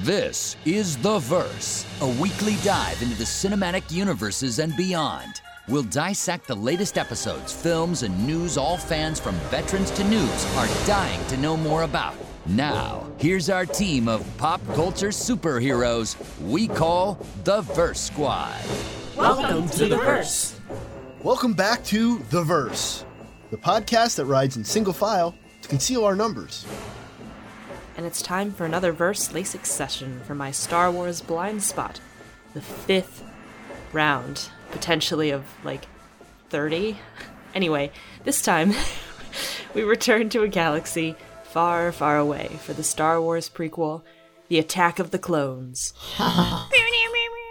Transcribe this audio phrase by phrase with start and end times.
[0.00, 5.42] This is The Verse, a weekly dive into the cinematic universes and beyond.
[5.68, 10.66] We'll dissect the latest episodes, films, and news all fans from veterans to news are
[10.86, 12.16] dying to know more about.
[12.46, 18.60] Now, here's our team of pop culture superheroes we call the Verse Squad.
[19.14, 20.58] Welcome to The Verse.
[21.22, 23.04] Welcome back to The Verse,
[23.50, 26.66] the podcast that rides in single file to conceal our numbers.
[28.02, 32.00] And it's time for another verse LASIK session for my Star Wars blind spot.
[32.52, 33.22] The fifth
[33.92, 35.86] round, potentially of like
[36.50, 36.98] 30.
[37.54, 37.92] Anyway,
[38.24, 38.72] this time
[39.74, 44.02] we return to a galaxy far, far away for the Star Wars prequel,
[44.48, 45.94] The Attack of the Clones.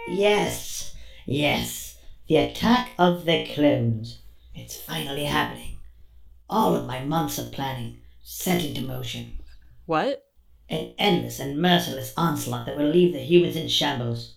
[0.08, 0.94] Yes,
[1.24, 1.96] yes.
[2.28, 4.18] The attack of the clones.
[4.54, 5.78] It's finally happening.
[6.50, 9.38] All of my months of planning set into motion.
[9.86, 10.26] What?
[10.72, 14.36] An endless and merciless onslaught that will leave the humans in shambles.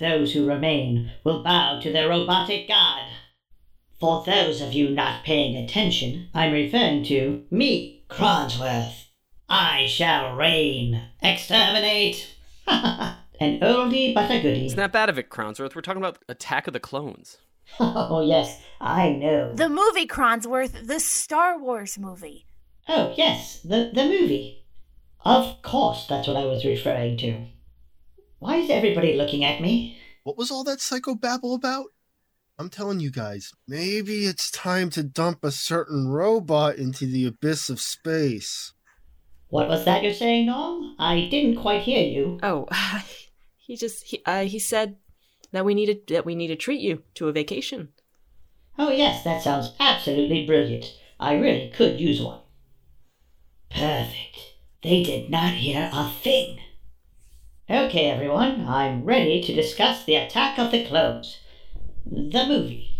[0.00, 3.04] Those who remain will bow to their robotic god.
[4.00, 9.04] For those of you not paying attention, I'm referring to me, Cronsworth.
[9.48, 11.02] I shall reign.
[11.22, 12.34] Exterminate.
[12.66, 14.68] An oldie but a goodie.
[14.68, 15.76] Snap out of it, Cronsworth.
[15.76, 17.38] We're talking about Attack of the Clones.
[17.78, 19.52] Oh, yes, I know.
[19.52, 22.46] The movie Cronsworth, the Star Wars movie.
[22.88, 24.65] Oh, yes, the, the movie.
[25.26, 27.46] Of course, that's what I was referring to.
[28.38, 29.98] Why is everybody looking at me?
[30.22, 31.86] What was all that psychobabble about?
[32.60, 37.68] I'm telling you guys, maybe it's time to dump a certain robot into the abyss
[37.68, 38.72] of space.
[39.48, 40.94] What was that you're saying, Norm?
[40.96, 42.38] I didn't quite hear you.
[42.44, 42.68] Oh,
[43.56, 44.94] he just he uh, he said
[45.50, 47.88] that we needed that we need to treat you to a vacation.
[48.78, 50.96] Oh, yes, that sounds absolutely brilliant.
[51.18, 52.42] I really could use one.
[53.70, 54.45] Perfect.
[54.82, 56.58] They did not hear a thing.
[57.68, 61.40] Okay, everyone, I'm ready to discuss the attack of the clones.
[62.04, 62.90] The movie.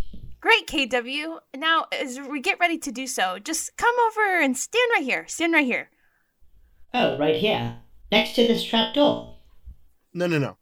[0.41, 1.39] Great, KW.
[1.57, 5.25] Now, as we get ready to do so, just come over and stand right here.
[5.29, 5.91] Stand right here.
[6.93, 7.77] Oh, right here,
[8.11, 9.37] next to this trap door.
[10.13, 10.57] No, no, no.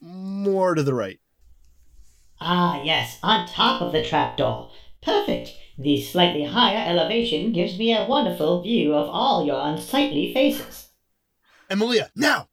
[0.00, 1.18] More to the right.
[2.40, 4.70] Ah, yes, on top of the trap door.
[5.02, 5.52] Perfect.
[5.76, 10.90] The slightly higher elevation gives me a wonderful view of all your unsightly faces.
[11.68, 12.48] Emilia, now!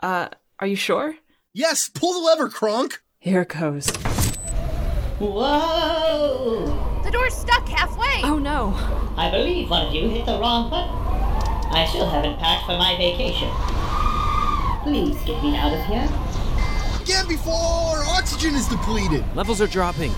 [0.00, 1.16] Uh, are you sure?
[1.52, 3.02] Yes, pull the lever, Kronk!
[3.18, 3.90] Here it goes.
[5.18, 7.02] Whoa!
[7.04, 8.22] The door's stuck halfway.
[8.22, 8.72] Oh no.
[9.18, 10.94] I believe one of you hit the wrong button.
[11.70, 13.50] I still haven't packed for my vacation.
[14.84, 16.08] Please get me out of here.
[17.02, 19.22] Again before our oxygen is depleted!
[19.36, 20.12] Levels are dropping.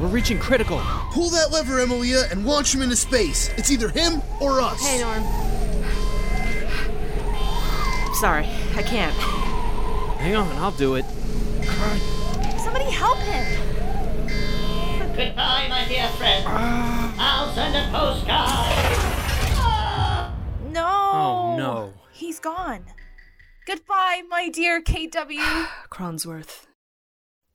[0.00, 0.78] We're reaching critical.
[1.12, 3.50] Pull that lever, Emilia, and launch him into space.
[3.56, 4.86] It's either him or us.
[4.86, 5.22] Hey, Norm.
[8.14, 9.14] Sorry, I can't.
[10.18, 11.04] Hang on, I'll do it.
[12.58, 13.46] Somebody help him.
[15.16, 16.44] Goodbye, my dear friend.
[16.46, 17.14] Ah.
[17.18, 18.72] I'll send a postcard.
[20.72, 20.86] No.
[20.86, 21.94] Oh, no.
[22.12, 22.84] He's gone.
[23.66, 25.66] Goodbye, my dear KW.
[25.90, 26.66] Cronsworth.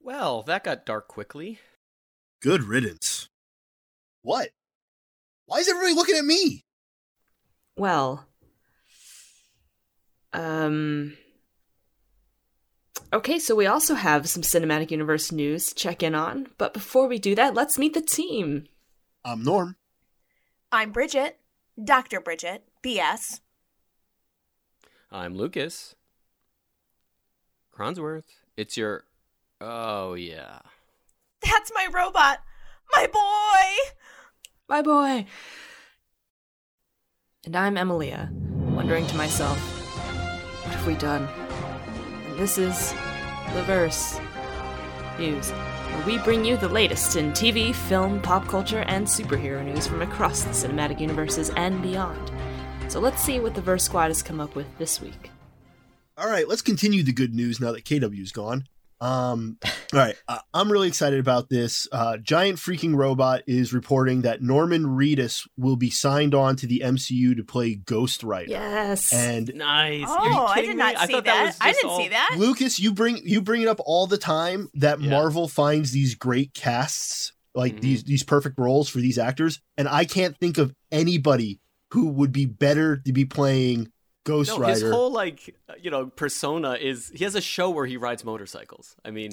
[0.02, 1.60] Well, that got dark quickly.
[2.42, 3.30] Good riddance.
[4.24, 4.50] What?
[5.46, 6.64] Why is everybody looking at me?
[7.78, 8.26] Well,
[10.34, 11.18] um.
[13.14, 17.08] Okay, so we also have some cinematic universe news to check in on, but before
[17.08, 18.66] we do that, let's meet the team.
[19.26, 19.76] I'm Norm.
[20.72, 21.38] I'm Bridget.
[21.82, 22.22] Dr.
[22.22, 22.64] Bridget.
[22.82, 23.42] BS.
[25.12, 25.96] I'm Lucas.
[27.78, 28.24] Cronsworth.
[28.56, 29.04] It's your.
[29.60, 30.60] Oh, yeah.
[31.44, 32.40] That's my robot.
[32.94, 33.94] My boy.
[34.68, 35.26] My boy.
[37.46, 38.30] And I'm Emilia,
[38.70, 39.58] wondering to myself,
[40.66, 41.28] what have we done?
[42.28, 42.92] And this is
[43.54, 44.20] The Verse
[45.18, 49.88] News, where we bring you the latest in TV, film, pop culture, and superhero news
[49.88, 52.32] from across the cinematic universes and beyond.
[52.90, 55.32] So let's see what the Verse Squad has come up with this week.
[56.18, 58.66] All right, let's continue the good news now that KW's gone.
[59.02, 61.88] Um, all right, uh, I'm really excited about this.
[61.92, 66.82] Uh, Giant Freaking Robot is reporting that Norman Reedus will be signed on to the
[66.86, 68.52] MCU to play Ghost Rider.
[68.52, 69.12] Yes.
[69.12, 70.06] And Nice.
[70.08, 70.14] Oh,
[70.46, 70.84] Are I kidding did me?
[70.84, 71.46] not I see thought that.
[71.48, 72.36] was I didn't see that.
[72.38, 75.10] Lucas, you bring you bring it up all the time that Yeah.
[75.10, 77.82] Marvel finds these great casts, like Mhm.
[77.82, 81.60] these these perfect roles for these actors, and I can't think of anybody
[81.92, 83.91] who would be better to be playing
[84.24, 84.74] Ghost No, Rider.
[84.74, 88.24] his whole like uh, you know persona is he has a show where he rides
[88.24, 88.96] motorcycles.
[89.04, 89.32] I mean,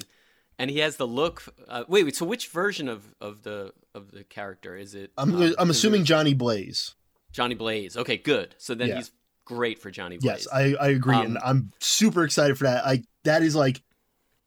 [0.59, 1.45] and he has the look.
[1.69, 2.17] Uh, wait, wait.
[2.17, 5.13] So which version of of the of the character is it?
[5.19, 6.95] I'm um, I'm assuming it Johnny Blaze.
[7.33, 7.97] Johnny Blaze.
[7.97, 8.55] Okay, good.
[8.59, 8.97] So then Yeah.
[8.97, 9.11] he's
[9.45, 10.47] great for Johnny Blaze.
[10.47, 12.87] Yes, I, I agree, Um, and I'm super excited for that.
[12.87, 13.83] I that is like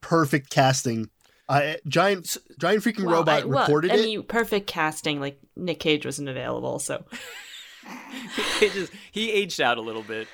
[0.02, 1.10] perfect casting.
[1.48, 4.02] I giant giant freaking Well, robot I, well, recorded I it.
[4.02, 5.20] mean, perfect casting.
[5.20, 7.04] Like Nick Cage wasn't available, so
[8.60, 10.28] he, just, he aged out a little bit.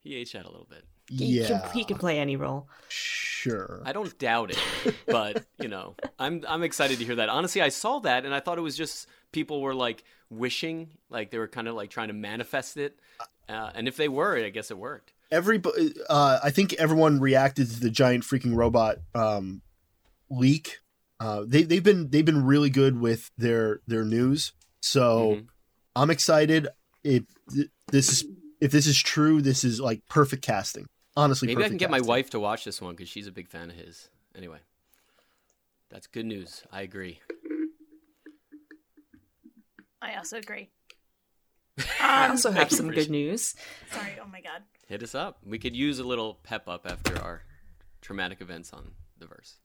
[0.00, 0.84] He aged out a little bit.
[1.10, 2.68] he, yeah, can, he can play any role.
[2.88, 3.82] sure.
[3.84, 7.28] I don't doubt it, but you know, I'm I'm excited to hear that.
[7.28, 11.30] Honestly, I saw that and I thought it was just people were like wishing, like
[11.30, 12.98] they were kind of like trying to manifest it.
[13.48, 15.12] Uh, and if they were, I guess it worked.
[15.30, 15.60] Every,
[16.08, 19.62] uh, I think everyone reacted to the giant freaking robot um,
[20.30, 20.78] leak.
[21.20, 24.52] Uh, they they've been they've been really good with their their news.
[24.80, 25.46] So Mhm.
[25.96, 26.68] I'm excited.
[27.04, 27.24] If
[27.90, 28.24] this is
[28.60, 30.86] if this is true, this is like perfect casting.
[31.16, 33.48] Honestly, Maybe I can get my wife to watch this one because she's a big
[33.48, 34.08] fan of his.
[34.36, 34.58] Anyway,
[35.90, 36.62] that's good news.
[36.72, 37.20] I agree.
[40.00, 40.70] I also agree.
[42.00, 43.54] I Um, also have some good news.
[43.92, 44.12] sorry.
[44.22, 44.62] Oh my god.
[44.86, 45.38] Hit us up.
[45.44, 47.42] We could use a little pep up after our
[48.00, 49.56] traumatic events on the verse.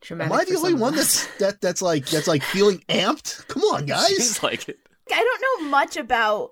[0.00, 3.46] Traumatic Am I the only some one that's that that's like that's like feeling amped?
[3.48, 4.06] Come on, guys.
[4.08, 4.78] Seems like it.
[5.12, 6.50] I don't know much about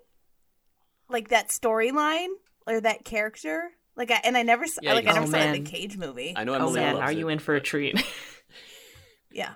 [1.09, 2.29] like that storyline
[2.67, 3.71] or that character.
[3.97, 5.71] Like, I, and I never, s- Yeah, like, I never can- saw Oh, like, the
[5.71, 6.33] Cage movie.
[6.37, 7.19] I know Oh Emily man, loves are it.
[7.19, 8.03] you in for a treat?
[9.33, 9.55] Yeah.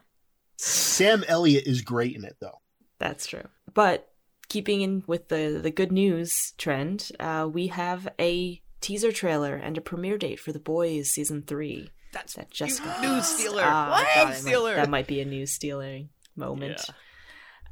[0.56, 2.61] Sam Elliott is great in it though.
[2.99, 3.49] That's true.
[3.73, 4.09] But
[4.49, 9.77] keeping in with the the good news trend, uh, we have a teaser trailer and
[9.77, 11.91] a premiere date for The Boys season three.
[12.12, 13.62] That's That just got news stealer.
[13.65, 14.06] Ah, What?
[14.06, 14.75] thought it might- Stealer.
[14.77, 16.81] that might be a news stealing moment.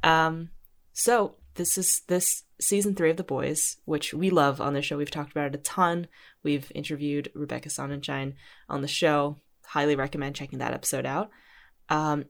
[0.03, 0.49] Um,
[0.93, 4.97] so this is this season three of The Boys, which we love on the show.
[4.97, 6.07] We've talked about it a ton.
[6.41, 8.33] We've interviewed Rebecca Sonnenschein
[8.69, 9.37] on the show.
[9.65, 11.29] Highly recommend checking that episode out.
[11.89, 12.25] Um,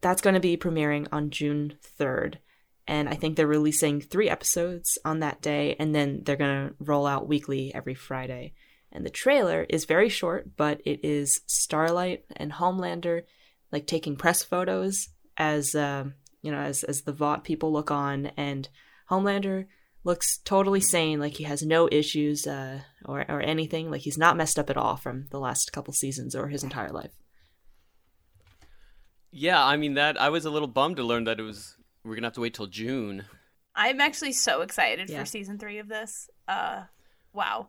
[0.00, 2.38] that's going to be premiering on June third,
[2.86, 6.74] and I think they're releasing three episodes on that day, and then they're going to
[6.78, 8.52] roll out weekly every Friday.
[8.92, 13.22] And the trailer is very short, but it is Starlight and Homelander
[13.72, 18.26] like taking press photos as um, you know as as the Vought people look on,
[18.36, 18.68] and
[19.10, 19.66] Homelander
[20.04, 24.36] looks totally sane, like he has no issues uh, or or anything, like he's not
[24.36, 27.12] messed up at all from the last couple seasons or his entire life.
[29.30, 30.20] Yeah, I mean that.
[30.20, 31.76] I was a little bummed to learn that it was.
[32.04, 33.24] We're gonna have to wait till June.
[33.74, 35.20] I'm actually so excited Yeah.
[35.20, 36.30] for season three of this.
[36.48, 36.84] Uh,
[37.32, 37.68] wow.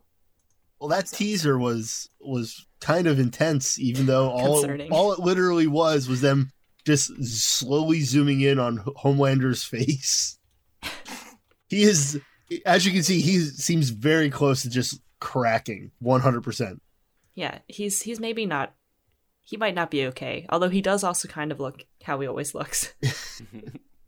[0.79, 4.91] Well, that teaser was was kind of intense, even though all Concerning.
[4.91, 6.51] all it literally was was them
[6.88, 10.39] just slowly zooming in on Homelander's face.
[11.68, 12.19] he is,
[12.66, 16.81] as you can see, he seems very close to just cracking one hundred percent.
[17.36, 18.74] Yeah, he's he's maybe not.
[19.42, 22.56] He might not be okay, although he does also kind of look how he always
[22.56, 22.94] looks.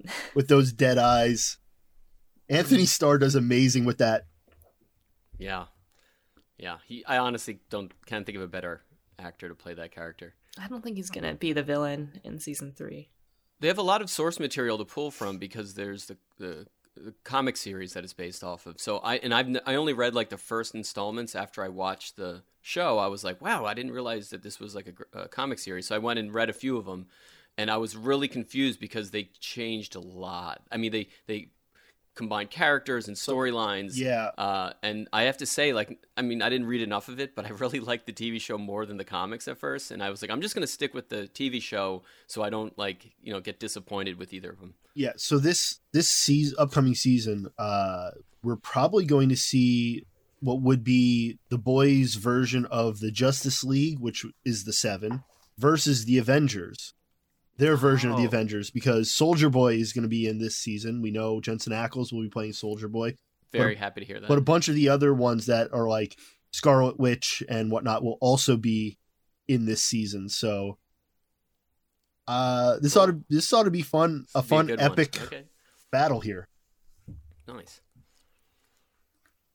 [0.34, 1.58] with those dead eyes.
[2.48, 4.26] Anthony Starr does amazing with that.
[5.38, 5.66] Yeah,
[6.58, 6.78] yeah.
[6.88, 7.04] He.
[7.06, 8.84] I honestly don't can't think of a better
[9.20, 10.36] actor to play that character.
[10.58, 13.10] I don't think he's gonna be the villain in season three.
[13.60, 17.14] They have a lot of source material to pull from because there's the the, the
[17.24, 18.80] comic series that it's based off of.
[18.80, 22.16] So I and I've n- I only read like the first installments after I watched
[22.16, 22.98] the show.
[22.98, 25.88] I was like, wow, I didn't realize that this was like a, a comic series.
[25.88, 27.08] So I went and read a few of them,
[27.58, 30.62] and I was really confused because they changed a lot.
[30.72, 31.50] I mean, they they
[32.16, 33.92] combined characters and storylines.
[33.96, 34.32] Yeah.
[34.38, 37.36] Uh, and I have to say, like, I mean, I didn't read enough of it,
[37.36, 39.92] but I really liked the TV show more than the comics at first.
[39.92, 42.50] And I was like, I'm just going to stick with the TV show so I
[42.50, 44.74] don't, like, you know, get disappointed with either of them.
[44.96, 48.12] Yeah, so this this season, upcoming season, uh,
[48.44, 50.06] we're probably going to see
[50.42, 55.24] what would be the boys' version of the Justice League, which is the Seven,
[55.58, 56.94] versus the Avengers,
[57.60, 58.28] their version of the Oh.
[58.28, 61.02] Avengers, because Soldier Boy is going to be in this season.
[61.02, 63.18] We know Jensen Ackles will be playing Soldier Boy,
[63.52, 64.28] Very But- happy to hear that.
[64.28, 66.18] but a bunch of the other ones that are like
[66.52, 68.98] Scarlet Witch and whatnot will also be
[69.48, 70.30] in this season.
[70.30, 70.78] So.
[72.28, 74.80] Uh, this ought to this ought to be fun, a fun one.
[74.80, 75.46] epic Okay.
[75.92, 76.48] battle here.
[77.48, 77.82] Nice.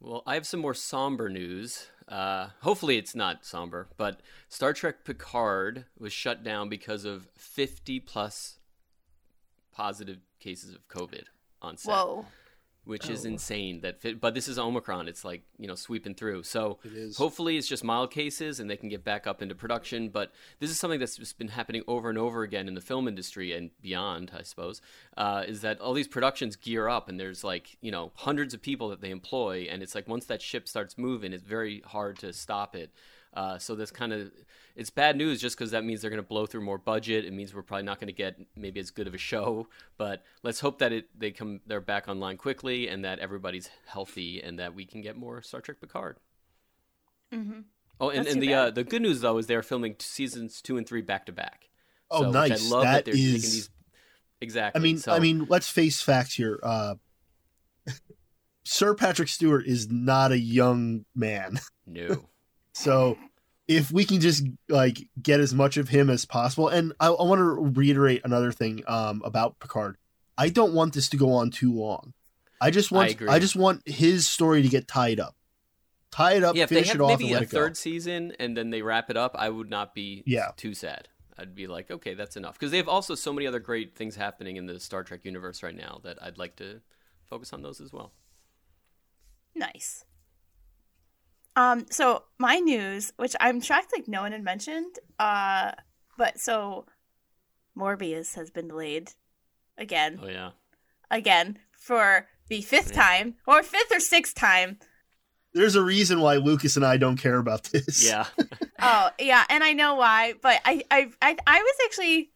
[0.00, 1.86] Well, I have some more somber news.
[2.08, 8.00] Uh, hopefully, it's not somber, but Star Trek Picard was shut down because of 50
[8.00, 8.58] plus
[9.72, 11.24] positive cases of COVID
[11.62, 12.26] on set, Whoa.
[12.84, 13.28] Which is Oh.
[13.30, 13.80] insane.
[13.80, 16.42] That, fit, but this is Omicron; it's like you know sweeping through.
[16.44, 17.16] So It is.
[17.16, 20.08] hopefully, it's just mild cases and they can get back up into production.
[20.08, 23.08] But this is something that's just been happening over and over again in the film
[23.08, 24.80] industry and beyond, I suppose.
[25.16, 28.62] Uh, is that all these productions gear up and there's like you know hundreds of
[28.62, 32.18] people that they employ, and it's like once that ship starts moving, it's very hard
[32.18, 32.90] to stop it.
[33.34, 34.30] Uh, so that's kind of
[34.76, 37.24] it's bad news just because that means they're going to blow through more budget.
[37.24, 39.68] It means we're probably not going to get maybe as good of a show.
[39.96, 44.40] But let's hope that it they come they're back online quickly and that everybody's healthy
[44.40, 46.18] and that we can get more Star Trek Picard.
[47.32, 47.60] Mm-hmm.
[48.00, 50.86] Oh, and, and the uh, the good news though is they're filming seasons two and
[50.86, 51.70] three back to back.
[52.10, 52.70] Oh, So, which nice.
[52.70, 53.70] I love that, That they're taking these
[54.40, 54.80] exactly.
[54.80, 56.60] I mean, so, I mean, let's face facts here.
[56.62, 56.94] Uh,
[58.64, 62.28] Sir Patrick Stewart is not a young man, no.
[62.74, 63.16] So
[63.66, 67.22] if we can just like get as much of him as possible, and I, I
[67.22, 69.96] want to reiterate another thing um, about Picard.
[70.36, 72.12] I don't want this to go on too long.
[72.60, 73.28] I just want, agree.
[73.28, 75.36] I, just want his story to get tied up,
[76.10, 77.58] tie it up, yeah, finish it off, maybe and let a it go.
[77.58, 80.50] third season and then they wrap it up, I would not be Yeah.
[80.56, 81.08] too sad.
[81.38, 82.54] I'd be like, okay, that's enough.
[82.58, 85.62] Because they have also so many other great things happening in the Star Trek universe
[85.62, 86.80] right now that I'd like to
[87.24, 88.12] focus on those as well.
[89.54, 90.04] Nice.
[91.56, 95.72] Um, so my news, which I'm shocked like no one had mentioned, uh,
[96.18, 96.86] but so
[97.76, 99.12] Morbius has been delayed
[99.78, 100.50] again, Oh yeah,
[101.10, 104.78] again for the fifth time or fifth or sixth time.
[105.52, 108.04] There's a reason why Lucas and I don't care about this.
[108.06, 108.26] yeah.
[108.86, 112.32] Oh yeah, and I know why, but I I I, I was actually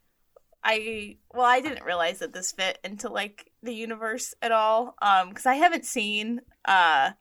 [0.63, 5.29] I well I didn't realize that this fit into like the universe at all um
[5.29, 7.11] because I haven't seen uh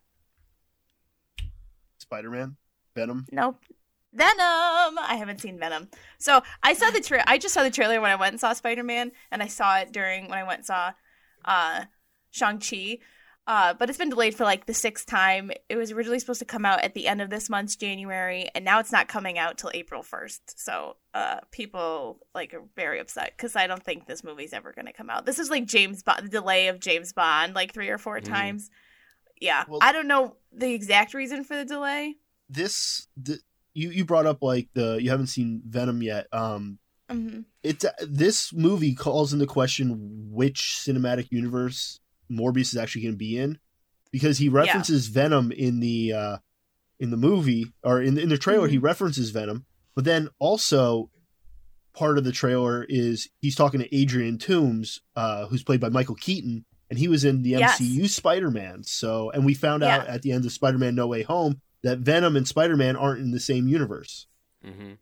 [2.09, 2.57] Spider Man,
[2.97, 3.27] Venom.
[3.31, 3.59] Nope.
[4.15, 4.38] Venom.
[4.99, 5.88] I haven't seen Venom.
[6.19, 8.55] So I saw the tra- I just saw the trailer when I went and saw
[8.55, 10.93] Spider Man, and I saw it during when I went and saw
[11.45, 11.85] uh,
[12.31, 12.99] Shang Chi.
[13.47, 15.50] Uh, but it's been delayed for like the sixth time.
[15.69, 18.65] It was originally supposed to come out at the end of this month's January, and
[18.65, 20.59] now it's not coming out till April first.
[20.62, 24.87] So uh, people like are very upset because I don't think this movie's ever going
[24.87, 25.27] to come out.
[25.27, 28.25] This is like James Bond, the delay of James Bond, like three or 4 Mhm.
[28.25, 28.71] times.
[29.40, 32.16] Yeah, Well- I don't know the exact reason for the delay.
[32.49, 33.38] This, the,
[33.75, 36.26] you you brought up like the you haven't seen Venom yet.
[36.33, 36.78] Um,
[37.11, 43.18] hmm it's this movie calls into question which cinematic universe Morbius is actually going to
[43.18, 43.59] be in
[44.12, 46.37] because he references Venom in the uh
[47.00, 49.64] in the movie or in in the trailer he references Venom
[49.95, 51.11] but then also
[51.95, 56.14] part of the trailer is he's talking to Adrian Toomes uh who's played by Michael
[56.14, 57.80] Keaton and he was in the Yes.
[57.80, 61.61] MCU Spider-Man so and we found out at the end of Spider-Man No Way Home
[61.83, 64.26] that Venom and Spider-Man aren't in the same universe
[64.64, 64.92] hmm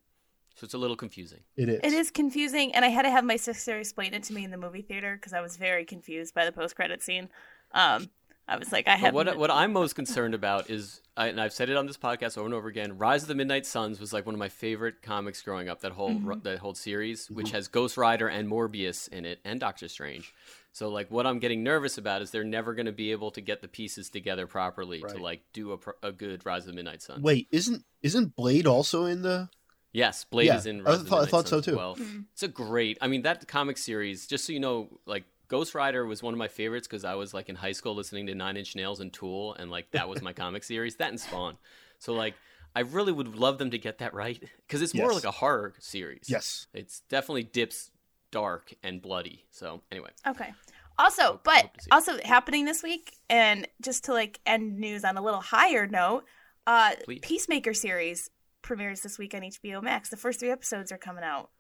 [0.55, 1.41] So it's a little confusing.
[1.57, 4.33] it is It is confusing, and I had to have my sister explain it to
[4.35, 7.29] me in the movie theater because I was very confused by the post-credit scene.
[7.73, 8.09] Um,
[8.49, 11.53] I was like, I have what what I'm most concerned about is, I, and I've
[11.53, 12.97] said it on this podcast over and over again.
[12.97, 15.81] Rise of the Midnight Suns was like one of my favorite comics growing up.
[15.81, 16.41] That whole Mm-hmm.
[16.45, 20.33] that whole series, which has Ghost Rider and Morbius in it, and Doctor Strange.
[20.77, 23.41] So like, what I'm getting nervous about is they're never going to be able to
[23.41, 26.73] get the pieces together properly to like do a, pro- a good Rise of the
[26.75, 27.23] Midnight Sun.
[27.23, 29.49] Wait, isn't isn't Blade also in the
[29.93, 30.81] Yes, Blade Yeah, is in.
[30.81, 31.77] I Rise of the thought- I Midnight thought so too.
[31.77, 32.21] Well, Mm-hmm.
[32.31, 32.99] it's a great.
[33.01, 34.27] I mean, that comic series.
[34.27, 37.33] Just so you know, like Ghost Rider was one of my favorites because I was
[37.33, 40.21] like in high school listening to Nine Inch Nails and Tool, and like that was
[40.21, 40.97] my comic series.
[40.97, 41.57] That and Spawn.
[42.01, 42.35] So like,
[42.75, 45.15] I really would love them to get that right because it's more Yes.
[45.15, 46.25] like a horror series.
[46.29, 46.67] Yes.
[46.75, 47.91] it's definitely dips
[48.31, 49.45] dark and bloody.
[49.51, 50.53] So anyway, Okay.
[50.99, 51.87] Also, Hope- but hope to it.
[51.93, 56.25] also happening this week, and just to like end news on a little higher note,
[56.67, 57.21] uh, Please.
[57.23, 58.31] Peacemaker series
[58.63, 60.09] premieres this week on HBO Max.
[60.09, 61.51] The first three episodes are coming out.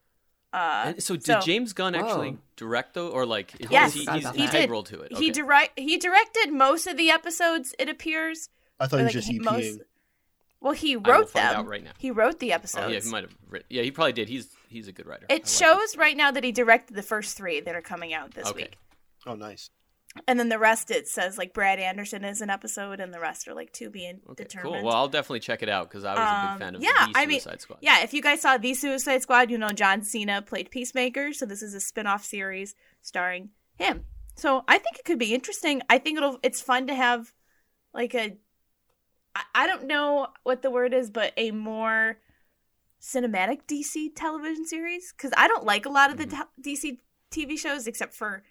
[0.53, 2.39] Uh, and so did James Gunn actually Whoa.
[2.57, 4.53] direct though, or like is Yes, he, Forgot he's about he that.
[4.53, 4.87] did.
[4.87, 5.17] to it?
[5.19, 7.75] He direct he directed most of the episodes.
[7.79, 8.49] It appears.
[8.81, 9.81] I thought Or, he was like, just he- EPing.
[10.61, 11.57] Well, he I will wrote find them.
[11.61, 11.91] out right now.
[11.99, 12.93] He wrote the Oh episodes.
[12.95, 13.67] yeah, he might have written.
[13.69, 14.29] Yeah, he probably did.
[14.29, 15.27] He's he's a good writer.
[15.31, 15.53] I like It him.
[15.53, 18.65] shows right now that he directed the first three that are coming out this Okay.
[18.65, 18.79] week.
[19.27, 19.71] Oh, nice.
[20.27, 23.47] And then the rest it says like Brad Anderson is an episode and the rest
[23.49, 24.77] are like to be in- Okay, determined.
[24.77, 24.85] cool.
[24.85, 27.07] Well, I'll definitely check it out because I was a Um, big fan of yeah,
[27.07, 27.79] the I mean, Suicide Squad.
[27.83, 31.45] Yeah, if you guys saw The Suicide Squad, you know John Cena played Peacemaker, so
[31.45, 34.07] this is a spin-off series starring him.
[34.37, 35.83] So I think it could be interesting.
[35.91, 37.33] I think it'll it's fun to have
[37.93, 38.39] like a
[39.35, 42.19] I, I don't know what the word is, but a more
[43.07, 46.99] cinematic DC television series cuz I don't like a lot of the te- DC
[47.31, 48.43] TV shows except for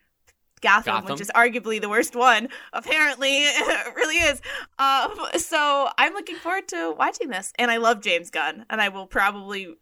[0.62, 1.12] Gotham, Gotham?
[1.14, 2.48] which is arguably the worst one.
[2.72, 4.42] Apparently, it really is.
[4.80, 8.90] Um, so I'm looking forward to watching this, and I love James Gunn, and I
[8.90, 9.76] will probably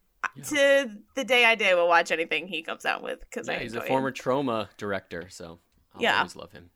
[0.46, 3.76] to the day I die will watch anything he comes out with because Yeah, he's
[3.76, 5.60] a former Troma director, so
[5.94, 6.18] I'll Yeah.
[6.18, 6.72] always love him.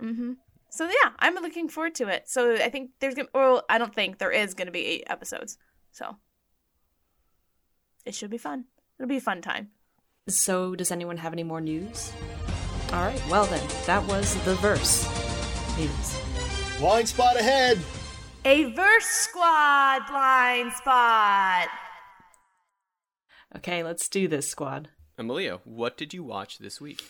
[0.00, 0.14] Him.
[0.16, 0.32] hmm
[0.70, 2.28] So yeah, I'm looking forward to it.
[2.28, 5.56] So I think there's gonna, well, I don't think there is gonna be eight episodes.
[5.92, 6.16] So
[8.04, 8.64] it should be fun.
[8.98, 9.70] It'll be a fun time.
[10.28, 12.12] So, does anyone have any more news?
[12.92, 15.06] All right, well then, that was the verse
[15.76, 16.20] news.
[16.78, 17.78] Blind spot ahead.
[18.44, 21.68] a verse squad blind spot.
[23.56, 24.88] Okay, let's do this, squad.
[25.18, 27.02] Emilia, what did you watch this week?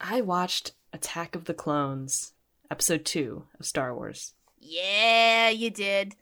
[0.00, 2.32] I watched Attack of the Clones,
[2.70, 4.32] episode 2 of Star Wars.
[4.58, 6.14] Yeah, you did.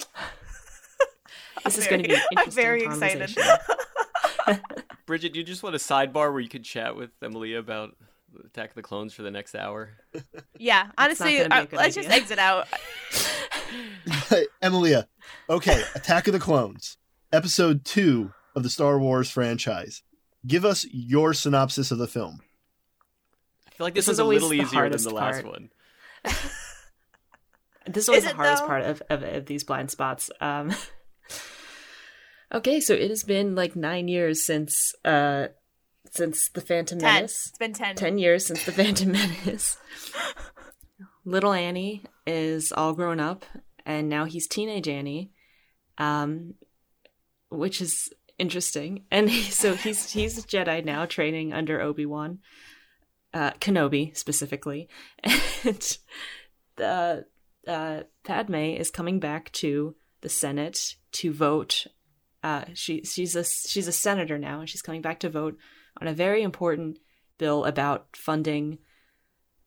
[1.64, 3.36] This is going to be an I'm interesting very excited.
[5.06, 7.96] Bridget, do you just want a sidebar where you could chat with Emilia about
[8.44, 9.90] Attack of the Clones for the next hour?
[10.58, 12.66] Yeah, honestly, gonna be a uh, let's just exit out.
[14.62, 15.08] Emilia.
[15.48, 16.96] Okay, Attack of the Clones,
[17.32, 20.02] episode two of the Star Wars franchise.
[20.46, 22.40] Give us your synopsis of the film.
[23.66, 25.46] I feel like this, This was is a little easier than hardest the last part.
[25.46, 25.70] one.
[27.86, 28.66] This is always Is the hardest though?
[28.68, 30.30] part of, of, of these blind spots.
[30.40, 30.72] Um,
[32.52, 35.48] okay, so it has been like nine years since uh,
[36.10, 37.14] since the Phantom Ten.
[37.14, 37.48] Menace.
[37.48, 37.96] It's been ten.
[37.96, 39.12] 10 years since the Phantom
[39.46, 39.78] Menace.
[41.24, 43.44] Little Annie is all grown up,
[43.86, 45.30] and now he's teenage Annie,
[45.98, 46.54] um,
[47.48, 49.04] which is interesting.
[49.10, 52.40] And he, so he's he's a Jedi now, training under Obi Wan,
[53.32, 54.88] uh, Kenobi specifically,
[55.64, 55.98] and
[56.76, 57.24] the
[57.66, 61.86] uh, Padme is coming back to the Senate to vote.
[62.42, 65.56] Uh, she she's a she's a senator now, and she's coming back to vote
[66.00, 66.98] on a very important
[67.38, 68.78] bill about funding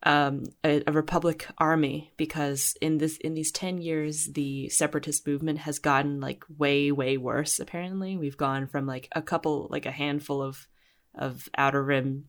[0.04, 5.60] um, a, a republic army because in this in these 10 years the separatist movement
[5.60, 8.16] has gotten like way way worse apparently.
[8.16, 10.68] We've gone from like a couple like a handful of
[11.16, 12.26] of outer rim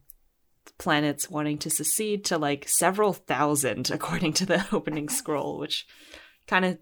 [0.78, 5.86] planets wanting to secede to like several thousand according to the opening scroll which
[6.46, 6.78] kind of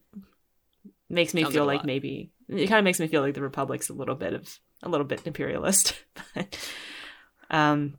[1.10, 3.42] makes me Sounds feel like like maybe it kind of makes me feel like the
[3.42, 5.94] republic's a little bit of a little bit imperialist
[6.34, 6.58] but
[7.50, 7.96] um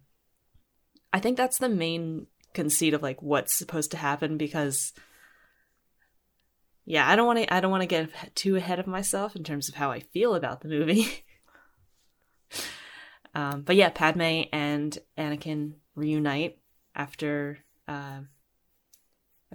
[1.14, 4.94] i think that's the main conceit of like what's supposed to happen because
[6.86, 9.44] yeah i don't want to i don't want to get too ahead of myself in
[9.44, 11.08] terms of how i feel about the movie.
[13.34, 16.58] Um but yeah padme and anakin reunite
[16.96, 18.22] after uh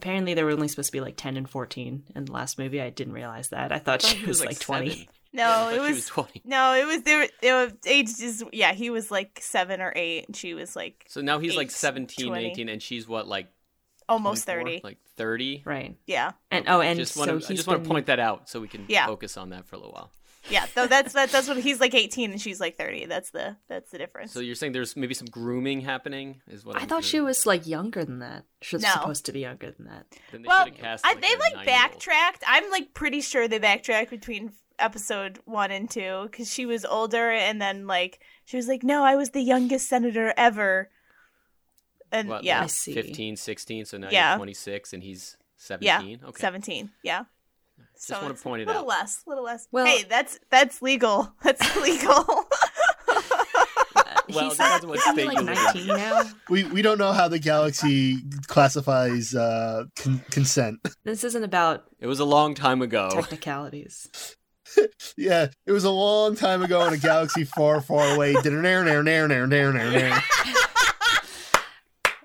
[0.01, 2.81] apparently they were only supposed to be like 10 and 14 in the last movie
[2.81, 5.07] i didn't realize that i thought thought she he was, like 20 seven.
[5.33, 6.43] No, I it thought she was, 20.
[6.45, 7.23] no, it was there.
[7.23, 8.73] It was age is yeah.
[8.73, 11.71] He was like seven or eight, and she was like So now he's like Eight,
[11.71, 12.47] 17, 20.
[12.51, 13.47] 18, and she's what, like
[14.09, 14.81] almost thirty.
[14.83, 15.63] Like 30?
[15.65, 18.19] right yeah, and oh and just so wanna, he's I just want to point that
[18.19, 19.07] out so we can Yeah.
[19.07, 20.11] focus on that for a little while.
[20.49, 20.67] Yeah.
[20.67, 23.05] So that's that, that's what he's like eighteen, and she's like thirty.
[23.07, 24.33] That's the that's the difference.
[24.33, 26.41] So you're saying there's maybe some grooming happening?
[26.49, 27.27] Is what I I'm thought she hearing.
[27.27, 28.45] was like younger than that.
[28.63, 28.91] She was No.
[28.93, 30.07] supposed to be younger than that.
[30.33, 31.67] Then they well, should've cast, I, they a like nine-year-old.
[31.67, 32.45] backtracked.
[32.47, 37.31] I'm like pretty sure they backtracked between episode one and two because she was older,
[37.31, 40.89] and then like she was like, "No, I was the youngest senator ever."
[42.13, 42.93] And What, yeah, I see.
[42.93, 44.31] 15, 16, so now Yeah.
[44.31, 45.37] you're 26 and he's
[45.81, 46.21] yeah, 17?
[46.25, 46.41] Okay.
[46.41, 46.91] seventeen.
[47.05, 47.25] Yeah.
[47.97, 48.89] Just want it's to point a it little out.
[48.89, 49.69] less, little less.
[49.73, 51.33] Well- hey, that's that's legal.
[51.43, 52.25] That's legal.
[54.33, 55.87] Well, He's it depends on what isn't state like you live in.
[55.87, 56.23] 19 now.
[56.51, 60.79] We we don't know how the galaxy classifies uh, con- consent.
[61.03, 63.11] This isn't about It was a long time ago.
[63.13, 64.37] technicalities.
[65.17, 68.35] Yeah, it was a long time ago in a galaxy far, far away.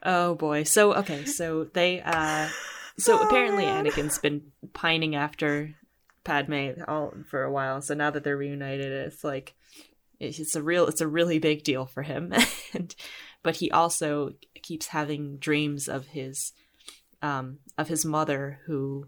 [0.03, 0.63] Oh boy.
[0.63, 2.47] So okay, so they uh
[2.97, 3.85] so Oh, apparently man.
[3.85, 5.75] Anakin's been pining after
[6.23, 7.81] Padme all for a while.
[7.81, 9.55] So now that they're reunited, it's like
[10.19, 12.33] it's a real it's a really big deal for him.
[12.73, 12.95] and
[13.43, 14.31] but he also
[14.61, 16.51] keeps having dreams of his
[17.21, 19.07] um of his mother who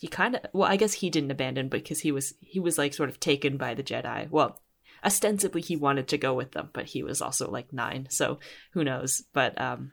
[0.00, 2.94] he kind of well I guess he didn't abandon because he was he was like
[2.94, 4.28] sort of taken by the Jedi.
[4.30, 4.60] Well,
[5.04, 8.08] ostensibly he wanted to go with them, but he was also like 9.
[8.10, 8.38] So
[8.72, 9.22] who knows?
[9.32, 9.92] But um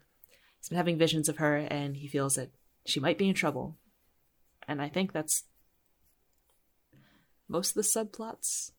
[0.64, 2.50] he's been having visions of her and he feels that
[2.86, 3.76] she might be in trouble.
[4.66, 5.44] And I think that's
[7.50, 8.72] most of the subplots.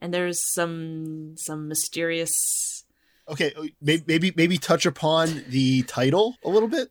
[0.00, 2.84] And there's some some mysterious
[3.28, 6.90] Okay, maybe maybe maybe touch upon the title a little bit.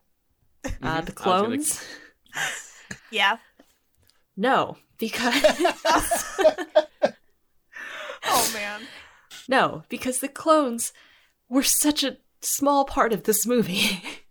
[0.66, 0.80] uh Mhm.
[0.80, 1.84] the I was gonna- clones.
[3.12, 3.38] yeah.
[4.38, 5.34] No, because
[8.24, 8.82] Oh man.
[9.48, 10.94] no, because the clones
[11.50, 14.02] were such a small part of this movie.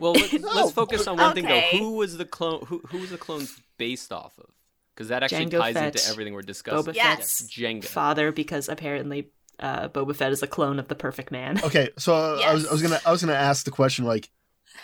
[0.00, 0.48] Well, let, No.
[0.54, 1.60] let's focus on one thing though.
[1.78, 2.64] Who was the clone?
[2.66, 4.46] Who, who was the clones based off of?
[4.94, 6.92] Because that actually Jango ties Fett, into everything we're discussing.
[6.92, 7.16] Boba Yes.
[7.16, 7.84] Fett's Jango.
[7.84, 11.60] father, because apparently uh, Boba Fett is a clone of the Perfect Man.
[11.64, 14.30] Okay, so uh, I was I was gonna I was gonna ask the question like,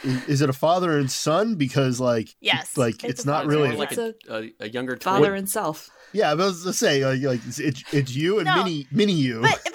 [0.03, 1.55] is, is it a father and son?
[1.57, 3.98] Because like Yes, like it's it's, a not really and like It's
[4.29, 5.90] a, a, a younger Father and self.
[6.12, 6.35] yeah.
[6.35, 8.57] But I was gonna say like, like it's, it's it's you and No.
[8.64, 9.42] mini mini you.
[9.42, 9.69] But but it's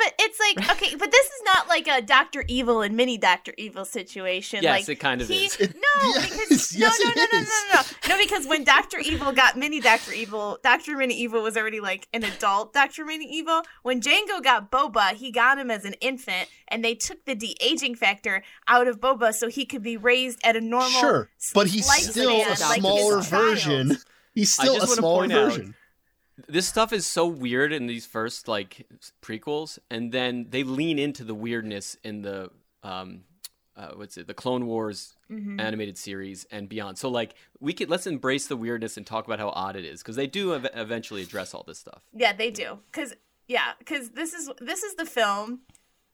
[0.67, 4.59] like okay, but this is not like a Doctor Evil and Mini Doctor Evil situation.
[4.61, 5.57] Yes, like, it kind of he, is.
[5.59, 8.97] No, yes, because yes, no, it no, no, no, no, no, no, because when Doctor
[8.99, 13.25] Evil got Mini Doctor Evil, Doctor Mini Evil was already like an adult Doctor Mini
[13.25, 13.61] Evil.
[13.83, 17.55] When Jango got Boba, he got him as an infant, and they took the de
[17.61, 20.89] aging factor out of Boba so he could be raised at a normal.
[20.89, 23.25] Sure, but he's still a like his smaller child.
[23.27, 23.97] version.
[24.33, 25.75] He's still just a wanna smaller point out- version.
[26.47, 28.85] This stuff is so weird in these first like
[29.21, 32.49] prequels, and then they lean into the weirdness in the
[32.83, 33.21] um,
[33.75, 35.59] uh, what's it, the Clone Wars Mm-hmm.
[35.59, 36.99] animated series and beyond.
[36.99, 40.03] So like we could let's embrace the weirdness and talk about how odd it is
[40.03, 42.03] because they do ev- eventually address all this stuff.
[42.13, 42.77] Yeah, they do.
[42.91, 43.15] Cause
[43.47, 45.61] yeah, cause this is this is the film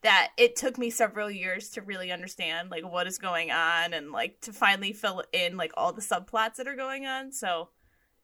[0.02, 4.14] that it took me several years to really understand like what is going on and
[4.14, 7.34] like to finally fill in like all the subplots that are going on.
[7.34, 7.68] So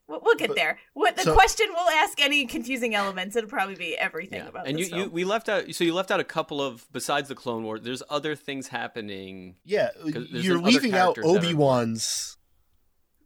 [0.07, 0.79] we'll, we'll get there.
[0.93, 3.35] What the so- question we'll ask any confusing elements.
[3.35, 5.11] It'll probably be everything Yeah, about and you, this you film.
[5.13, 7.79] we left out so you left out a couple of besides the Clone War.
[7.79, 9.55] There's other things happening.
[9.65, 12.37] Yeah, you're leaving out characters that are Obi Wan's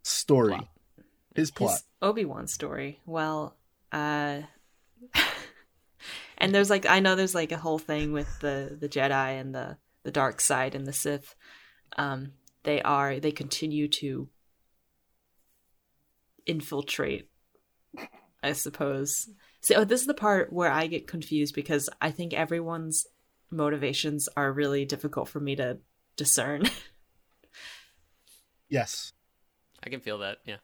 [0.04, 0.68] story, Plot.
[1.36, 1.80] his plot.
[2.02, 3.00] Obi Wan story.
[3.06, 3.56] Well,
[3.92, 4.42] uh,
[6.38, 9.54] and there's like I know there's like a whole thing with the the Jedi and
[9.54, 11.36] the the dark side and the Sith.
[11.98, 14.28] Um, they are they continue to
[16.46, 17.30] infiltrate.
[18.44, 19.30] I suppose.
[19.62, 23.06] So oh, this is the part where I get confused because I think everyone's
[23.52, 25.78] motivations are really difficult for me to
[26.18, 26.64] discern.
[28.70, 29.12] Yes,
[29.84, 30.38] I can feel that.
[30.46, 30.56] Yeah.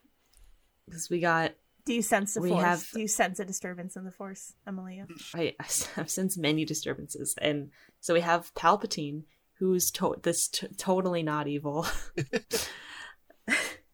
[0.86, 1.52] Because we got
[1.86, 2.64] Do you sense the we force?
[2.64, 5.08] have- Do you sense a disturbance in the force, Emilia?
[5.36, 9.24] I, I've sensed many disturbances, and so we have Palpatine,
[9.60, 11.86] who's to- this t- totally not evil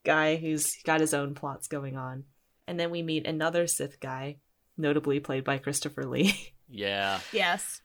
[0.04, 2.24] guy who's got his own plots going on,
[2.66, 4.36] and then we meet another Sith guy,
[4.76, 7.20] notably played by Christopher Lee, Yeah.
[7.32, 7.80] Yes.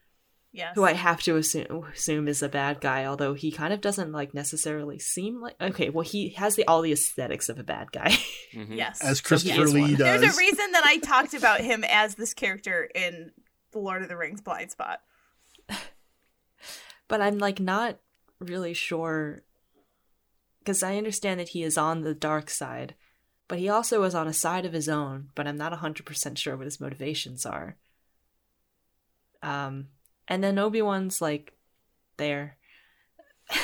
[0.51, 0.71] Yes.
[0.73, 4.11] who I have to assume assume is a bad guy, although he kind of doesn't
[4.11, 5.55] like necessarily seem like.
[5.61, 8.17] Okay, well he has the all the aesthetics of a bad guy.
[8.55, 8.75] Mhm.
[8.75, 8.99] Yes.
[9.03, 10.21] as Christopher is Lee does.
[10.21, 13.31] There's a reason that I talked about him as this character in
[13.73, 14.99] The Lord of the Rings Blind Spot.
[17.07, 17.99] but I'm like not
[18.39, 19.43] really sure
[20.69, 22.93] because I understand that he is on the dark side,
[23.47, 25.29] but he also is on a side of his own.
[25.33, 27.75] But I'm not hundred percent sure what his motivations are.
[29.41, 29.87] Um,
[30.27, 31.53] and then Obi Wan's like
[32.17, 32.57] there.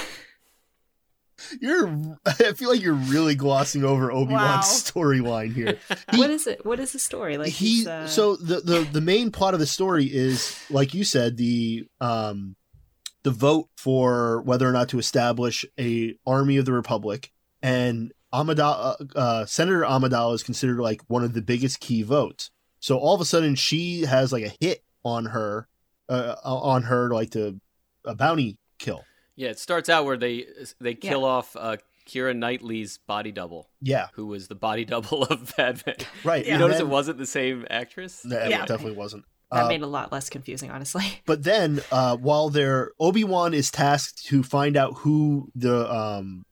[1.61, 2.17] You're.
[2.25, 4.61] I feel like you're really glossing over Obi Wan's Wow.
[4.61, 5.77] storyline here.
[6.11, 6.65] He- what is it?
[6.65, 7.49] What is the story like?
[7.49, 11.37] he uh, so the, the the main plot of the story is like you said
[11.37, 12.55] the um
[13.25, 18.95] the vote for whether or not to establish a army of the republic and Amidala,
[19.15, 22.51] uh, uh, Senator Amidala is considered like one of the biggest key votes.
[22.79, 25.67] So all of a sudden she has like a hit on her,
[26.07, 27.59] uh, on her like to
[28.05, 29.03] a bounty kill.
[29.35, 30.45] Yeah, it starts out where they
[30.79, 35.55] they kill off uh, Keira Knightley's body double, Yeah, who was the body double of
[35.55, 35.91] Padme.
[36.23, 36.45] right.
[36.45, 38.23] You and notice then- it wasn't the same actress?
[38.23, 38.65] No, it Yeah.
[38.65, 39.25] definitely wasn't.
[39.51, 41.03] That Uh, made it a lot less confusing, honestly.
[41.25, 46.45] But then, uh, while they're Obi Wan is tasked to find out who the um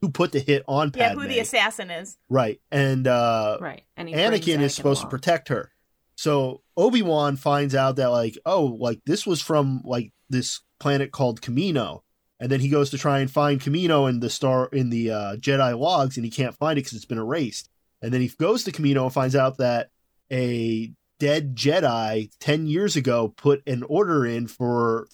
[0.00, 1.18] who put the hit on Padme.
[1.18, 2.16] Yeah, who the assassin is.
[2.30, 2.58] right?
[2.70, 5.70] And uh, right, and he brings Anakin is supposed to protect her.
[6.16, 11.12] So Obi Wan finds out that like, oh, like this was from like this planet
[11.12, 12.00] called Kamino,
[12.40, 15.36] and then he goes to try and find Kamino in the star in the uh,
[15.36, 17.68] Jedi logs, and he can't find it because it's been erased.
[18.00, 19.90] And then he goes to Kamino and finds out that
[20.32, 25.08] a dead Jedi ten years ago put an order in for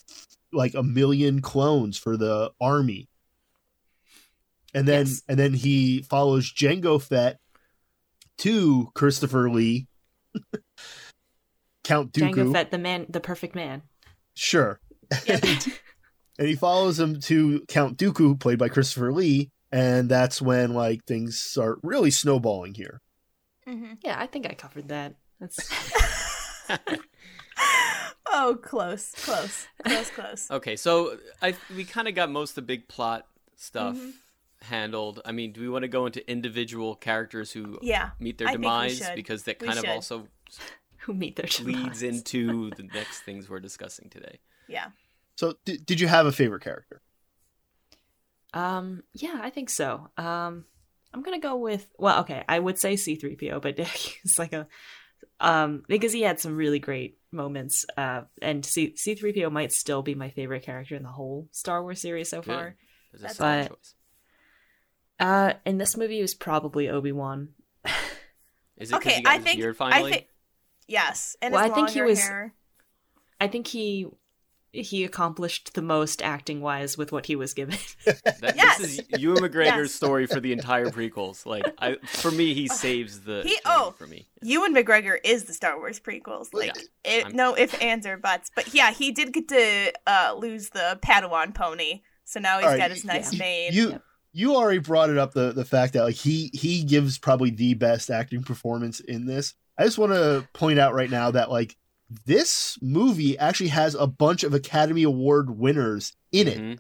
[0.53, 3.09] like a million clones for the army.
[4.73, 5.23] And then Yes.
[5.29, 7.39] and then he follows Jango Fett
[8.39, 9.87] to Christopher Lee,
[11.85, 12.35] Count Dooku.
[12.35, 13.83] Jango Fett, the man, the perfect man.
[14.35, 14.81] Sure.
[15.29, 21.05] and he follows him to Count Dooku, played by Christopher Lee, and that's when like
[21.05, 23.01] things start really snowballing here.
[23.69, 23.95] Mm-hmm.
[24.03, 25.15] Yeah, I think I covered that.
[25.41, 25.69] That's
[28.37, 30.49] Oh, close, close, close, close.
[30.51, 34.11] Okay, so I we kind of got most of the big plot stuff Mm-hmm.
[34.63, 35.21] handled.
[35.25, 38.53] I mean, do we want to go into individual characters who Yeah, meet their I
[38.53, 40.29] think we demise because that We kind of also
[40.99, 42.03] who meet their leads demise.
[42.03, 44.41] into the next things we're discussing today.
[44.69, 44.89] Yeah.
[45.37, 47.03] So, d- did you have a favorite character?
[48.53, 50.09] Um, yeah, I think so.
[50.17, 50.65] Um,
[51.13, 53.79] I'm gonna go with well, okay, I would say C3PO, but
[54.25, 54.67] it's like a
[55.41, 57.85] um because he had some really great moments.
[57.97, 62.01] Uh, and C C3PO might still be my favorite character in the whole Star Wars
[62.01, 62.47] series so Good.
[62.47, 62.77] far.
[63.13, 63.95] There's a That's solid But- choice.
[65.21, 67.51] Uh, in this movie, it was probably Obi Wan.
[68.77, 70.11] Is it Okay, he got I his think beard I finally?
[70.13, 70.29] think
[70.89, 72.53] yes, and Well, his I think he was- hair.
[73.41, 74.07] I think he
[74.75, 77.79] he accomplished the most acting wise with what he was given.
[78.05, 78.79] That, Yes.
[78.79, 79.93] This is Ewan McGregor's Yes.
[79.93, 81.47] story for the entire prequels.
[81.47, 83.95] Like, I for me, he saves the He- oh.
[83.97, 84.27] for me.
[84.43, 86.53] Ewan McGregor is the Star Wars prequels.
[86.53, 86.73] Like,
[87.05, 87.13] Yeah.
[87.29, 88.51] it, no if ands or buts.
[88.55, 92.73] But yeah, he did get to uh, lose the Padawan pony, so now he's All
[92.73, 93.39] right, got his nice yeah.
[93.39, 93.73] mane.
[93.73, 94.03] You Yep.
[94.33, 97.75] you already brought it up the the fact that like he he gives probably the
[97.75, 99.55] best acting performance in this.
[99.79, 101.77] I just want to point out right now that like
[102.27, 106.79] this movie actually has a bunch of Academy Award winners in it, Mhm.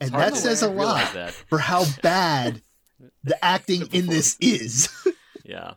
[0.00, 1.32] and that says a lot that.
[1.32, 2.62] for how bad
[3.24, 4.88] the acting in this is.
[5.44, 5.74] Yeah.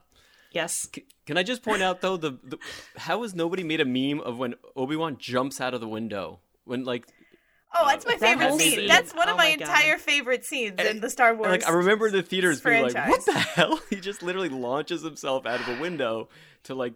[0.52, 0.90] yes.
[0.94, 2.58] C- Can I just point out though the, the
[2.98, 6.40] how has nobody made a meme of when Obi Wan jumps out of the window
[6.66, 7.06] when like
[7.74, 8.72] oh, that's my That favorite whole scene.
[8.80, 8.88] scene.
[8.90, 11.50] That's one of Oh my, my entire favorite scenes And- in the Star Wars.
[11.52, 15.46] like I remember the theaters being like what the hell he just literally launches himself
[15.46, 16.28] out of a window
[16.64, 16.96] to like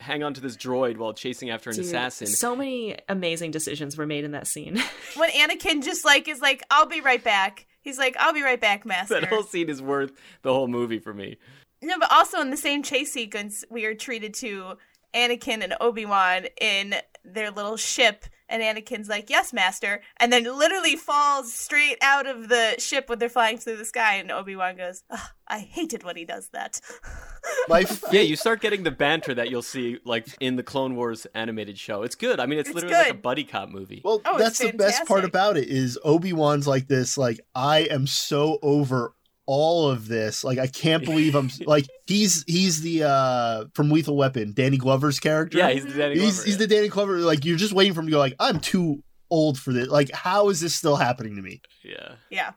[0.00, 2.26] hang on to this droid while chasing after an Dude, assassin.
[2.26, 4.82] So many amazing decisions were made in that scene.
[5.16, 8.60] when Anakin just like is like, "I'll be right back." He's like, "I'll be right
[8.60, 10.12] back, Master." that whole scene is worth
[10.42, 11.36] the whole movie for me.
[11.82, 14.76] No, but also in the same chase sequence, we are treated to
[15.14, 20.44] Anakin and Obi Wan in their little ship, and Anakin's like, "Yes, Master," and then
[20.44, 24.56] literally falls straight out of the ship when they're flying through the sky, and Obi
[24.56, 26.80] Wan goes, "Ugh, "I hated when he does that."
[27.68, 30.94] My f- Yeah, you start getting the banter that you'll see like in the Clone
[30.96, 32.02] Wars animated show.
[32.02, 32.38] It's good.
[32.40, 34.02] I mean, it's, It's literally like a buddy cop movie.
[34.04, 37.16] Well, Oh, that's the best part about it is Obi Wan's like this.
[37.16, 39.14] Like I am so over
[39.52, 40.44] all of this.
[40.44, 45.18] Like I can't believe I'm like he's he's the uh from Lethal Weapon, Danny Glover's
[45.18, 45.58] character.
[45.58, 46.56] yeah, he's the Danny Glover, he's yeah.
[46.56, 47.18] the Danny Glover.
[47.18, 48.18] Like you're just waiting for him to go.
[48.18, 49.88] Like I'm too old for this.
[49.88, 51.62] Like how is this still happening to me?
[51.82, 52.12] yeah.
[52.30, 52.52] yeah,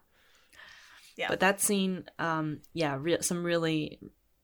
[1.18, 1.30] Yeah.
[1.30, 4.00] But that scene, um, yeah, re- some really,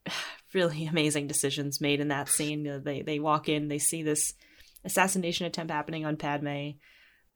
[0.53, 2.65] really amazing decisions made in that scene.
[2.65, 4.33] You know, They they walk in, they see this
[4.83, 6.71] assassination attempt happening on Padme.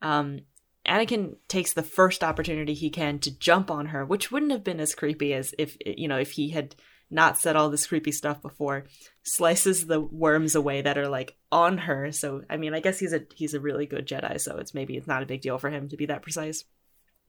[0.02, 0.40] Um,
[0.86, 4.80] Anakin takes the first opportunity he can to jump on her, which wouldn't have been
[4.80, 6.74] as creepy as if you know if he had
[7.10, 8.84] not said all this creepy stuff before.
[9.22, 12.12] Slices the worms away that are like on her.
[12.12, 14.40] So I mean, I guess he's a he's a really good Jedi.
[14.40, 16.64] So it's maybe it's not a big deal for him to be that precise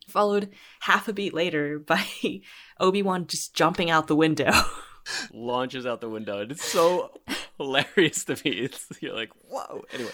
[0.08, 0.50] followed
[0.82, 2.06] half a beat later by
[2.80, 4.52] Obi-Wan just jumping out the window.
[5.34, 6.41] launches out the window.
[6.41, 7.12] And it's so
[7.58, 8.52] hilarious to me.
[8.52, 9.86] It's you're like, whoa.
[9.94, 10.12] Anyway,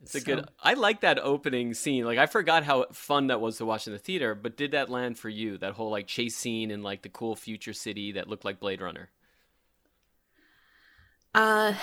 [0.00, 0.44] yeah, it's a good.
[0.62, 2.04] I like that opening scene.
[2.04, 4.34] Like I forgot how fun that was to watch in the theater.
[4.34, 5.58] But did that land for you?
[5.58, 8.80] That whole like chase scene in like the cool future city that looked like Blade
[8.80, 9.10] Runner.
[11.34, 11.74] uh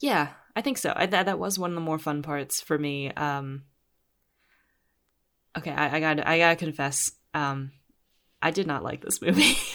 [0.00, 0.92] yeah, I think so.
[0.96, 3.10] I, that that was one of the more fun parts for me.
[3.12, 3.64] Um
[5.56, 7.72] Okay, I, I got I gotta confess, um
[8.40, 9.56] I did not like this movie.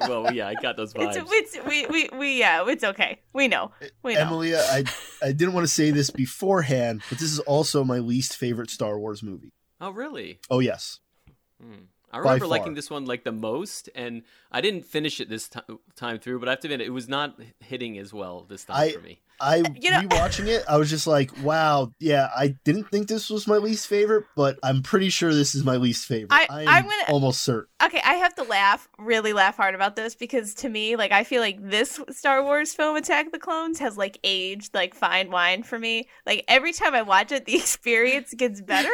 [0.00, 1.16] Well, yeah, I got those vibes.
[1.16, 3.20] it's, it's we, we we yeah, it's okay.
[3.32, 3.70] We know,
[4.02, 4.20] we know.
[4.20, 4.84] Emily, I
[5.22, 8.98] I didn't want to say this beforehand, but this is also my least favorite Star
[8.98, 9.52] Wars movie.
[9.80, 10.40] oh, really?
[10.50, 11.00] Oh yes.
[11.60, 11.84] Hmm.
[12.12, 15.60] I remember liking this one like the most, and I didn't finish it this ti-
[15.94, 16.40] time through.
[16.40, 19.00] But I have to admit, it was not hitting as well this time I- for
[19.00, 19.20] me.
[19.40, 23.30] I You know- rewatching it, I was just like, wow, yeah, I didn't think this
[23.30, 26.32] was my least favorite, but I'm pretty sure this is my least favorite.
[26.32, 27.68] I- I'm I'm gonna- almost certain.
[27.82, 31.24] Okay, I have to laugh, really laugh hard about this because to me, like, I
[31.24, 35.30] feel like this Star Wars film, Attack of the Clones, has like aged like fine
[35.30, 36.08] wine for me.
[36.26, 38.88] Like every time I watch it, the experience gets better.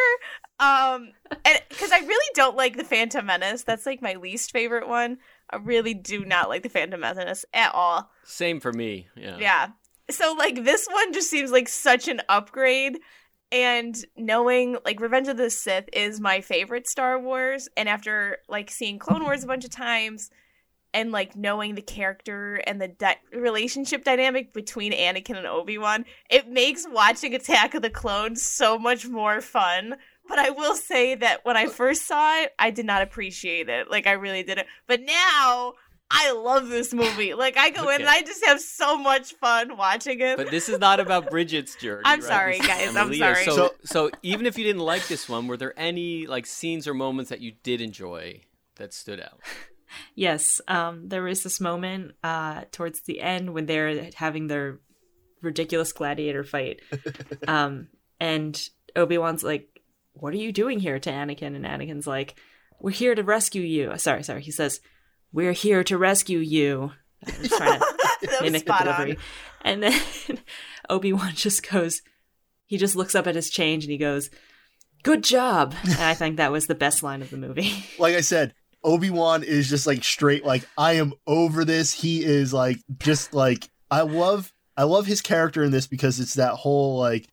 [0.58, 1.12] Um,
[1.44, 5.18] and because I really don't like the Phantom Menace, that's like my least favorite one.
[5.50, 8.10] I really do not like the Phantom Menace at all.
[8.24, 9.08] Same for me.
[9.16, 9.36] Yeah.
[9.38, 9.68] Yeah.
[10.10, 12.98] So like this one just seems like such an upgrade.
[13.52, 18.70] And knowing like Revenge of the Sith is my favorite Star Wars, and after like
[18.70, 20.30] seeing Clone Wars a bunch of times,
[20.96, 26.06] and like knowing the character and the di- relationship dynamic between Anakin and Obi Wan,
[26.30, 29.96] it makes watching Attack of the Clones so much more fun.
[30.26, 33.90] But I will say that when I first saw it, I did not appreciate it.
[33.90, 34.66] Like I really didn't.
[34.88, 35.74] But now
[36.10, 37.34] I love this movie.
[37.34, 40.36] Like I go in and I just have so much fun watching it.
[40.36, 42.02] But this is not about Bridget's journey.
[42.04, 42.28] I'm right?
[42.28, 43.44] sorry, This guys, I'm sorry.
[43.44, 46.86] So, So- so, even if you didn't like this one, were there any like scenes
[46.86, 48.40] or moments that you did enjoy
[48.76, 49.40] that stood out?
[50.14, 54.78] yes, um there was this moment uh towards the end when they're having their
[55.42, 56.80] ridiculous gladiator fight.
[57.48, 57.88] um
[58.20, 59.80] and Obi-Wan's like,
[60.14, 62.38] "What are you doing here?" to Anakin and Anakin's like,
[62.80, 64.42] "We're here to rescue you." Sorry, sorry.
[64.42, 64.80] He says,
[65.32, 66.92] "We're here to rescue you."
[67.26, 69.12] I was trying to mimic the delivery.
[69.12, 69.16] on.
[69.62, 70.00] And then
[70.88, 72.02] Obi Wan just goes,
[72.66, 74.30] he just looks up at his change and he goes,
[75.02, 77.72] "Good job." And I think that was the best line of the movie.
[77.98, 81.92] Like I said, Obi Wan is just like straight, like I am over this.
[81.92, 86.34] He is like just like I love I love his character in this because it's
[86.34, 87.28] that whole like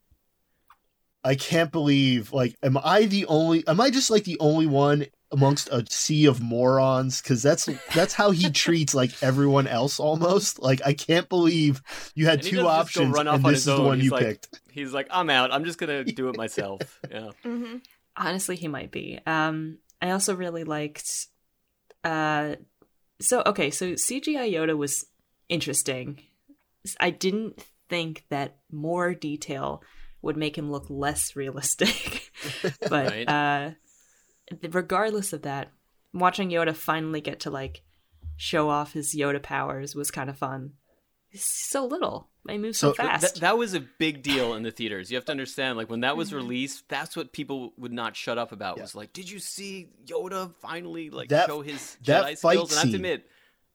[1.23, 5.05] I can't believe like am I the only am I just like the only one
[5.33, 10.59] amongst a sea of morons cuz that's that's how he treats like everyone else almost.
[10.61, 11.81] Like I can't believe
[12.15, 13.81] you had And two doesn't just go options run off and this is his the
[13.83, 14.59] one He's you like- picked.
[14.71, 15.51] He's like, I'm out.
[15.53, 16.99] I'm just gonna do it myself.
[17.11, 17.31] Yeah.
[17.43, 17.77] hmm
[18.15, 19.19] Honestly, he might be.
[19.25, 21.27] Um, I also really liked.
[22.03, 22.55] Uh,
[23.21, 25.05] so okay, so CGI Yoda was
[25.49, 26.21] interesting.
[26.99, 29.81] I didn't think that more detail
[30.21, 32.31] would make him look less realistic,
[32.81, 33.27] but Right.
[33.29, 33.71] uh,
[34.71, 35.71] regardless of that,
[36.13, 37.81] watching Yoda finally get to like
[38.37, 40.73] show off his Yoda powers was kind of fun.
[41.29, 42.29] He's so little.
[42.45, 43.35] They move so, So, fast.
[43.35, 45.09] th- that was a big deal in the theaters.
[45.09, 46.37] You have to understand, like when that was mm-hmm.
[46.37, 48.79] released, that's what people would not shut up about.
[48.79, 52.71] Was like, did you see Yoda finally like That- show his that Jedi fight skills?
[52.71, 53.29] And I have to admit,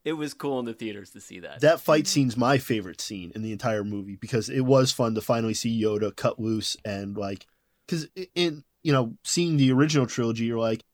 [0.04, 1.60] it was cool in the theaters to see that.
[1.60, 5.20] That fight scene's my favorite scene in the entire movie because it was fun to
[5.20, 7.46] finally see Yoda cut loose and like
[7.88, 10.84] cuz in you know seeing the original trilogy you're like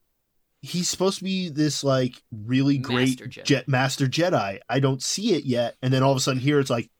[0.63, 3.45] he's supposed to be this like really great Master Jedi.
[3.45, 4.61] jet master Jedi.
[4.69, 6.91] I don't see it yet and then all of a sudden here it's like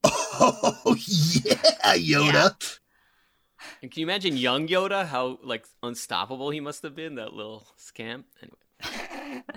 [0.04, 1.54] oh yeah
[1.94, 2.78] Yoda.
[3.82, 5.06] And can you imagine young Yoda?
[5.06, 7.16] How like unstoppable he must have been.
[7.16, 8.26] That little scamp.
[8.42, 9.42] Anyway.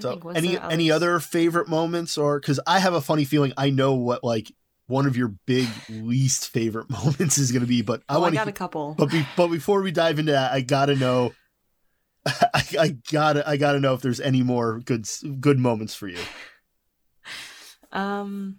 [0.00, 3.70] So any there any other favorite moments or cuz I have a funny feeling I
[3.70, 4.52] know what like
[4.86, 8.20] one of your big least favorite moments is going to be but I Oh, I
[8.20, 8.94] want got to a couple.
[8.98, 11.32] But be, but before we dive into that, I gotta know.
[12.26, 15.06] I, I gotta I gotta know if there's any more good
[15.40, 16.18] good moments for you.
[17.92, 18.56] Um,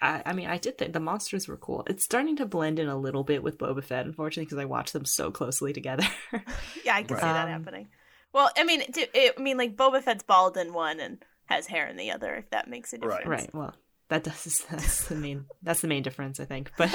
[0.00, 1.84] I, I mean, I did think the monsters were cool.
[1.88, 4.92] It's starting to blend in a little bit with Boba Fett, unfortunately, because I watched
[4.92, 6.04] them so closely together.
[6.84, 7.88] Yeah, I can see that Um, happening.
[8.32, 11.66] Well, I mean, do, it, I mean, like Boba Fett's bald in one and has
[11.66, 12.34] hair in the other.
[12.34, 13.18] If that makes a Right.
[13.18, 13.42] difference.
[13.42, 13.54] right.
[13.54, 13.74] Well,
[14.08, 16.72] that does that's the main that's the main difference, I think.
[16.76, 16.94] But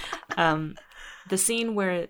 [0.36, 0.76] um,
[1.28, 2.08] the scene where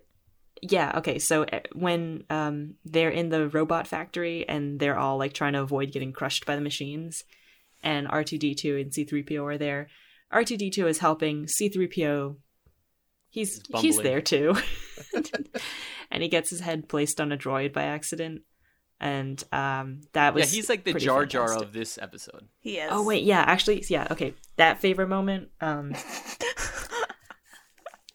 [0.63, 5.33] yeah okay so uh, when um they're in the robot factory and they're all like
[5.33, 7.25] trying to avoid getting crushed by the machines
[7.83, 9.89] and r2d2 and c3po are there
[10.33, 12.37] r2d2 is helping c3po
[13.31, 14.55] he's He's he's there too
[16.13, 18.43] and he gets his head placed on a droid by accident
[19.03, 21.69] and um that was Yeah, he's like the Jar Jar fantastic.
[21.69, 22.49] of this episode.
[22.61, 22.89] He is.
[22.91, 25.93] oh wait yeah actually yeah okay that favorite moment um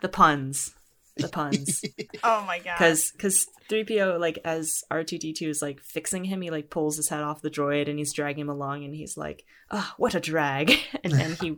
[0.02, 0.73] the puns
[1.17, 1.82] the puns
[2.23, 2.76] oh my god.
[2.78, 7.21] because because 3po like as r2d2 is like fixing him he like pulls his head
[7.23, 10.73] off the droid and he's dragging him along and he's like oh what a drag
[11.04, 11.58] and then he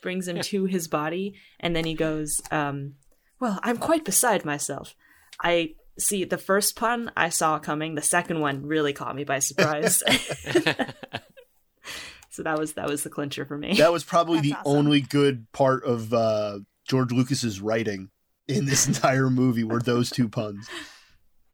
[0.00, 2.94] brings him to his body and then he goes um
[3.40, 4.94] well i'm quite beside myself
[5.42, 9.38] i see the first pun i saw coming the second one really caught me by
[9.38, 10.02] surprise
[12.30, 14.76] so that was that was the clincher for me That was probably That's the awesome.
[14.78, 18.10] only good part of uh, George Lucas's writing
[18.48, 20.68] in this entire movie were those two puns.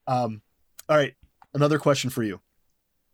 [0.07, 0.43] Um,
[0.89, 1.15] all right,
[1.55, 2.41] another question for you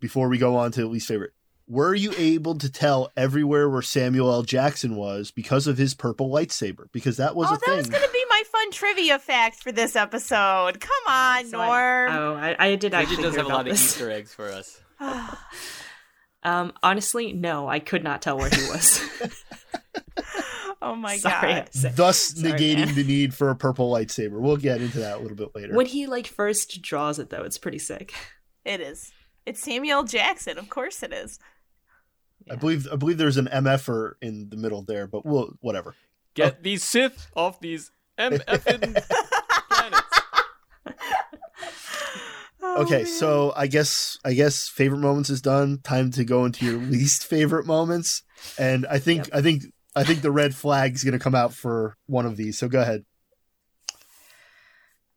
[0.00, 1.32] before we go on to least favorite.
[1.68, 4.42] Were you able to tell everywhere where Samuel L.
[4.42, 6.86] Jackson was because of his purple lightsaber?
[6.92, 7.76] Because that was oh, a that thing.
[7.78, 10.80] was gonna be my fun trivia fact for this episode.
[10.80, 12.16] Come on, So I- Norm.
[12.16, 13.74] oh I, I did Bridget actually does hear have a lot about of.
[13.74, 14.80] Easter eggs for us.
[16.44, 19.00] Um, honestly, no, I could not tell where he was.
[20.82, 21.54] oh my Sorry, god.
[21.54, 21.92] had to say.
[21.94, 22.94] Thus Sorry, negating man.
[22.96, 24.40] the need for a purple lightsaber.
[24.40, 25.74] We'll get into that a little bit later.
[25.76, 28.12] When he like first draws it, though, it's pretty sick.
[28.64, 29.12] It is.
[29.46, 30.58] It's Samuel Jackson.
[30.58, 31.38] Of course it is.
[32.50, 35.94] I believe I believe there's an MFer in the middle there, but we'll whatever.
[36.34, 39.04] Get these Sith off these MFing
[39.70, 40.20] planets.
[42.64, 43.06] Oh, Okay, man.
[43.06, 45.80] so I guess I guess favorite moments is done.
[45.82, 48.22] Time to go into your least favorite moments,
[48.56, 49.64] and I think I think
[49.96, 52.58] I think the red flag's gonna come out for one of these.
[52.58, 53.04] So go ahead.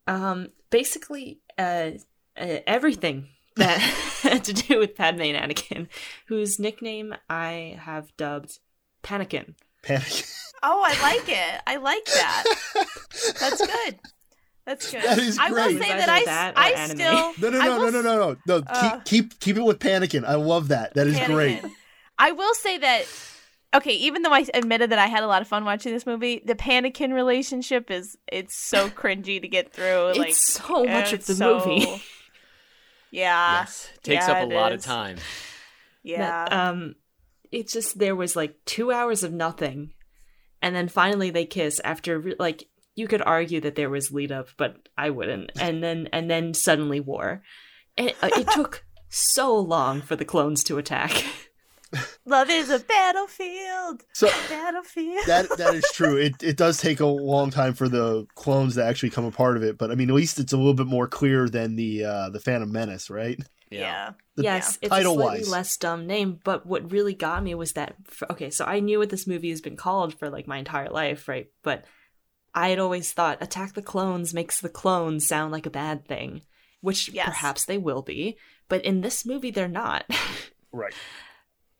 [0.07, 1.91] Um, basically, uh,
[2.35, 5.88] uh everything that had to do with Padme and Anakin,
[6.28, 8.60] whose nickname I have dubbed
[9.04, 9.56] Panakin.
[9.84, 10.32] Panakin.
[10.63, 11.62] Oh, I like it.
[11.68, 12.44] I like that.
[13.39, 14.00] That's good.
[14.65, 15.04] That's good.
[15.04, 15.48] That is great.
[15.48, 15.82] I will great.
[15.82, 16.98] say that I, that I anime.
[16.98, 18.63] still No, no, no, will no, no, no, no, no.
[18.68, 20.26] Uh, keep keep keep it with Panakin.
[20.26, 20.96] I love that.
[20.96, 21.62] That is great.
[22.18, 23.06] I will say that
[23.76, 26.41] okay, even though I admitted that I had a lot of fun watching this movie,
[26.44, 30.10] the Panakin relationship is it's so cringy to get through.
[30.10, 32.01] It's like so much of the so- movie.
[33.12, 33.60] Yeah.
[33.60, 35.18] yes, takes yeah, up a it lot of time.
[36.03, 36.43] Yeah.
[36.45, 36.95] Um,
[37.51, 39.93] it's just there was like two hours of nothing,
[40.62, 44.49] and then finally they kiss after like you could argue that there was lead up,
[44.58, 45.51] but I wouldn't.
[45.60, 47.43] And then and then suddenly war.
[47.97, 51.24] It, uh, it took so long for the clones to attack.
[52.26, 54.04] Love is a battlefield.
[54.14, 55.26] So Battlefield.
[55.28, 56.18] that that is true.
[56.26, 59.58] It it does take a long time for the clones to actually come a part
[59.58, 62.06] of it, but I mean, at least it's a little bit more clear than the
[62.06, 63.39] uh the Phantom Menace, right?
[63.72, 64.12] yeah.
[64.36, 65.50] The yes, it's a title slightly wise.
[65.50, 69.00] less dumb name, but what really got me was that f okay, so I knew
[69.00, 71.48] what this movie has been called for like my entire life, right?
[71.64, 71.86] But
[72.54, 76.41] I had always thought Attack the Clones makes the clones sound like a bad thing,
[76.82, 77.26] which Yes.
[77.28, 78.38] perhaps they will be,
[78.70, 80.06] but in this movie they're not.
[80.72, 80.93] Right.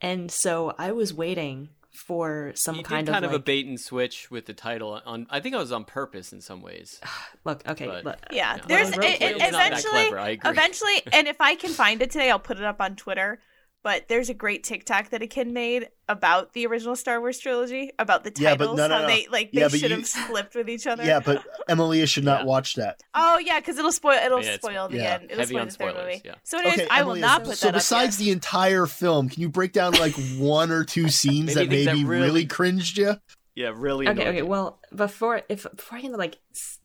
[0.00, 1.70] And so I was waiting
[2.06, 5.00] for some He kind did kind of, of, a bait and switch with the title.
[5.06, 7.00] On I think I was on purpose in some ways.
[7.44, 8.62] look, okay, but- look, Yeah, Yeah.
[8.66, 10.50] there's it, it, it's not that eventually, clever, I agree.
[10.50, 13.40] eventually, and if I can find it today, I'll put it up on Twitter.
[13.86, 17.92] But there's a great TikTok that a kid made about the original Star Wars trilogy,
[18.00, 19.06] about the Yeah, but titles, no, no, how no.
[19.06, 21.04] they like they Yeah, but should you- have flipped with each other.
[21.04, 22.46] Yeah, but Emilia should not Yeah.
[22.46, 23.00] watch that.
[23.14, 25.14] oh yeah, because it'll spoil it'll Yeah, spoil the yeah.
[25.14, 25.24] end.
[25.30, 26.22] It'll Heavy spoil on the third spoilers, movie.
[26.24, 26.34] yeah.
[26.42, 28.24] So anyways, Okay, I will Emilia, not put so that So besides up.
[28.24, 31.92] the entire film, can you break down like one or two scenes that Maybe that
[31.94, 33.14] really, really- cringed you?
[33.54, 34.08] Yeah, really.
[34.08, 34.46] okay annoyed okay you.
[34.46, 36.36] well before if before i get into like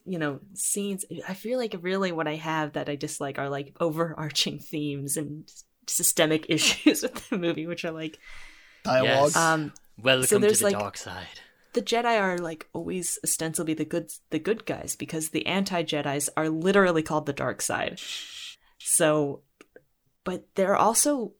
[0.06, 3.76] you know scenes i feel like really what i have that i dislike are like
[3.82, 8.18] overarching themes and s- systemic issues with the movie which are like
[8.84, 9.06] Dialogue.
[9.34, 9.36] Yes.
[9.36, 11.28] um Welcome so there's, to the like- dark side.
[11.74, 16.50] the jedi are like always ostensibly the good the good guys because the anti-jedis are
[16.50, 18.00] literally called the dark side
[18.80, 19.42] so
[20.24, 21.34] but they're also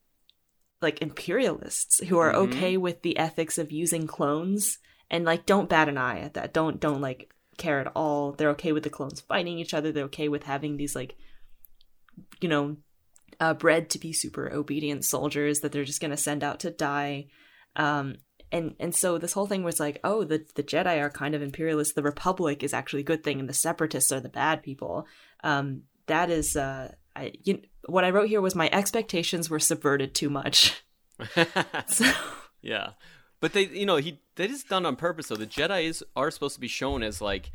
[0.82, 2.48] like imperialists who are Mhm.
[2.48, 4.78] okay with the ethics of using clones
[5.10, 8.50] and like don't bat an eye at that don't don't like care at all they're
[8.52, 11.16] okay with the clones fighting each other they're okay with having these like
[12.40, 12.78] you know
[13.42, 16.72] uh, bred to be super obedient soldiers that they're just going to send out to
[16.72, 17.26] die
[17.76, 18.16] um
[18.52, 21.42] and and so this whole thing was like oh the the jedi are kind of
[21.42, 25.06] imperialist the republic is actually a good thing and the separatists are the bad people
[25.44, 30.16] um that is uh I, you, what i wrote here was my expectations were subverted
[30.16, 30.82] too much
[31.88, 32.12] so
[32.62, 32.92] yeah,
[33.40, 35.28] but they, you know, he that is done on purpose.
[35.28, 35.36] though.
[35.36, 37.52] the Jedi is are supposed to be shown as like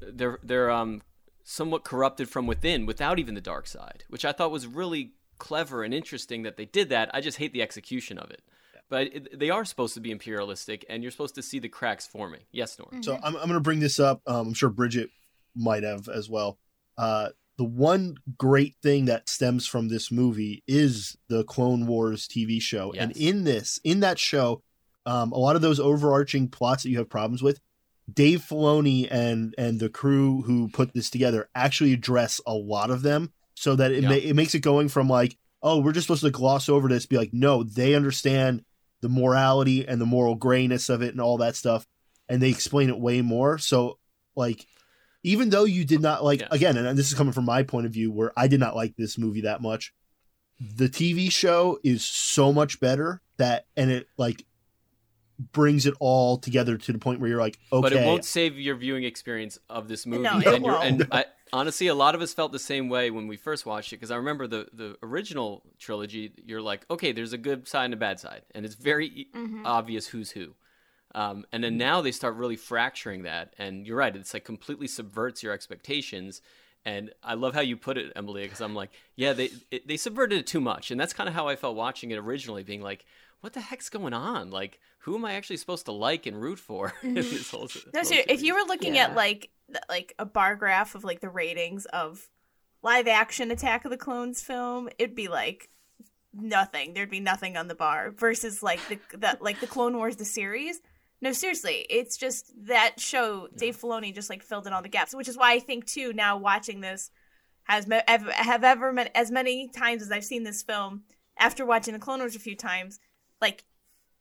[0.00, 1.02] they're they're um
[1.44, 5.82] somewhat corrupted from within, without even the dark side, which I thought was really clever
[5.82, 7.10] and interesting that they did that.
[7.12, 8.42] I just hate the execution of it.
[8.88, 12.06] But it, they are supposed to be imperialistic, and you're supposed to see the cracks
[12.06, 12.40] forming.
[12.52, 13.02] Yes, Norm.
[13.02, 14.20] So I'm, I'm going to bring this up.
[14.26, 15.08] Um, I'm sure Bridget
[15.56, 16.58] might have as well.
[16.98, 22.60] Uh, the one great thing that stems from this movie is the Clone Wars TV
[22.60, 24.62] show, and in this, in that show,
[25.06, 27.60] um, a lot of those overarching plots that you have problems with,
[28.12, 33.02] Dave Filoni and and the crew who put this together actually address a lot of
[33.02, 34.08] them, so that it Yeah.
[34.08, 37.06] ma- it makes it going from like, oh, we're just supposed to gloss over this,
[37.06, 38.64] be like, no, they understand
[39.00, 41.84] the morality and the moral grayness of it and all that stuff
[42.28, 43.98] and they explain it way more so
[44.36, 44.64] like
[45.24, 46.46] even though you did not like Yeah.
[46.52, 48.94] again and this is coming from my point of view where i did not like
[48.96, 49.92] this movie that much
[50.60, 54.46] the tv show is so much better that and it like
[55.52, 58.58] brings it all together to the point where you're like okay But it won't save
[58.58, 60.22] your viewing experience of this movie.
[60.22, 60.84] No, it and, you're- won't.
[61.02, 63.92] and I, honestly, a lot of us felt the same way when we first watched
[63.92, 66.32] it because I remember the the original trilogy.
[66.46, 69.28] You're like, okay, there's a good side and a bad side, and it's very e-
[69.64, 70.54] obvious who's who.
[71.14, 74.14] Um, and then now they start really fracturing that, and you're right.
[74.16, 76.40] It's like completely subverts your expectations.
[76.84, 79.96] And I love how you put it, Emily, because I'm like, yeah, they it, they
[79.98, 82.82] subverted it too much, and that's kind of how I felt watching it originally, being
[82.82, 83.04] like,
[83.40, 84.50] what the heck's going on?
[84.50, 86.92] Like, who am I actually supposed to like and root for?
[87.02, 87.56] in this mm-hmm.
[87.56, 89.06] whole, No, whole so if you were looking Yeah.
[89.06, 89.50] at like
[89.88, 92.28] like a bar graph of like the ratings of
[92.82, 95.70] live action Attack of the Clones film, it'd be like
[96.32, 96.94] nothing.
[96.94, 100.24] There'd be nothing on the bar versus like the the like the Clone Wars the
[100.24, 100.80] series.
[101.20, 103.48] No, seriously, it's just that show.
[103.56, 106.12] Dave Filoni just like filled in all the gaps, which is why I think too.
[106.12, 107.10] Now watching this
[107.64, 111.04] has me- have ever met as many times as I've seen this film
[111.38, 112.98] after watching the Clone Wars a few times,
[113.40, 113.64] like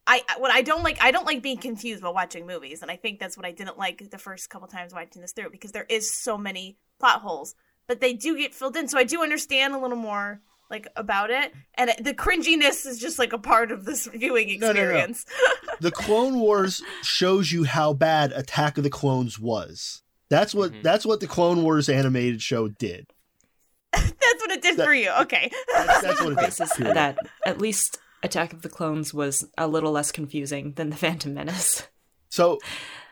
[0.08, 2.89] I I- what I don't like I don't like being confused while watching movies, and
[2.91, 5.72] I think that's what I didn't like the first couple times watching this through because
[5.72, 7.56] there is so many plot holes,
[7.88, 11.30] but they do get filled in, so I do understand a little more like about
[11.32, 14.62] it, and it, the cringiness is just like a part of this viewing experience.
[14.62, 14.97] No, no, no.
[14.99, 15.26] experience.
[15.82, 20.82] the clone wars shows you how bad attack of the clones was that's what Mhm.
[20.84, 23.08] that's what the clone wars animated show did
[23.93, 25.12] that's what it did That- for you.
[25.22, 25.52] Okay.
[25.74, 29.47] that's, that's what it grace did is that at least Attack of the Clones was
[29.57, 31.88] a little less confusing than the Phantom Menace.
[32.30, 32.59] So,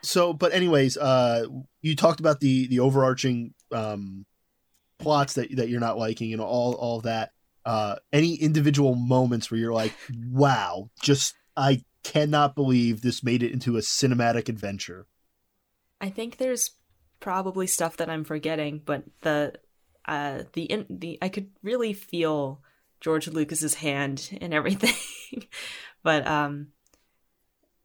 [0.02, 1.46] so, but anyways, uh,
[1.82, 4.26] you talked about the the overarching um
[4.98, 7.32] plots that that you're not liking and all all that.
[7.66, 9.94] Uh, any individual moments where you're like,
[10.32, 15.06] wow, just I cannot believe this made it into a cinematic adventure.
[16.00, 16.72] I think there's
[17.20, 19.54] probably stuff that I'm forgetting, but the
[20.08, 22.62] uh the in, the I could really feel
[23.02, 24.96] George Lucas's hand and everything.
[26.04, 26.68] but um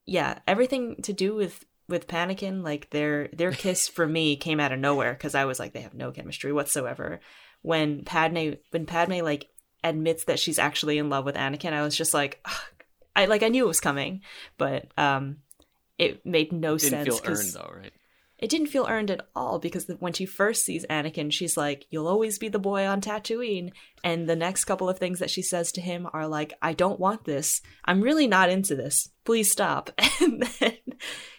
[0.07, 4.73] yeah, everything to do with with Panakin, like their their kiss for me came out
[4.73, 7.21] of nowhere because I was like they have no chemistry whatsoever.
[7.63, 9.49] When Padme when Padme like
[9.83, 12.85] admits that she's actually in love with Anakin, I was just like ugh.
[13.17, 14.23] I like I knew it was coming,
[14.59, 15.39] but um
[15.99, 17.93] it made no Didn't sense feel earned though, right?
[18.45, 22.07] It didn't feel earned at all because when she first sees Anakin, she's like, "You'll
[22.07, 23.73] always be the boy on Tatooine,"
[24.05, 27.01] and the next couple of things that she says to him are like, "I don't
[27.01, 27.63] want this.
[27.87, 29.09] I'm really not into this.
[29.25, 29.91] Please stop."
[30.21, 30.77] And then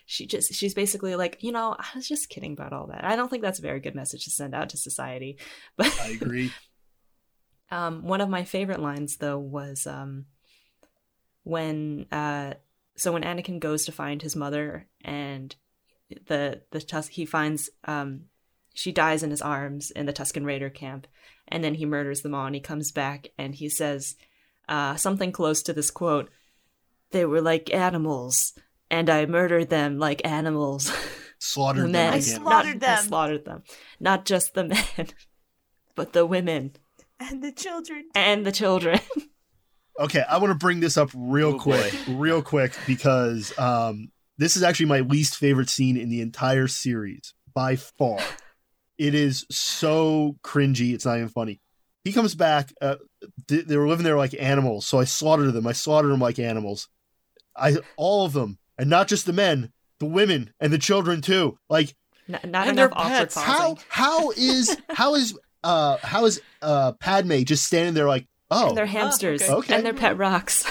[0.07, 3.05] she just she's basically like, "You know, I was just kidding about all that.
[3.05, 5.37] I don't think that's a very good message to send out to society."
[5.77, 6.51] But I agree.
[7.69, 10.25] um, one of my favorite lines though was um,
[11.43, 12.55] when uh,
[12.97, 15.55] so when Anakin goes to find his mother and
[16.27, 18.25] the the Tus- he finds um,
[18.73, 21.07] she dies in his arms in the Tusken Raider camp,
[21.47, 24.15] and then he murders them all, and he comes back and he says
[24.69, 26.29] uh, something close to this quote:
[27.11, 28.53] "They were like animals,
[28.91, 30.91] and I murdered them like animals."
[31.39, 33.05] Slaughtered the them men, I slaughtered not, I them.
[33.05, 33.63] slaughtered them,
[33.99, 35.07] not just the men,
[35.95, 36.71] but the women
[37.19, 38.05] And the children.
[38.15, 38.99] and the children.
[39.97, 44.55] Okay, I want to bring this up real Oh, quick, real quick, because um, this
[44.57, 48.19] is actually my least favorite scene in the entire series by far.
[48.97, 51.59] It is so cringy; it's not even funny.
[52.03, 52.71] He comes back.
[52.81, 52.95] Uh,
[53.47, 55.67] th- they were living there like animals, so I slaughtered them.
[55.67, 56.87] I slaughtered them like animals.
[57.55, 61.57] I all of them, and not just the men, the women and the children too.
[61.69, 61.95] Like
[62.27, 63.35] N- not And enough they're pets.
[63.35, 68.69] how how is how is uh how is uh Padme just standing there like oh
[68.69, 69.53] and their hamsters okay.
[69.53, 69.75] Okay.
[69.75, 70.65] and their pet rocks.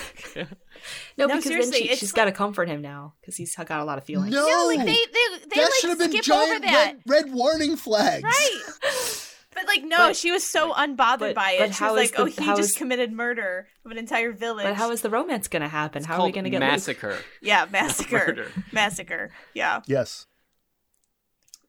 [1.18, 3.36] no, No, because seriously, then she, it's she's like- got to comfort him now because
[3.36, 4.32] he's got a lot of feelings.
[4.34, 4.46] No.
[4.46, 6.96] Yeah, like they they, they that should have like been skip over giant that.
[7.06, 8.22] red, red warning flags.
[8.24, 8.60] Right.
[9.56, 11.72] But like no, But- she was so unbothered but- by it.
[11.76, 14.74] She was is like, "Oh, he just is- committed murder of an entire village." But
[14.74, 15.98] how is the romance going to happen?
[15.98, 16.70] It's how are we going to get Luke?
[16.72, 17.16] massacre?
[17.40, 18.46] yeah, massacre, Murder.
[18.72, 19.30] massacre.
[19.54, 20.26] Yeah, Yes.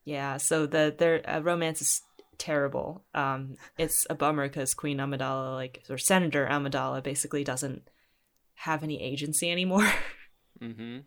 [0.03, 2.01] Yeah, so the their uh, romance is
[2.39, 3.03] terrible.
[3.13, 7.87] Um, it's a bummer because Queen Amidala, like or Senator Amidala, basically doesn't
[8.55, 9.87] have any agency anymore.
[10.61, 10.99] Mm-hmm.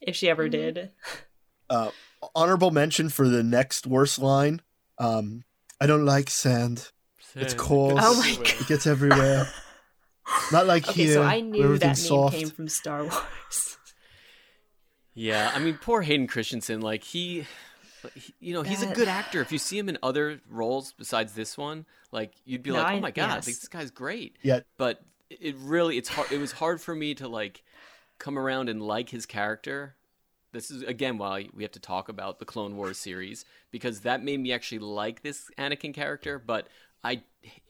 [0.00, 0.50] if she ever Mhm.
[0.50, 0.90] did.
[1.68, 1.90] Uh,
[2.34, 4.62] honorable mention for the next worst line.
[4.96, 5.44] Um,
[5.78, 6.90] I don't like sand.
[7.34, 7.98] It's cold.
[8.02, 8.48] Oh my God.
[8.62, 9.46] It gets everywhere.
[10.52, 11.14] Not like Okay, here.
[11.14, 12.36] so I where knew that everything's name soft.
[12.36, 13.76] came from Star Wars.
[15.14, 16.80] Yeah, I mean, poor Hayden Christensen.
[16.80, 17.44] Like he,
[18.14, 19.40] he- you know, he's a good actor.
[19.40, 22.96] If you see him in other roles besides this one, like you'd be No, like,
[22.96, 23.46] oh my god, yes.
[23.46, 24.36] like, this guy's great.
[24.42, 24.60] Yeah.
[24.78, 26.32] But it really, it's hard.
[26.32, 27.62] It was hard for me to like
[28.18, 29.94] come around and like his character.
[30.52, 34.22] This is again why we have to talk about the Clone Wars series because that
[34.22, 36.38] made me actually like this Anakin character.
[36.38, 36.68] But
[37.04, 37.22] I,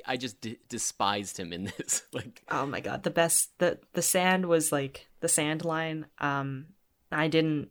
[0.07, 2.03] I just d- despised him in this.
[2.13, 6.07] like, oh my god, the best the the sand was like the sand line.
[6.19, 6.67] Um
[7.11, 7.71] I didn't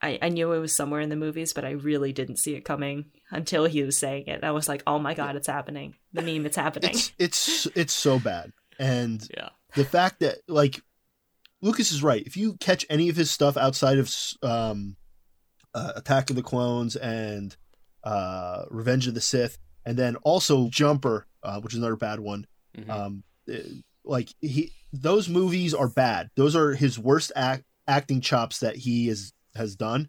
[0.00, 2.64] I, I knew it was somewhere in the movies, but I really didn't see it
[2.64, 4.44] coming until he was saying it.
[4.44, 5.96] I was like, "Oh my god, it's happening!
[6.12, 10.80] The meme, it's happening." It's it's it's so bad, and yeah, the fact that like
[11.60, 12.24] Lucas is right.
[12.26, 14.96] If you catch any of his stuff outside of um,
[15.74, 17.56] uh, Attack of the Clones and
[18.04, 22.46] uh, Revenge of the Sith, and then also Jumper, uh, which is another bad one.
[22.76, 22.90] Mhm.
[22.90, 23.60] Um, eh,
[24.04, 26.30] like he, those movies are bad.
[26.36, 30.08] Those are his worst act, acting chops that he has has done.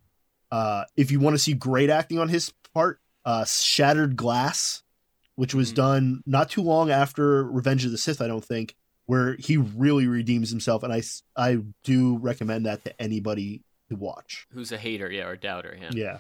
[0.51, 4.83] Uh, if you want to see great acting on his part, uh, Shattered Glass,
[5.39, 5.75] which was Mhm.
[5.75, 8.75] done not too long after Revenge of the Sith, I don't think,
[9.05, 11.01] where he really redeems himself, and I
[11.37, 14.45] I do recommend that to anybody to watch.
[14.51, 15.09] who's a hater?
[15.09, 15.77] Yeah, or doubter?
[15.81, 15.91] Yeah.
[15.93, 16.19] Yeah,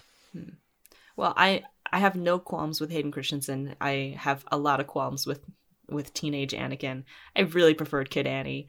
[1.17, 3.75] Well, I I have no qualms with Hayden Christensen.
[3.81, 5.41] I have a lot of qualms with
[5.89, 7.03] with teenage Anakin.
[7.35, 8.67] I really preferred Kid Annie.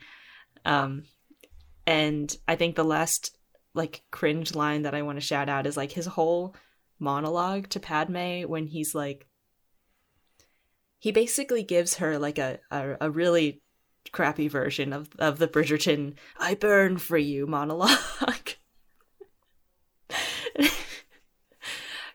[0.64, 1.04] Um
[1.86, 3.36] and I think the last
[3.74, 6.56] like cringe line that I want to shout out is like his whole
[6.98, 9.26] monologue to Padme when he's like
[11.00, 13.60] he basically gives her like a a, a really
[14.12, 17.98] crappy version of of the Bridgerton I burn for you monologue.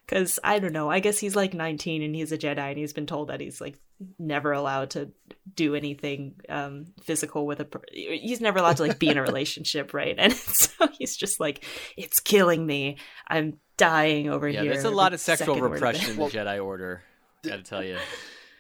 [0.06, 0.88] Because I don't know.
[0.88, 3.60] I guess he's like 19 and he's a Jedi and he's been told that he's
[3.60, 3.80] like
[4.20, 5.10] never allowed to
[5.56, 7.66] do anything um, physical with a.
[7.66, 10.14] Per- he's never allowed to like be in a relationship, right?
[10.16, 11.66] And so he's just like,
[11.98, 12.98] it's killing me.
[13.28, 14.74] I'm dying over Yeah, here.
[14.74, 17.02] there's a lot of sexual second word of repression in the Jedi Order.
[17.44, 17.98] Gotta tell you.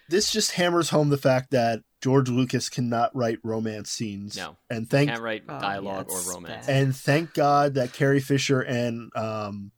[0.09, 4.35] This just hammers home the fact that George Lucas cannot write romance scenes.
[4.37, 4.57] No.
[4.69, 6.67] and thank Can't write Oh, dialogue yeah, or romance.
[6.67, 6.75] bad.
[6.75, 9.71] and thank God that Carrie Fisher and um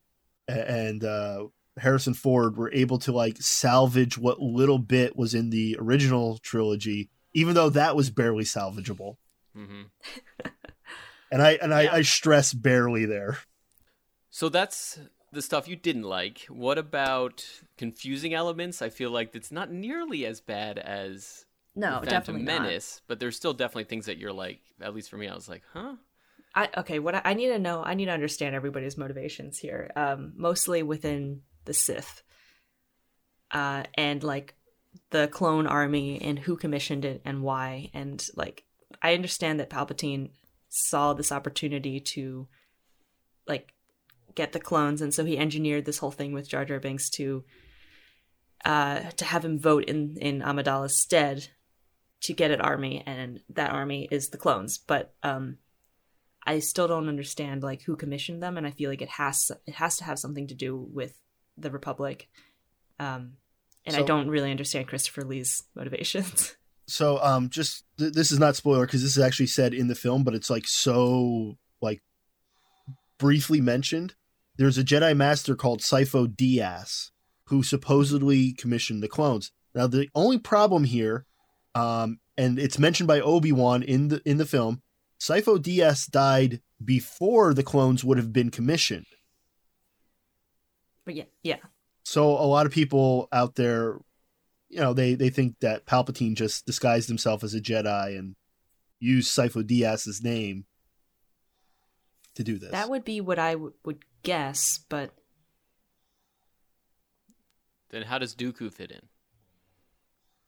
[0.48, 1.46] and uh
[1.78, 7.10] Harrison Ford were able to like salvage what little bit was in the original trilogy
[7.34, 9.16] even though that was barely salvageable.
[9.56, 9.84] hmm
[11.32, 11.94] And I and I, Yeah.
[11.96, 13.38] I stress barely there.
[14.30, 15.00] So that's
[15.32, 16.46] the stuff you didn't like.
[16.50, 17.46] What about
[17.78, 18.82] confusing elements?
[18.82, 22.64] I feel like it's not nearly as bad as No, definitely not.
[22.64, 24.60] Menace, but there's still definitely things that you're like.
[24.82, 25.96] At least for me, I was like, huh.
[26.56, 29.92] I okay, what I, I need to know, I need to understand everybody's motivations here.
[29.96, 32.24] Um, mostly within the Sith,
[33.52, 34.56] uh, and like
[35.12, 37.90] the clone army and who commissioned it and why.
[37.94, 38.64] And like,
[39.02, 40.32] I understand that Palpatine
[40.70, 42.48] saw this opportunity to,
[43.48, 43.74] like,
[44.38, 47.44] get the clones, and so he engineered this whole thing with Jar Jar Binks to,
[48.64, 51.50] uh, to have him vote in in Amidala's stead
[52.22, 54.78] to get an army, and that army is the clones.
[54.78, 55.58] But um,
[56.46, 59.76] I still don't understand like who commissioned them, and I feel like it has it
[59.76, 61.20] has to have something to do with
[61.58, 62.30] the Republic.
[63.00, 63.34] Um,
[63.86, 66.56] and I don't really understand Christopher Lee's motivations.
[66.90, 69.94] So um just th- this is not spoiler because this is actually said in the
[69.94, 72.02] film, but it's like so like
[73.18, 74.16] briefly mentioned.
[74.58, 77.12] There's a Jedi Master called Sifo Dyas
[77.46, 79.52] who supposedly commissioned the clones.
[79.74, 81.26] Now the only problem here,
[81.76, 84.82] um, and it's mentioned by Obi Wan in the in the film,
[85.20, 89.06] Sifo Dyas died before the clones would have been commissioned.
[91.06, 91.58] but yeah, yeah,
[92.04, 93.98] So a lot of people out there,
[94.70, 98.36] you know, they they think that Palpatine just disguised himself as a Jedi and
[99.00, 100.66] used Sifo Dyas's name
[102.38, 102.72] to do this.
[102.72, 104.80] that would be what I w- would guess.
[104.90, 105.12] But
[107.90, 109.02] Then how does Dooku fit in?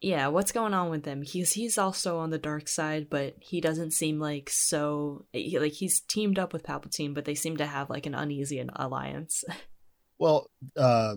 [0.01, 1.21] yeah, what's going on with him?
[1.23, 5.73] He's he's also on the dark side, but he doesn't seem like so he, like
[5.73, 9.43] he's teamed up with Palpatine, but they seem to have like an uneasy alliance.
[10.17, 11.15] well, uh,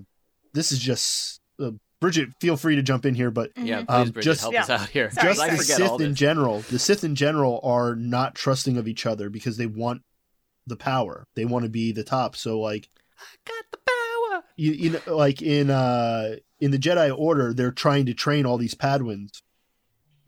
[0.52, 1.70] this is just uh,
[2.00, 2.30] Bridget.
[2.40, 3.86] Feel free to jump in here, but Yeah, Mhm.
[3.86, 4.62] please, Um, just- help Yeah.
[4.62, 5.10] us out here.
[5.12, 8.34] Sorry, just I the forget all Sith in general, the Sith in general are not
[8.34, 10.02] trusting of each other because they want
[10.66, 11.26] the power.
[11.34, 12.36] They want to be the top.
[12.36, 12.88] So like
[13.18, 14.44] I got the power.
[14.56, 18.58] you, you know like in uh in the Jedi Order, they're trying to train all
[18.58, 19.42] these Padawans.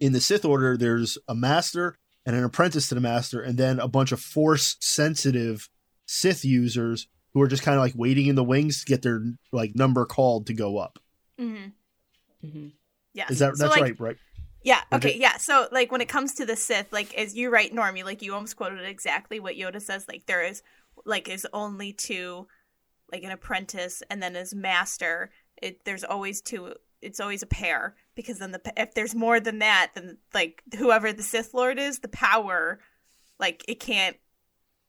[0.01, 3.79] In the Sith Order, there's a master and an apprentice to the master, and then
[3.79, 5.69] a bunch of force sensitive
[6.07, 9.23] Sith users who are just kind of like waiting in the wings to get their
[9.53, 10.99] like number called to go up.
[11.39, 11.67] hmm
[12.41, 12.69] hmm
[13.13, 13.31] Yes.
[13.31, 14.17] Is that So, that's like, right, right?
[14.65, 14.81] Yeah.
[14.93, 15.17] Okay.
[15.19, 15.37] Yeah.
[15.37, 18.23] So, like, when it comes to the Sith, like, as you write, Norm, you like
[18.23, 20.07] you almost quoted exactly what Yoda says.
[20.09, 20.63] Like, there is,
[21.05, 22.49] like, is only two,
[23.13, 25.31] like, an apprentice and then his master.
[25.63, 26.75] It there's always two.
[27.03, 31.13] It's always a pair because then the if there's more than that, then like whoever
[31.13, 32.81] the Sith Lord is, the power,
[33.39, 34.17] like, it can't,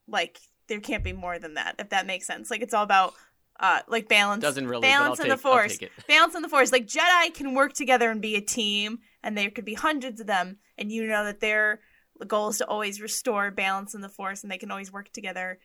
[0.07, 1.75] like, there can't be more than that.
[1.79, 2.49] If that makes sense.
[2.49, 3.13] Like, it's all about.
[3.57, 7.33] Uh, like balance Doesn't really, balance in the force balance in the force like jedi
[7.33, 10.91] can work together and be a team and there could be hundreds of them and
[10.91, 11.81] you know that their
[12.27, 15.59] goal is to always restore balance in the force and they can always work together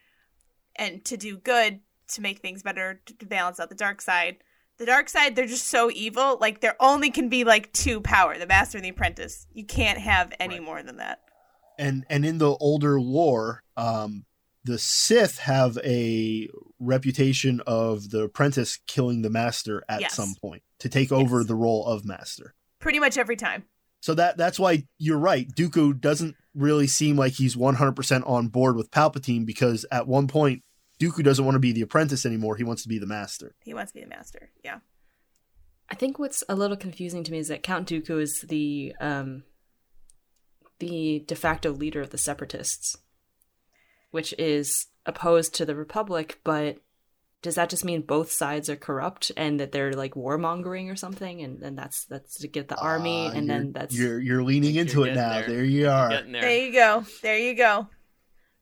[0.77, 4.39] and to do good to make things better to, to balance out the dark side
[4.79, 8.37] the dark side they're just so evil like there only can be like two power
[8.39, 10.65] the master and the apprentice you can't have any Right.
[10.65, 11.21] more than that
[11.79, 14.25] and and in the older lore, um,
[14.65, 16.47] the Sith have a
[16.79, 20.15] reputation of the apprentice killing the master at Yes.
[20.15, 21.47] some point to take over Yes.
[21.49, 22.55] the role of master.
[22.81, 23.65] Pretty much every time
[24.01, 25.47] So that that's why you're right.
[25.55, 30.63] Dooku doesn't really seem like he's 100% on board with Palpatine because at one point
[31.01, 32.57] Dooku doesn't want to be the apprentice anymore.
[32.57, 33.55] He wants to be the master.
[33.65, 34.79] he wants to be the master yeah
[35.93, 39.43] I think what's a little confusing to me is that Count Dooku is the um,
[40.79, 42.97] the de facto leader of the Separatists,
[44.13, 46.39] which is opposed to the Republic.
[46.45, 46.79] But
[47.43, 51.41] does that just mean both sides are corrupt and that they're like warmongering or something?
[51.43, 54.75] And then that's that's to get the army, Ah, and then that's you're you're leaning
[54.75, 55.31] You're into it now.
[55.41, 55.47] there.
[55.49, 56.25] There you You're there.
[56.33, 57.89] there you go there you go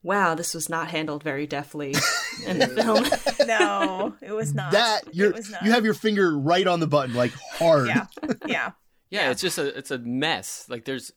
[0.05, 1.93] wow, this was not handled very deftly
[2.47, 3.05] in the film.
[3.49, 6.79] no it was not That you're it was not you have your finger right on
[6.81, 7.89] the button, like hard.
[7.89, 8.71] yeah yeah Yeah,
[9.11, 9.31] Yeah.
[9.33, 10.67] it's just a it's a mess.
[10.69, 11.11] Like there's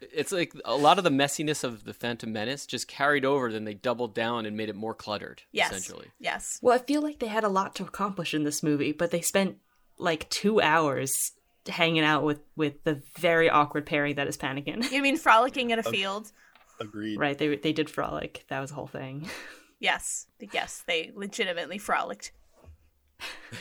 [0.00, 3.64] it's like a lot of the messiness of the Phantom Menace just carried over, then
[3.64, 6.08] they doubled down and made it more cluttered, yes essentially.
[6.18, 9.10] yes Well, I feel like they had a lot to accomplish in this movie, but
[9.10, 9.58] they spent
[9.98, 11.32] like two hours
[11.68, 14.90] hanging out with with the very awkward pairing that is Panakin.
[14.90, 16.30] You mean frolicking in a field?
[16.80, 17.18] Agreed.
[17.18, 17.38] right?
[17.38, 18.44] They they did frolic.
[18.48, 19.28] That was a whole thing.
[19.80, 20.28] Yes.
[20.52, 22.30] Yes, they legitimately frolicked.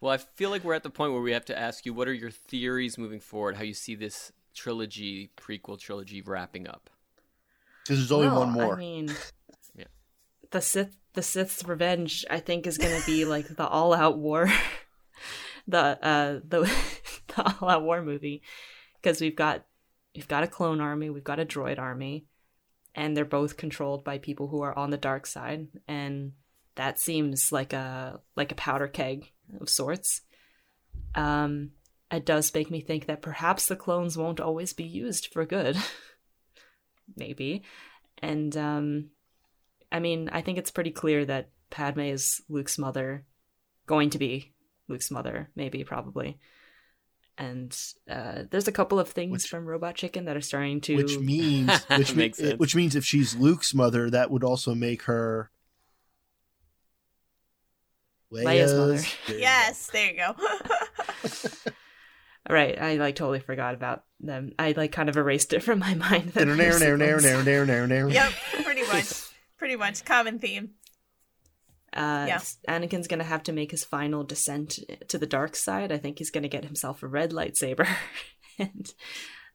[0.00, 2.08] Well, I feel like we're at the point where we have to ask you what
[2.08, 6.90] are your theories moving forward, how you see this trilogy, prequel trilogy wrapping up.
[7.82, 8.74] Because there's only Well, one more.
[8.74, 9.14] I mean,
[9.76, 9.84] Yeah.
[10.50, 12.24] the Sith the Sith's revenge.
[12.30, 14.50] I think is going to be like the all out war,
[15.68, 16.60] the uh the
[17.28, 18.42] the all out war movie,
[19.00, 19.64] because we've got
[20.14, 22.26] we've got a clone army, we've got a droid army,
[22.94, 26.32] and they're both controlled by people who are on the dark side, and
[26.76, 29.30] that seems like a like a powder keg
[29.60, 30.22] of sorts.
[31.14, 31.70] Um,
[32.14, 35.76] it does make me think that perhaps the clones won't always be used for good.
[37.16, 37.62] Maybe.
[38.22, 39.10] And um
[39.92, 43.24] I mean, I think it's pretty clear that Padme is Luke's mother,
[43.86, 44.52] going to be
[44.88, 46.38] Luke's mother, maybe, probably.
[47.38, 47.76] And
[48.08, 50.96] uh, there's a couple of things Which- from Robot Chicken that are starting to.
[50.96, 52.58] which means which, Makes sense.
[52.58, 55.50] which means if she's Luke's mother, that would also make her
[58.32, 58.98] Leia's mother.
[59.28, 60.34] There Yes, there you go.
[62.50, 64.52] right, I like totally forgot about them.
[64.58, 66.34] I like kind of erased it from my mind.
[66.34, 66.44] go.
[66.44, 68.08] that Nair, they're nair, nair, nair, nair, nair, nair.
[68.10, 68.32] yep,
[68.64, 69.06] pretty much.
[69.56, 70.70] Pretty much common theme.
[71.92, 72.40] Uh, Yeah.
[72.68, 74.78] Anakin's gonna have to make his final descent
[75.08, 75.92] to the dark side.
[75.92, 77.86] I think he's gonna get himself a red lightsaber,
[78.58, 78.92] and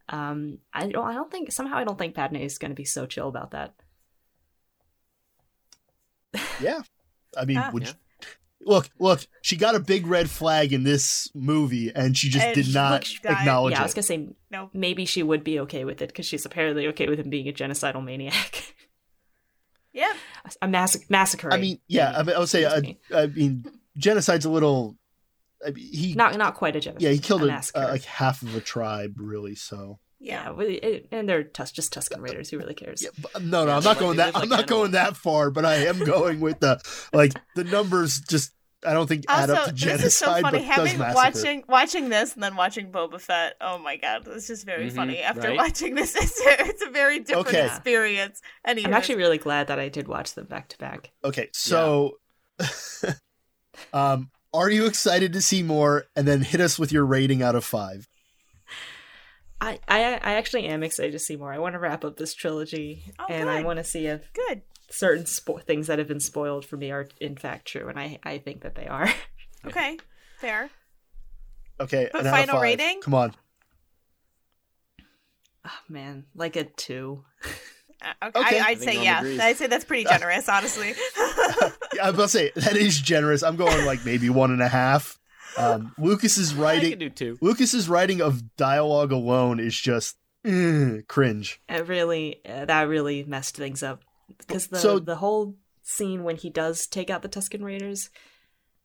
[0.08, 1.06] um, I don't.
[1.06, 3.74] I don't think somehow I don't think Padme is gonna be so chill about that.
[6.62, 6.82] Yeah.
[7.38, 7.70] I mean, Ah.
[7.74, 7.94] would Yeah.
[8.62, 12.56] Look, look, she got a big red flag in this movie and she just And
[12.56, 14.70] did not look, guy- acknowledge yeah, I was gonna say No.
[14.74, 17.54] maybe she would be okay with it because she's apparently okay with him being a
[17.54, 18.76] genocidal maniac,
[19.94, 20.14] yeah,
[20.62, 21.52] a mass- massacre.
[21.54, 22.82] I mean, yeah, I, mean, I would say, uh,
[23.16, 23.66] I mean,
[23.98, 24.98] genocide's a little.
[25.66, 27.02] I mean, he, not not quite a genocide.
[27.02, 29.56] yeah, he killed a a, uh, like half of a tribe, really.
[29.56, 30.54] So, Yeah.
[30.58, 32.50] yeah, it- and they're tus- just Tusken Raiders.
[32.50, 33.02] Who really cares?
[33.02, 34.34] yeah, but, no, no, Yeah, I'm not going that.
[34.34, 36.82] live I'm like not going that far, but I am going with the
[37.14, 38.20] like the numbers.
[38.22, 38.52] Just
[38.86, 40.42] I don't think add up Also, to this is so funny.
[40.60, 41.16] but Having massacre.
[41.16, 43.56] watching watching this and then watching Boba Fett.
[43.60, 45.20] Oh my god, it's just very Mhm, funny.
[45.22, 45.58] After right?
[45.58, 47.66] watching this, it's a, it's a very different Okay.
[47.66, 48.42] experience.
[48.66, 51.12] Anyway, I'm actually really glad that I did watch them back to back.
[51.26, 52.20] Okay, so,
[53.94, 56.06] um, are you excited to see more?
[56.16, 58.08] And then hit us with your rating out of five.
[59.62, 61.52] I, I I actually am excited to see more.
[61.52, 64.62] I want to wrap up this trilogy, Oh, and I want to see if good.
[64.90, 68.20] certain spo- things that have been spoiled for me are in fact true, and I
[68.24, 69.10] I think that they are.
[69.68, 69.98] Okay,
[70.40, 70.70] fair.
[71.82, 73.02] Okay, But an final rating?
[73.02, 73.36] Come on.
[75.66, 77.24] oh man, like a two.
[78.02, 78.60] Uh, okay, Okay.
[78.60, 79.20] I, I I'd think say Norm yeah.
[79.20, 79.40] agrees.
[79.42, 80.94] I'd say that's pretty generous, honestly.
[81.94, 83.44] Yeah, I'm about to say that is generous.
[83.44, 85.19] I'm going like maybe one and a half.
[85.58, 87.38] Um, Lucas's I can writing, do two.
[87.42, 91.62] Lucas's writing of dialogue alone is just eh, cringe.
[91.68, 94.02] It really uh, that really messed things up
[94.38, 98.10] because the So- the whole scene when he does take out the Tusken Raiders,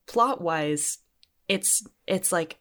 [0.07, 0.99] plot wise,
[1.49, 2.59] it's it's like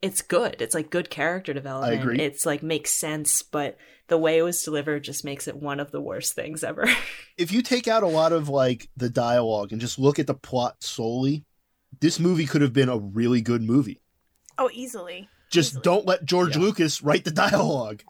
[0.00, 0.62] it's good.
[0.62, 2.00] It's like good character development.
[2.00, 2.20] agree.
[2.20, 5.90] It's like makes sense, but the way it was delivered just makes it one of
[5.90, 6.86] the worst things ever.
[7.36, 10.34] If you take out a lot of like the dialogue and just look at the
[10.34, 11.44] plot solely,
[12.00, 14.00] this movie could have been a really good movie.
[14.58, 15.28] oh, easily.
[15.50, 15.82] Just Easily.
[15.82, 16.62] don't let George Yeah.
[16.62, 18.02] Lucas write the dialogue.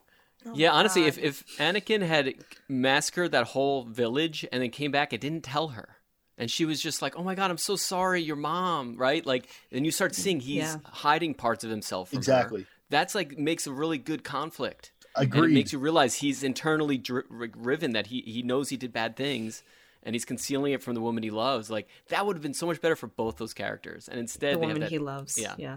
[0.46, 1.08] Oh Yeah, honestly, God.
[1.08, 2.34] if, if Anakin had
[2.68, 5.96] massacred that whole village and then came back and didn't tell her,
[6.36, 9.24] and she was just like, "Oh my god, I'm so sorry, your mom," right?
[9.26, 10.76] Like, and you start seeing he's Yeah.
[10.84, 12.20] hiding parts of himself from her.
[12.20, 12.66] Exactly.
[12.90, 14.92] That's like makes a really good conflict.
[15.16, 18.92] And it makes you realize he's internally dri- riven that he he knows he did
[18.92, 19.62] bad things.
[20.02, 21.70] And he's concealing it from the woman he loves.
[21.70, 24.08] Like that would have been so much better for both those characters.
[24.08, 25.38] And instead, the they have woman that- he loves.
[25.38, 25.54] yeah.
[25.58, 25.76] yeah.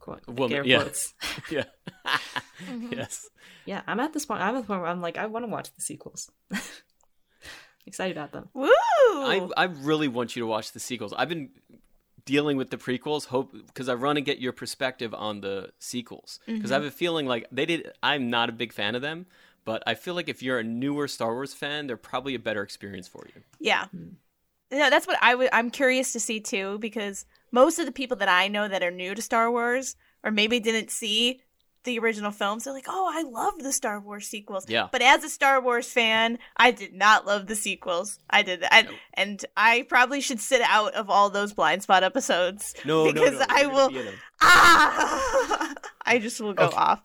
[0.00, 0.84] Quote, Woman, air yeah.
[1.50, 1.64] yeah,
[2.06, 2.92] Mm-hmm.
[2.92, 3.28] yes.
[3.66, 4.40] Yeah, I'm at this point.
[4.40, 6.30] I'm at the point where I'm like, I want to watch the sequels.
[7.86, 8.48] Excited about them.
[8.54, 8.68] Woo!
[8.68, 11.12] I, I really want you to watch the sequels.
[11.16, 11.50] I've been
[12.26, 16.38] dealing with the prequels, hope because I want to get your perspective on the sequels
[16.46, 17.90] because I have a feeling like they did.
[18.02, 19.26] I'm not a big fan of them,
[19.68, 22.62] but I feel like if you're a newer Star Wars fan, they're probably a better
[22.62, 23.42] experience for you.
[23.60, 23.84] Yeah.
[23.88, 24.14] Hmm.
[24.70, 28.16] No, that's what I would I'm curious to see too because most of the people
[28.16, 29.94] that I know that are new to Star Wars
[30.24, 31.42] or maybe didn't see
[31.88, 34.88] the original films, they're like, "Oh, I loved the Star Wars sequels." Yeah.
[34.92, 38.18] But as a Star Wars fan, I did not love the sequels.
[38.30, 42.74] I did I, and I probably should sit out of all those blind spot episodes
[42.84, 44.14] No, no, because no, I will be in them.
[44.42, 45.74] ah
[46.06, 46.76] I just will go Okay.
[46.76, 47.02] off.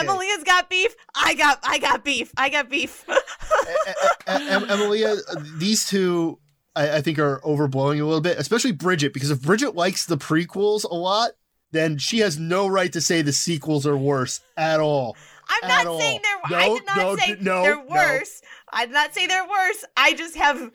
[0.00, 0.94] Emilia's got beef.
[1.14, 2.32] I got I got beef.
[2.36, 3.04] I got beef.
[4.26, 5.16] Em- Emilia,
[5.58, 6.38] these two,
[6.74, 10.18] I, I think, are overblowing a little bit, especially Bridget, because if Bridget likes the
[10.18, 11.30] prequels a lot,
[11.72, 15.16] then she has no right to say the sequels are worse at all.
[15.48, 16.58] I'm at not saying they're.
[16.58, 17.84] I No, did not no, say d- no, they're no.
[17.94, 18.42] worse.
[18.72, 19.84] I did not say they're worse.
[19.96, 20.70] I just have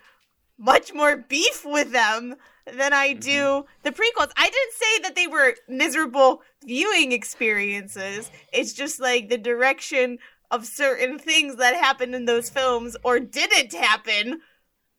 [0.58, 2.36] much more beef with them
[2.72, 3.68] than I do Mm-hmm.
[3.84, 4.32] the prequels.
[4.38, 8.30] I didn't say that they were miserable viewing experiences.
[8.54, 10.20] It's just like the direction
[10.52, 14.42] of certain things that happened in those films or didn't happen.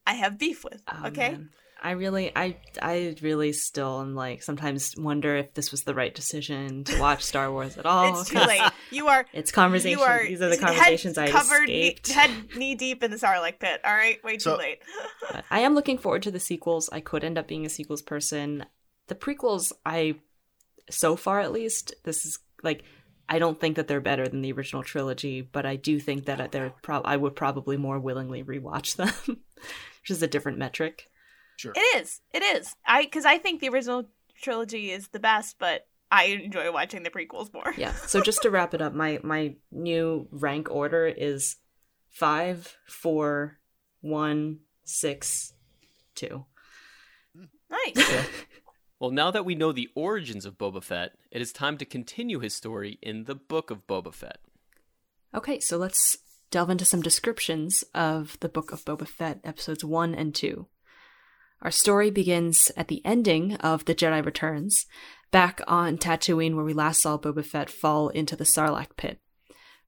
[0.07, 0.83] I have beef with.
[0.89, 1.31] Oh, okay.
[1.33, 1.51] man.
[1.85, 6.15] I really, I, I really still am like sometimes wonder if this was the right
[6.15, 8.21] decision to watch Star Wars at all.
[8.21, 8.71] It's too 'cause late.
[8.93, 9.27] You are.
[9.33, 9.99] It's conversation.
[9.99, 13.17] You are These are the conversations head I covered knee, head knee deep in the
[13.17, 13.81] Sarlacc pit.
[13.85, 14.79] All right, way too So- late.
[15.33, 16.89] But I am looking forward to the sequels.
[16.93, 18.65] I could end up being a sequels person.
[19.09, 20.15] The prequels, I
[20.91, 22.85] so far at least, this is like
[23.29, 26.53] I don't think that they're better than the original trilogy, but I do think that
[26.53, 31.09] they're pro- I would probably more willingly rewatch them, which is a different metric.
[31.63, 31.73] Sure.
[31.77, 32.21] It is.
[32.33, 32.75] It is.
[32.85, 34.09] I because I think the original
[34.41, 37.73] trilogy is the best, but I enjoy watching the prequels more.
[37.77, 37.93] Yeah.
[38.09, 41.57] So just to wrap it up, my my new rank order is
[42.11, 43.59] five, four,
[44.01, 45.53] one, six,
[46.17, 46.47] two.
[47.71, 48.27] Nice.
[48.99, 52.39] Well, now that we know the origins of Boba Fett, it is time to continue
[52.39, 54.39] his story in the Book of Boba Fett.
[55.35, 56.19] Okay, so let's
[56.53, 60.69] delve into some descriptions of the Book of Boba Fett, episodes 1 and 2.
[61.63, 64.87] Our story begins at the ending of The Jedi Returns,
[65.31, 69.21] back on Tatooine where we last saw Boba Fett fall into the Sarlacc pit.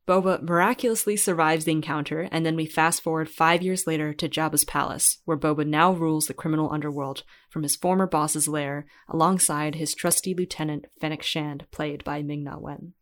[0.06, 4.64] Boba miraculously survives the encounter, and then we fast forward five years later to Jabba's
[4.64, 9.94] palace, where Boba now rules the criminal underworld from his former boss's lair, alongside his
[9.94, 12.92] trusty lieutenant Fennec Shand, played by Ming Na Wen.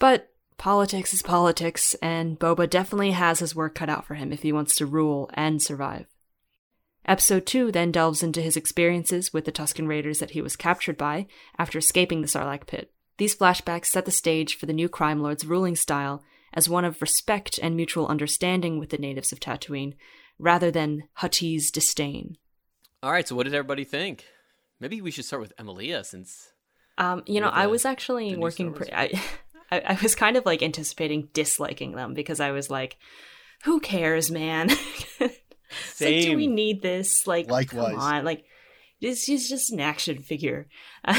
[0.00, 4.42] But politics is politics, and Boba definitely has his work cut out for him if
[4.42, 6.06] he wants to rule and survive.
[7.06, 10.98] Episode 2 then delves into his experiences with the Tusken Raiders that he was captured
[10.98, 11.26] by
[11.56, 12.92] after escaping the Sarlacc pit.
[13.18, 17.00] These flashbacks set the stage for the new Crime Lord's ruling style as one of
[17.00, 19.94] respect and mutual understanding with the natives of Tatooine,
[20.38, 22.36] rather than Huttese disdain.
[23.02, 24.24] All right, so what did everybody think?
[24.80, 26.50] Maybe we should start with Emilia since.
[26.98, 28.72] Um, you know, With I was actually working.
[28.72, 29.22] Pre- I,
[29.70, 32.96] I, I was kind of like anticipating disliking them because I was like,
[33.64, 34.70] "Who cares, man?
[35.90, 37.26] It's like, do we need this?
[37.26, 37.92] Like, Likewise.
[37.92, 38.44] come on, like,
[39.00, 40.68] this is just an action figure."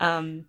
[0.00, 0.46] um,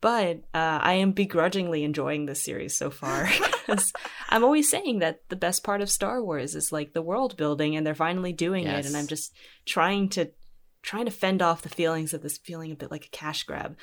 [0.00, 3.28] but uh, I am begrudgingly enjoying this series so far
[4.28, 7.76] I'm always saying that the best part of Star Wars is like the world building,
[7.76, 9.34] and they're finally doing it, and I'm just
[9.66, 10.30] trying to
[10.82, 13.76] trying to fend off the feelings of this feeling a bit like a cash grab.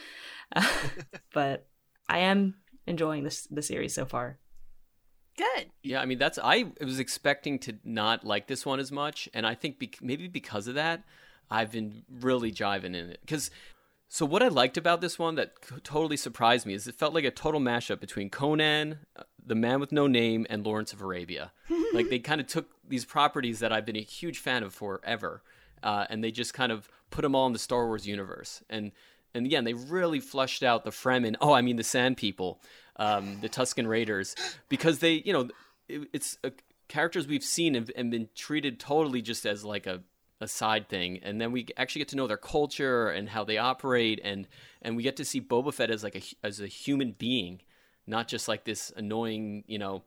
[1.33, 1.67] but
[2.09, 2.55] I am
[2.85, 4.39] enjoying this the series so far.
[5.37, 5.67] Good.
[5.83, 9.45] Yeah, I mean that's I was expecting to not like this one as much, and
[9.45, 11.03] I think bec maybe because of that,
[11.49, 13.19] I've been really jiving in it.
[13.21, 13.51] Because
[14.09, 17.13] so what I liked about this one that c- totally surprised me is it felt
[17.13, 21.01] like a total mashup between Conan, uh, The Man with No Name, and Lawrence of
[21.01, 21.51] Arabia.
[21.93, 25.43] like they kind of took these properties that I've been a huge fan of forever,
[25.83, 28.63] uh, and they just kind of put them all in the Star Wars universe.
[28.69, 28.91] And
[29.33, 31.35] and again, they really flushed out the Fremen.
[31.41, 32.59] Oh, I mean the Sand People,
[32.97, 34.35] um, the Tusken Raiders,
[34.69, 35.49] because they, you know,
[35.87, 36.49] it, it's uh,
[36.87, 40.01] characters we've seen and, and been treated totally just as like a,
[40.41, 43.57] a side thing, and then we actually get to know their culture and how they
[43.57, 44.47] operate, and
[44.81, 47.61] and we get to see Boba Fett as like a as a human being,
[48.05, 50.03] not just like this annoying, you know.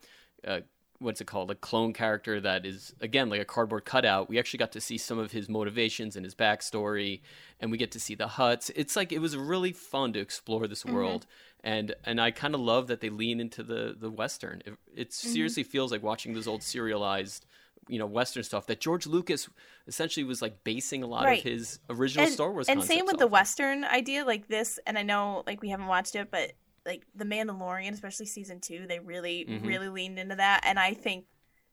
[0.47, 0.61] Uh,
[1.01, 1.51] What's it called?
[1.51, 4.29] A clone character that is again like a cardboard cutout.
[4.29, 7.23] We actually got to see some of his motivations and his backstory,
[7.59, 8.71] and we get to see the Hutts.
[8.77, 10.95] It's like it was really fun to explore this mm-hmm.
[10.95, 11.27] world,
[11.65, 14.63] and and I kind of love that they lean into the the western.
[14.67, 15.29] It, it mm-hmm.
[15.33, 17.47] seriously feels like watching those old serialized,
[17.89, 19.49] you know, western stuff that George Lucas
[19.87, 21.39] essentially was like basing a lot Right.
[21.39, 22.69] of his original and, Star Wars.
[22.69, 23.33] and same with the off of.
[23.33, 26.53] western idea like this and i know like we haven't watched it but
[26.87, 29.67] like the mandalorian especially season two they really Mhm.
[29.67, 31.27] really leaned into that and i think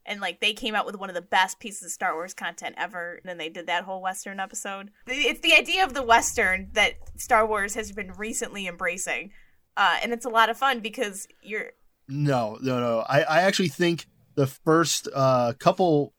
[0.05, 2.75] and like they came out with one of the best pieces of star wars content
[2.77, 6.69] ever and then they did that whole western episode it's the idea of the western
[6.73, 9.31] that star wars has been recently embracing
[9.77, 11.71] uh, and it's a lot of fun because you're
[12.07, 12.99] No, no, no.
[13.07, 16.13] I, I actually think the first uh, couple,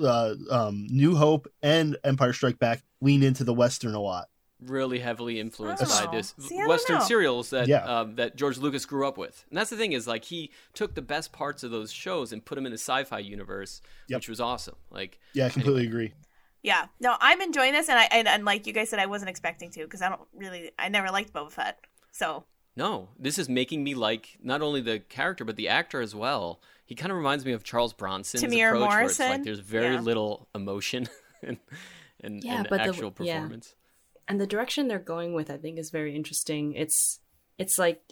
[0.00, 4.26] uh, um, New Hope and Empire Strike Back lean into the Western a lot.
[4.66, 6.06] Really heavily influenced Oh.
[6.06, 7.04] by this See, Western know.
[7.04, 7.84] serials that Yeah.
[7.84, 9.44] um, that George Lucas grew up with.
[9.50, 12.44] And that's the thing is like he took the best parts of those shows and
[12.44, 14.18] put them in the sci-fi universe, Yep.
[14.18, 14.76] which was awesome.
[14.90, 16.12] Like Yeah, I completely agree.
[16.62, 19.28] yeah no i'm enjoying this and i and, and like you guys said i wasn't
[19.28, 21.78] expecting to because i don't really i never liked boba fett
[22.10, 22.44] so
[22.76, 26.60] No, this is making me like not only the character but the actor as well.
[26.86, 29.44] He kind of reminds me of Charles Bronson's Tamir approach, where it's like Morrison?
[29.44, 30.00] there's very Yeah.
[30.00, 31.08] little emotion
[31.42, 31.58] and
[32.20, 33.46] and, Yeah, and but the- actual yeah.
[34.26, 36.74] And the direction they're going with i think is very interesting.
[36.74, 37.20] It's
[37.58, 38.02] it's like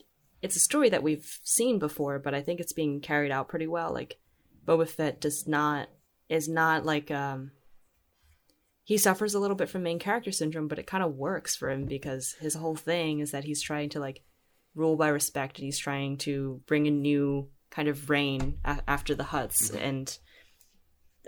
[0.40, 3.66] it's a story that we've seen before but i think it's being carried out pretty
[3.66, 3.92] well.
[3.92, 4.18] Like
[4.66, 5.88] boba fett does not
[6.28, 7.52] is not like um
[8.84, 11.70] he suffers a little bit from main character syndrome but it kind of works for
[11.70, 14.22] him because his whole thing is that he's trying to like
[14.74, 19.14] rule by respect and he's trying to bring a new kind of reign a- after
[19.14, 19.74] the Hutts.
[19.74, 20.16] And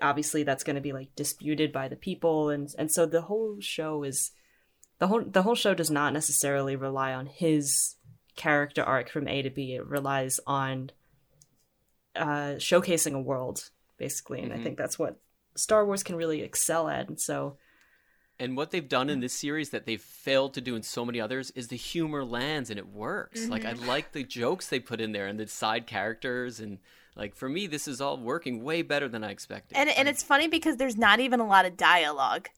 [0.00, 2.50] obviously that's going to be like disputed by the people.
[2.50, 4.30] And and so the whole show is
[4.98, 7.96] the whole the whole show does not necessarily rely on his
[8.36, 9.74] character arc from A to B.
[9.74, 10.90] It relies on
[12.16, 15.20] uh, showcasing a world, basically, and I think that's what
[15.56, 17.08] Star Wars can really excel at.
[17.08, 17.56] And so,
[18.38, 21.20] And what they've done in this series that they've failed to do in so many
[21.20, 23.48] others is the humor lands and it works.
[23.48, 26.78] Like I like the jokes they put in there and the side characters and
[27.16, 29.76] like for me this is all working way better than I expected.
[29.76, 32.48] And and it's funny because there's not even a lot of dialogue.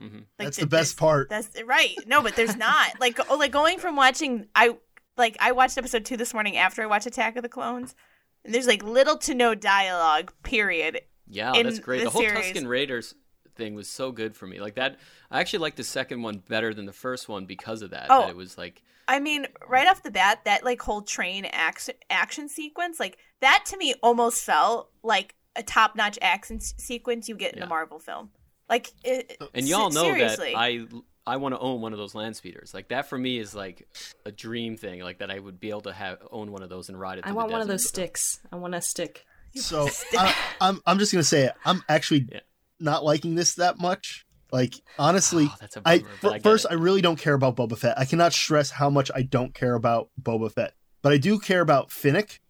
[0.00, 0.12] Mhm.
[0.14, 1.28] Like, That's the th- best part.
[1.28, 1.94] That's right.
[2.06, 3.00] No, but there's not.
[3.00, 4.76] like oh, like going from watching I
[5.16, 7.94] like I watched episode 2 this morning after I watched Attack of the Clones.
[8.44, 11.00] And there's like little to no dialogue, period.
[11.26, 11.98] Yeah, that's great.
[11.98, 12.52] the The, whole series.
[12.52, 13.14] Tusken Raiders
[13.56, 14.60] thing was so good for me.
[14.60, 14.98] Like that
[15.30, 18.06] I actually liked the second one better than the first one because of that.
[18.08, 18.20] Oh.
[18.22, 21.94] That it was like I mean, right off the bat, that like whole train action
[22.10, 27.34] action sequence, like that to me almost felt like a top notch action sequence you
[27.34, 27.64] get in Yeah.
[27.64, 28.30] a Marvel film.
[28.68, 30.52] Like, it, and y'all know seriously.
[30.52, 30.86] that I
[31.26, 32.72] I want to own one of those land speeders.
[32.72, 33.86] Like that for me is like
[34.24, 35.00] a dream thing.
[35.00, 37.26] Like that I would be able to have own one of those and ride it.
[37.26, 38.40] I want the one of those sticks.
[38.52, 39.24] I want a stick.
[39.54, 41.52] So I, I'm I'm just gonna say it.
[41.64, 42.40] I'm actually Yeah.
[42.80, 44.24] not liking this that much.
[44.52, 46.70] Like honestly, Oh, that's a I bummer, but I first it.
[46.70, 47.98] I really don't care about Boba Fett.
[47.98, 51.60] I cannot stress how much I don't care about Boba Fett, but I do care
[51.60, 52.40] about Fennec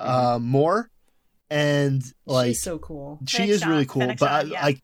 [0.00, 0.10] Mm-hmm.
[0.10, 0.90] uh, more.
[1.50, 3.20] And like She's so cool.
[3.26, 4.64] she Fennec is Shand, really cool, Fennec but I, Shand, yeah.
[4.64, 4.82] like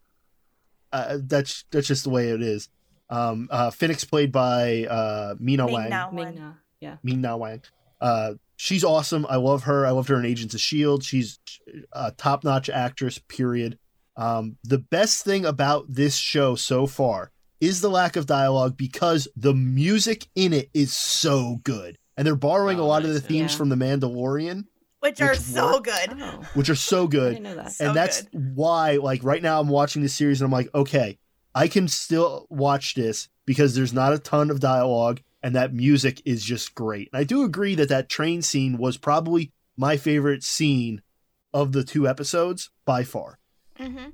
[0.93, 2.69] uh, that's that's just the way it is.
[3.11, 5.91] Um, uh, Fennec's played by uh, Mina Ming Wang.
[5.91, 6.35] Na Wen.
[6.35, 6.53] Ming-Na.
[6.81, 6.97] Yeah.
[7.03, 7.63] Min Na Wang.
[8.01, 9.27] Uh, she's awesome.
[9.29, 9.87] I love her.
[9.87, 11.03] I loved her in Agents of Shield.
[11.03, 11.39] She's
[11.93, 13.19] a top notch actress.
[13.19, 13.79] Period.
[14.17, 17.31] Um, the best thing about this show so far
[17.61, 22.37] is the lack of dialogue because the music in it is so good, and they're
[22.37, 23.59] borrowing Oh, a lot of the themes yeah.
[23.59, 24.65] from The Mandalorian,
[25.01, 25.85] which are so work.
[25.85, 26.17] good.
[26.21, 27.73] Oh, which are so good didn't know that.
[27.73, 28.57] So and that's good.
[28.57, 31.19] why like right now i'm watching this series and i'm like okay
[31.55, 36.21] i can still watch this because there's not a ton of dialogue and that music
[36.25, 40.43] is just great and i do agree that that train scene was probably my favorite
[40.43, 41.01] scene
[41.55, 43.39] of the two episodes by far
[43.77, 44.07] hmm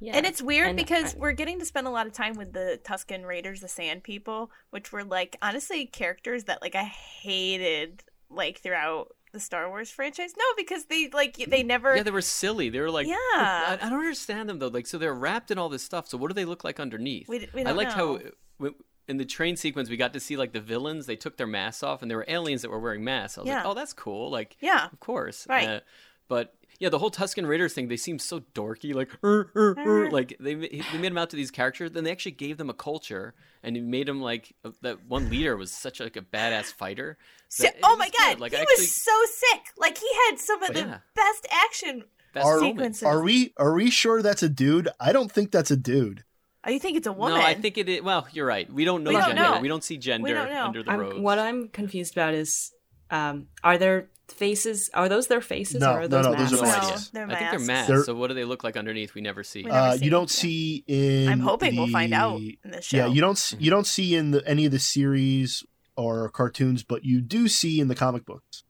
[0.00, 0.16] Yeah.
[0.16, 2.52] And it's weird And because I- we're getting to spend a lot of time with
[2.52, 8.02] the Tusken Raiders, the Sand People, which were like honestly characters that like I hated
[8.30, 10.32] like throughout the Star Wars franchise.
[10.38, 12.70] No, because they like they never Yeah, they were silly.
[12.70, 13.14] They were like, Yeah.
[13.20, 14.68] I, I don't understand them though.
[14.68, 16.08] Like, so they're wrapped in all this stuff.
[16.08, 17.28] So what do they look like underneath?
[17.28, 18.20] We we I liked know.
[18.60, 18.70] how
[19.06, 21.04] in the train sequence we got to see like the villains.
[21.04, 23.36] They took their masks off, and there were aliens that were wearing masks.
[23.36, 24.30] I was like, oh, that's cool.
[24.30, 24.86] Like, Yeah.
[24.90, 25.68] of course, Right.
[25.68, 25.80] Uh,
[26.26, 26.54] but
[26.84, 28.94] yeah, the whole Tusken Raiders thing, they seem so dorky.
[28.94, 30.10] Like, "Er, er, er," Er.
[30.10, 31.90] like they they made them out to these characters.
[31.92, 35.06] Then they actually gave them a culture, and it made them like uh, that.
[35.06, 37.16] One leader was such like a badass fighter.
[37.48, 38.18] So, oh was my good.
[38.18, 39.62] god, Like, he I actually, was so sick.
[39.78, 40.98] Like he had some of Oh, the yeah.
[41.16, 42.04] best action.
[42.34, 43.02] best Are- sequences.
[43.04, 46.24] are we are we sure that's a dude i don't think that's a dude
[46.66, 47.38] Oh, you think it's a woman?
[47.38, 48.00] No, I think it is.
[48.00, 48.66] Well, you're right.
[48.72, 49.42] We don't know We don't gender.
[49.42, 49.60] know.
[49.60, 51.18] We don't see gender don't under the I'm, robes.
[51.20, 52.72] what I'm confused about is,
[53.10, 54.90] um, are their faces?
[54.94, 55.80] Are those their faces?
[55.80, 56.52] No, or are no, those no, those masks?
[56.52, 56.90] are no masks.
[56.92, 57.10] idea.
[57.12, 57.66] They're I think they're masks.
[57.66, 57.88] masks.
[57.88, 59.14] They're- So what do they look like underneath?
[59.14, 59.62] We never see.
[59.62, 60.40] We never uh, seen you don't yeah.
[60.40, 62.96] see in I'm hoping we'll find out in the show.
[62.96, 65.64] yeah you don't s- you don't see in the, any of the series
[65.96, 68.64] or cartoons but you do see in the comic books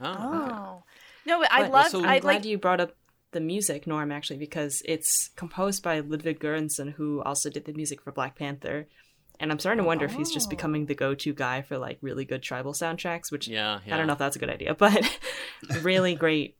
[0.00, 0.18] Oh, okay.
[0.54, 0.82] Oh
[1.26, 1.84] no, I But love.
[1.86, 2.44] also- I'm I glad like.
[2.44, 2.94] you brought up
[3.32, 8.00] the music, Norm, actually, because it's composed by Ludwig Göransson, who also did the music
[8.02, 8.86] for Black Panther.
[9.40, 10.50] And I'm starting to wonder if he's just Oh.
[10.50, 13.94] becoming the go-to guy for like really good tribal soundtracks, which Yeah, yeah.
[13.94, 15.18] I don't know if that's a good idea, but
[15.82, 16.56] really great,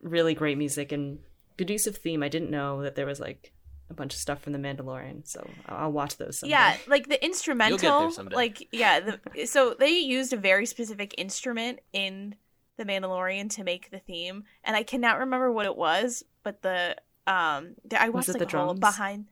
[0.00, 1.18] really great music and
[1.56, 2.22] good use of theme.
[2.22, 3.52] I didn't know that there was like
[3.90, 6.38] a bunch of stuff from The Mandalorian, so I'll I'll watch those.
[6.38, 6.52] Someday.
[6.52, 8.10] Yeah, like the instrumental.
[8.10, 8.34] someday.
[8.34, 12.34] Like yeah, the, so they used a very specific instrument in
[12.78, 16.96] the Mandalorian to make the theme, and I cannot remember what it was, but the
[17.26, 18.80] um, there, I Was it like the a whole drums?
[18.80, 19.26] behind.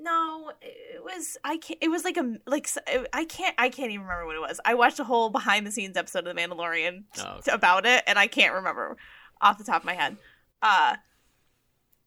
[0.00, 1.78] No, it was I can't.
[1.82, 2.68] It was like a like
[3.12, 4.60] i can't I can't even remember what it was.
[4.64, 7.50] I watched a whole behind the scenes episode of The Mandalorian Oh, okay.
[7.52, 8.96] about it, and I can't remember
[9.40, 10.16] off the top of my head.
[10.62, 10.96] Uh,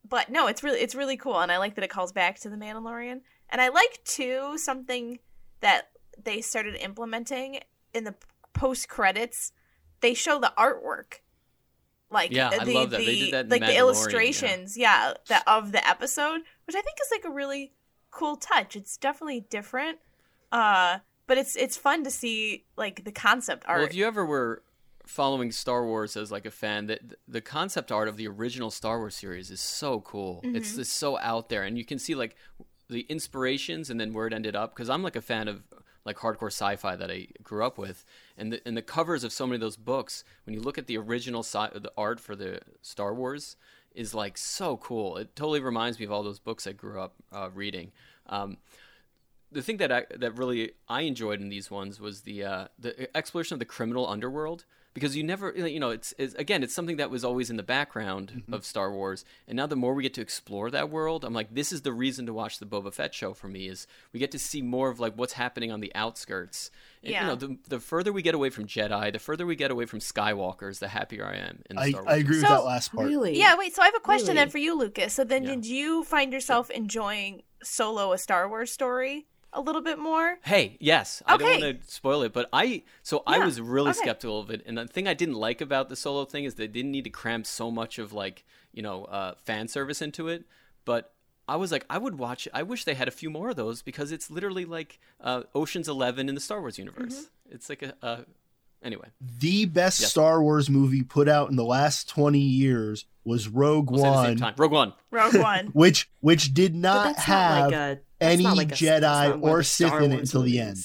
[0.08, 2.50] but no, it's really it's really cool, and I like that it calls back to
[2.50, 3.22] the Mandalorian.
[3.50, 5.20] And I like too something
[5.60, 5.90] that
[6.22, 7.60] they started implementing
[7.94, 8.16] in the
[8.54, 9.52] post credits.
[10.00, 11.20] They show the artwork,
[12.10, 13.00] like Yeah, I the, love that.
[13.00, 13.80] the They did that in like the Mandalorian, yeah.
[13.80, 17.74] illustrations, yeah, that of the episode, which I think is like a really
[18.12, 18.76] cool touch.
[18.76, 20.00] It's definitely different,
[20.52, 23.80] uh, but it's it's fun to see like the concept art.
[23.80, 24.64] Well, if you ever were
[25.06, 29.00] following Star Wars as like a fan, that the concept art of the original Star
[29.00, 30.42] Wars series is so cool.
[30.44, 30.56] Mm-hmm.
[30.56, 32.36] It's just so out there, and you can see like
[32.90, 34.76] the inspirations and then where it ended up.
[34.76, 35.64] Because I'm like a fan of
[36.04, 38.06] like hardcore sci-fi that I grew up with,
[38.38, 40.24] and the and the covers of so many of those books.
[40.46, 43.56] When you look at the original sci- the art for the Star Wars,
[43.94, 45.18] is like so cool.
[45.18, 47.92] It totally reminds me of all those books I grew up uh, reading.
[48.28, 48.58] Um,
[49.52, 53.16] the thing that I, that really I enjoyed in these ones was the uh, the
[53.16, 56.98] exploration of the criminal underworld because you never you know it's, it's again it's something
[56.98, 58.54] that was always in the background Mm-hmm.
[58.54, 61.54] of Star Wars and now the more we get to explore that world I'm like
[61.54, 64.32] this is the reason to watch the Boba Fett show for me is we get
[64.32, 66.72] to see more of like what's happening on the outskirts
[67.04, 67.22] and, Yeah.
[67.22, 69.86] you know the, the further we get away from Jedi the further we get away
[69.86, 72.66] from Skywalkers the happier I am in I, Star Wars I agree with So- that
[72.66, 73.08] last part.
[73.08, 73.38] Really?
[73.38, 73.76] Yeah, wait.
[73.76, 75.14] So I have a question then for you, Lucas.
[75.14, 75.56] So then, Yeah.
[75.56, 80.38] did you find yourself enjoying Solo: A Star Wars Story a little bit more?
[80.44, 81.22] Hey, yes.
[81.26, 84.00] I don't want to spoil it, but I so I was really okay.
[84.00, 86.68] skeptical of it, and the thing I didn't like about the solo thing is they
[86.68, 90.46] didn't need to cram so much of like you know uh, fan service into it.
[90.86, 91.14] But
[91.48, 92.48] I was like, I would watch.
[92.54, 95.90] I wish they had a few more of those because it's literally like uh, Ocean's
[95.90, 97.16] Eleven in the Star Wars universe.
[97.16, 97.56] Mm-hmm.
[97.56, 97.94] It's like a.
[98.02, 98.22] Uh,
[98.84, 99.08] anyway,
[99.40, 100.12] The best Yes.
[100.12, 104.10] Star Wars movie put out in the last 20 years was Rogue we'll say it
[104.10, 104.54] at the same One, time.
[104.58, 104.94] Rogue One.
[105.12, 105.66] Rogue One.
[105.68, 109.64] which which did not have not like a any not like a- Jedi not or
[109.64, 110.78] Sith in it Wars until the end.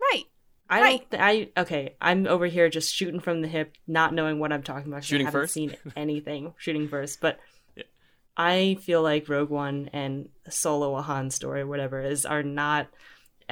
[0.00, 0.24] right.
[0.70, 1.10] I Right.
[1.10, 1.10] don't.
[1.10, 1.96] Th- I okay.
[2.00, 5.04] I'm over here just shooting from the hip, not knowing what I'm talking about.
[5.04, 5.54] Shooting I haven't first?
[5.54, 6.54] Seen anything?
[6.58, 7.38] shooting first, but
[7.76, 7.82] Yeah.
[8.36, 12.88] I feel like Rogue One and Solo: A Han Story, or whatever, is are not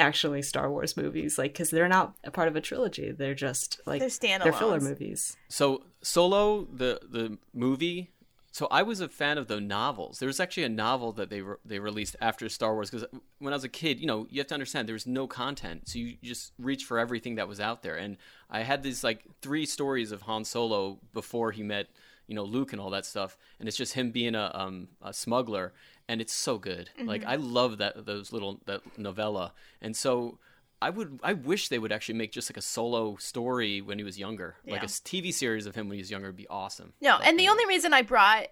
[0.00, 1.38] actually Star Wars movies.
[1.38, 3.12] Like, because they're not a part of a trilogy.
[3.12, 5.36] They're just like They're They're filler movies.
[5.48, 8.10] So Solo, the the movie.
[8.52, 10.18] So I was a fan of the novels.
[10.18, 13.06] There was actually a novel that they re- they released after Star Wars because
[13.38, 15.88] when I was a kid, you know, you have to understand there was no content,
[15.88, 17.94] so you just reach for everything that was out there.
[17.94, 18.16] And
[18.50, 21.86] I had these like three stories of Han Solo before he met
[22.30, 25.12] you know Luke and all that stuff, and it's just him being a um a
[25.12, 25.72] smuggler,
[26.10, 26.90] and it's so good.
[27.00, 27.30] Like mm-hmm.
[27.30, 30.38] I love that those little that novella, and so.
[30.82, 31.20] I would.
[31.22, 34.56] I wish they would actually make just like a solo story when he was younger,
[34.64, 34.72] yeah.
[34.72, 36.94] like a TV series of him when he was younger would be awesome.
[37.02, 38.46] No, But, and the know, only reason I brought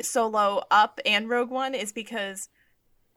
[0.00, 2.48] Solo up and Rogue One is because,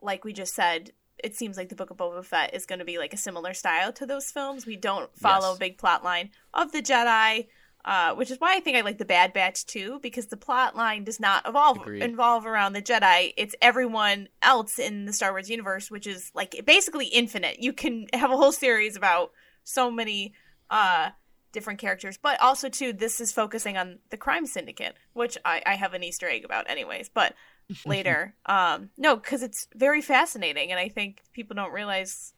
[0.02, 0.92] like we just said,
[1.24, 3.54] it seems like the Book of Boba Fett is going to be like a similar
[3.54, 4.66] style to those films.
[4.66, 5.56] We don't follow Yes.
[5.56, 7.46] a big plot line of the Jedi,
[7.84, 10.76] uh, which is why I think I like the Bad Batch too, because the plot
[10.76, 12.02] line does not evolve Agreed.
[12.02, 13.32] involve around the Jedi.
[13.36, 17.58] It's everyone else in the Star Wars universe, which is like basically infinite.
[17.60, 19.32] You can have a whole series about
[19.64, 20.34] so many
[20.70, 21.10] uh
[21.52, 25.74] different characters but also too this is focusing on the crime syndicate which i, I
[25.74, 27.34] have an easter egg about anyways but
[27.86, 32.32] later um no because it's very fascinating and i think people don't realize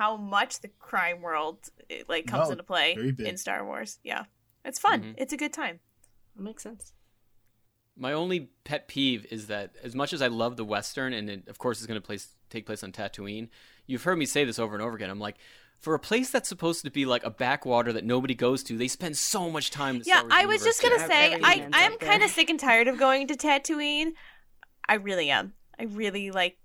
[0.00, 1.58] how much the crime world
[1.90, 2.88] eh, like comes No, into play
[3.18, 4.22] in star wars yeah
[4.64, 5.14] it's fun Mhm.
[5.22, 5.76] it's a good time
[6.36, 6.92] That makes sense.
[7.96, 11.48] My only pet peeve is that as much as I love the western, and it,
[11.48, 13.48] of course it's going to place take place on Tatooine,
[13.86, 15.10] you've heard me say this over and over again.
[15.10, 15.36] I'm like,
[15.78, 18.88] for a place that's supposed to be like a backwater that nobody goes to, they
[18.88, 19.96] spend so much time.
[19.96, 22.60] Yeah Star Wars i was universe just gonna say i i'm kind of sick and
[22.60, 24.12] tired of going to tatooine
[24.88, 26.56] i really am i really like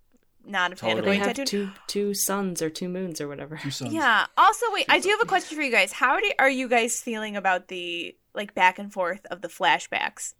[0.48, 1.18] not a fan of Totally.
[1.18, 3.58] They going to have two two suns or two moons or whatever.
[3.58, 3.94] Two sons.
[3.94, 4.26] Yeah.
[4.38, 5.92] Also, wait, I do have a question for you guys.
[5.92, 10.34] How do, are you guys feeling about the like back and forth of the flashbacks?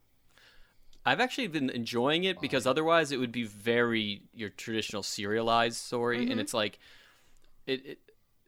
[1.06, 6.20] I've actually been enjoying it because otherwise it would be very your traditional serialized story,
[6.20, 6.32] Mm-hmm.
[6.32, 6.80] and it's like
[7.68, 8.00] it, it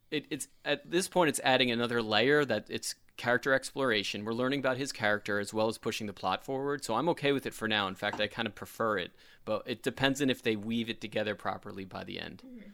[0.10, 4.24] it it's at this point it's adding another layer that it's character exploration.
[4.24, 6.86] We're learning about his character as well as pushing the plot forward.
[6.86, 7.88] So I'm okay with it for now.
[7.88, 9.12] In fact, I kind of prefer it,
[9.44, 12.44] but it depends on if they weave it together properly by the end.
[12.46, 12.70] Mm-hmm.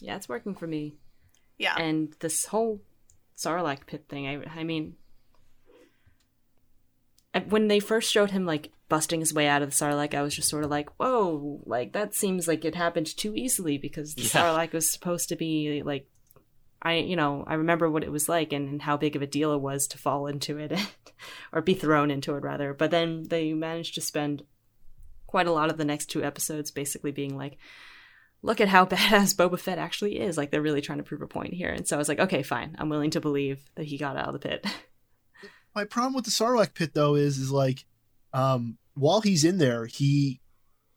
[0.00, 0.94] Yeah, it's working for me.
[1.58, 1.76] Yeah.
[1.76, 2.80] And this whole
[3.36, 4.94] Sarlacc pit thing, I, I mean,
[7.48, 10.34] when they first showed him like busting his way out of the Sarlacc, I was
[10.34, 14.22] just sort of like, whoa, like that seems like it happened too easily because the
[14.22, 14.28] Yeah.
[14.28, 16.08] Sarlacc was supposed to be like,
[16.84, 19.26] I, you know, I remember what it was like and, and how big of a
[19.26, 20.78] deal it was to fall into it
[21.52, 22.74] or be thrown into it rather.
[22.74, 24.42] But then they managed to spend
[25.26, 27.56] quite a lot of the next two episodes basically being like,
[28.42, 30.36] look at how badass Boba Fett actually is.
[30.36, 31.70] Like they're really trying to prove a point here.
[31.70, 32.76] And so I was like, okay, fine.
[32.78, 34.66] I'm willing to believe that he got out of the pit.
[35.74, 37.84] My problem with the Sarlacc pit though is is like
[38.32, 40.40] um while he's in there, he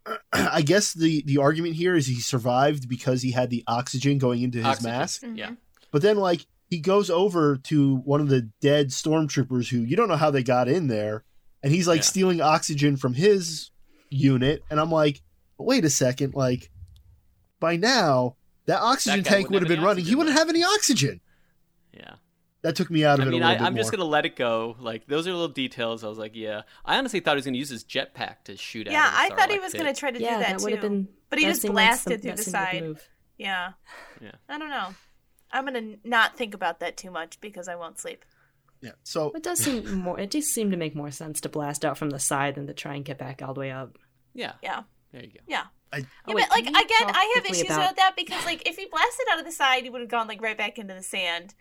[0.34, 4.43] I guess the the argument here is he survived because he had the oxygen going
[4.43, 4.91] into his Oxygen.
[4.91, 5.23] mask.
[5.34, 5.51] Yeah.
[5.91, 10.07] But then like he goes over to one of the dead stormtroopers who you don't
[10.09, 11.23] know how they got in there
[11.64, 12.03] and he's like Yeah.
[12.03, 13.72] stealing oxygen from his
[14.09, 15.22] unit and I'm like,
[15.57, 16.69] "Wait a second, like
[17.59, 18.35] by now
[18.65, 20.05] that oxygen guy tank wouldn't have have been any running.
[20.05, 21.22] He wouldn't have any oxygen."
[21.93, 22.15] Yeah.
[22.64, 23.97] That took me out of I it mean, a I, little bit I'm just more.
[23.99, 24.76] gonna let it go.
[24.80, 26.03] Like those are little details.
[26.03, 26.64] I was like, yeah.
[26.84, 28.88] I honestly thought he was gonna use his jetpack to shoot.
[28.88, 29.81] Yeah, out I thought he was pit.
[29.81, 30.64] going to try to yeah, do that, that too.
[30.65, 31.07] would have been.
[31.30, 33.07] but he just seemed like blasted some- through the seemed like a side.
[33.38, 33.72] Yeah.
[34.22, 34.31] Yeah.
[34.49, 34.89] I don't know.
[35.51, 38.25] I'm going to not think about that too much because I won't sleep.
[38.81, 38.91] yeah.
[39.03, 40.19] So It does seem more.
[40.19, 42.73] It just seemed to make more sense to blast out from the side than to
[42.73, 43.97] try and get back all the way up.
[44.33, 44.53] Yeah.
[44.61, 44.83] Yeah.
[45.11, 45.39] There you go.
[45.47, 45.63] Yeah.
[45.93, 46.75] I Yeah, Oh, wait, but like again,
[47.15, 49.83] I have issues about- with that because like if he blasted out of the side,
[49.83, 51.53] he would have gone like right back into the sand.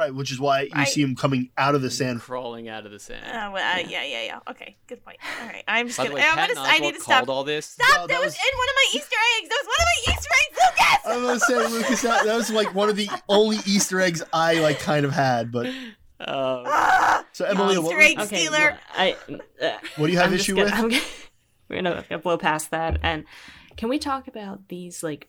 [0.00, 0.88] Right, which is why you Right.
[0.88, 2.20] see him coming out of the sand.
[2.20, 3.24] crawling out of the sand.
[3.24, 4.38] Uh, well, uh, yeah, yeah, yeah.
[4.50, 5.18] Okay, good point.
[5.40, 6.16] All right, I'm just By gonna.
[6.16, 6.60] way, I'm gonna.
[6.68, 7.28] I need to stop.
[7.28, 7.66] all this.
[7.66, 7.86] Stop!
[7.88, 9.48] No, that, that was, was- in one of my Easter eggs.
[9.48, 11.06] That was one of my Easter eggs, Lucas.
[11.06, 14.22] I was gonna say, Lucas, that, that was like one of the only Easter eggs
[14.32, 15.50] I like kind of had.
[15.52, 15.66] But
[16.20, 18.58] Uh, Ah, so Emily, Easter what, egg Okay, stealer.
[18.58, 19.16] well, I.
[19.62, 20.74] Uh, what do you have I'm just issue gonna, with?
[20.74, 21.02] I'm gonna,
[21.68, 22.98] we're gonna, gonna blow past that.
[23.02, 23.24] And
[23.76, 25.28] can we talk about these like?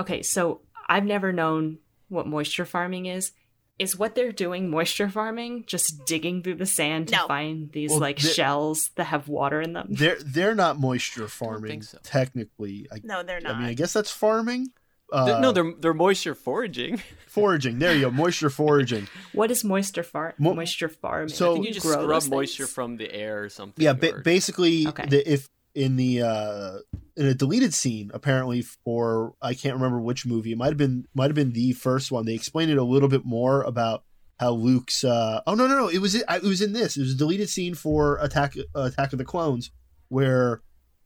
[0.00, 1.78] Okay, so I've never known
[2.08, 3.32] what moisture farming is.
[3.78, 5.64] Is what they're doing moisture farming?
[5.66, 7.26] Just digging through the sand to No.
[7.26, 9.88] find these Well, like shells that have water in them?
[9.90, 11.98] They're they're not moisture farming think so.
[12.02, 12.86] technically.
[12.90, 13.56] I, No, they're not.
[13.56, 14.68] I mean, I guess that's farming.
[15.12, 17.00] Uh, no, they're they're moisture foraging.
[17.28, 17.78] foraging.
[17.78, 19.08] There you go, moisture foraging.
[19.32, 21.28] What is moisture far Mo- moisture farming?
[21.28, 22.72] So- I think you just grow scrub moisture things?
[22.74, 23.84] from the air or something.
[23.84, 25.06] Yeah, ba- or- basically, Okay.
[25.06, 26.78] the, if in the uh,
[27.16, 31.06] in a deleted scene, apparently for I can't remember which movie, it might have been
[31.14, 32.26] might have been the first one.
[32.26, 34.04] They explained it a little bit more about
[34.38, 35.02] how Luke's.
[35.02, 35.88] Uh, oh no, no, no!
[35.88, 36.96] It was it was in this.
[36.96, 39.70] It was a deleted scene for Attack Attack of the Clones,
[40.08, 40.62] where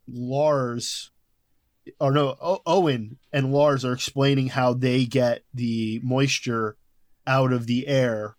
[0.09, 1.11] Lars,
[2.01, 6.77] or no, o- Owen and Lars are explaining how they get the moisture
[7.27, 8.37] out of the air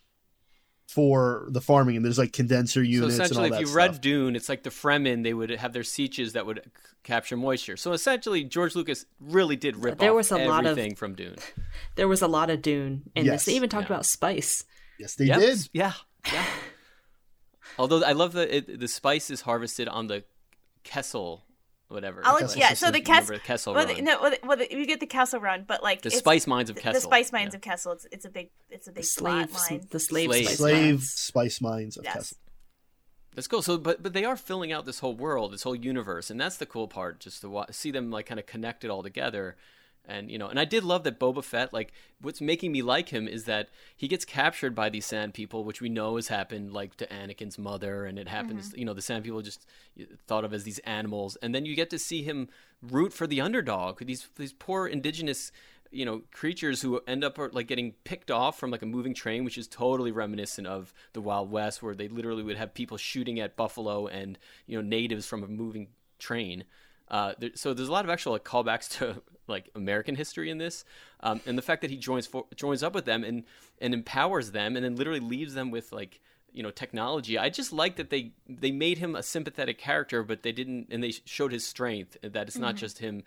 [0.94, 3.14] for the farming, and there's like condenser So units.
[3.14, 3.76] and all essentially, if that you stuff.
[3.78, 6.72] read Dune, it's like the Fremen; they would have their sieges that would c-
[7.04, 7.78] capture moisture.
[7.78, 11.16] So essentially, George Lucas really did rip There off was a lot of- everything from
[11.16, 11.36] Dune.
[11.96, 13.34] There was a lot of Dune in Yes.
[13.36, 13.46] this.
[13.46, 13.96] They even talked Yeah.
[13.96, 14.66] about spice.
[15.00, 15.40] Yes, they Yep.
[15.40, 15.70] did.
[15.74, 15.94] Yeah,
[16.32, 16.46] yeah.
[17.80, 20.24] Although I love the it, the spice is harvested on the
[20.84, 21.46] Kessel,
[21.92, 22.22] whatever.
[22.24, 22.74] I'll Like, let you, yeah.
[22.74, 23.96] So the remember Kessel, Kessel well, Run.
[23.96, 26.20] the, no, well, the, well, the, you get the Kessel Run, but like the it's-
[26.20, 26.94] spice mines of Kessel.
[26.94, 27.58] The spice mines yeah.
[27.58, 27.92] of Kessel.
[27.94, 29.88] It's, it's a big, it's a big The slave slaves, line.
[29.92, 30.48] the slave, Slaves.
[30.48, 31.10] spice Slave mines.
[31.14, 32.14] spice mines of Yes.
[32.16, 32.38] Kessel.
[33.36, 33.62] That's cool.
[33.62, 36.58] So, but but they are filling out this whole world, this whole universe, and that's
[36.58, 37.22] the cool part.
[37.22, 39.56] Just to wa- see them like kind of connected all together,
[40.06, 41.74] and you know, and I did love that Boba Fett.
[41.74, 45.64] Like, what's making me like him is that he gets captured by these Sand People,
[45.64, 48.70] which we know has happened, like to Anakin's mother, and it happens.
[48.70, 48.80] Mm-hmm.
[48.80, 49.66] You know, the Sand People just
[50.28, 52.50] thought of as these animals, and then you get to see him
[52.82, 55.52] root for the underdog, these these poor indigenous
[55.92, 59.44] you know creatures who end up like getting picked off from like a moving train
[59.44, 63.42] which is totally reminiscent of the wild west where they literally would have people shooting
[63.42, 66.64] at buffalo and you know natives from a moving train
[67.12, 70.58] uh, there, so there's a lot of actual like callbacks to like American history in
[70.58, 70.86] this,
[71.20, 73.44] um, and the fact that he joins for, joins up with them and
[73.80, 76.22] and empowers them, and then literally leaves them with like
[76.52, 77.38] you know technology.
[77.38, 81.04] I just like that they they made him a sympathetic character, but they didn't, and
[81.04, 82.18] they showed his strength.
[82.24, 83.24] That it's not just him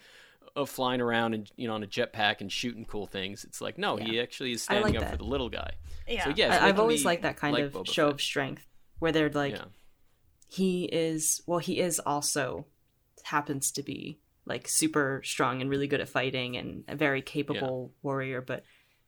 [0.56, 3.44] of flying around and you know on a jetpack and shooting cool things.
[3.44, 5.12] It's like no, he actually is I like standing up that.
[5.12, 5.72] for the little guy.
[6.08, 6.24] Yeah.
[6.24, 8.14] So yeah, I, I've always liked that kind like of Boba show Fett.
[8.14, 8.66] of strength
[8.98, 9.64] where they're like, yeah.
[10.48, 12.66] he is, well, he is also
[13.24, 17.92] happens to be like super strong and really good at fighting and a very capable
[18.02, 18.64] warrior, but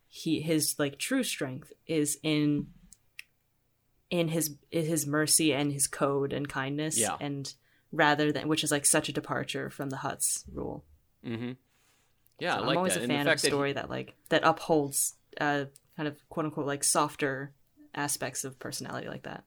[0.09, 2.69] he his like true strength is in
[4.11, 7.17] in his in his mercy and his code and kindness Yeah.
[7.21, 7.53] and
[7.93, 10.85] rather than which is like such a departure from the Hutts rule.
[11.25, 11.53] Mm-hmm.
[12.39, 13.05] Yeah, So I I'm like always that.
[13.05, 15.65] a fan of a fact that he- story that like that upholds uh
[15.97, 17.53] kind of quote unquote like softer
[17.95, 19.45] aspects of personality like that.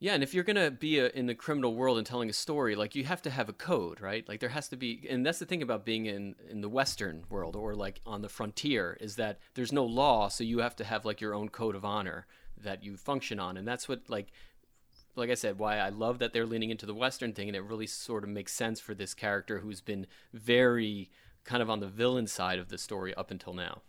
[0.00, 2.76] Yeah, and if you're gonna be a, in the criminal world and telling a story,
[2.76, 4.28] like you have to have a code, right?
[4.28, 7.24] Like there has to be, and that's the thing about being in in the Western
[7.28, 10.84] world or like on the frontier is that there's no law, so you have to
[10.84, 12.26] have like your own code of honor
[12.62, 14.28] that you function on, and that's what like,
[15.16, 17.64] like I said, why I love that they're leaning into the Western thing, and it
[17.64, 21.10] really sort of makes sense for this character who's been very
[21.44, 23.82] kind of on the villain side of the story up until now.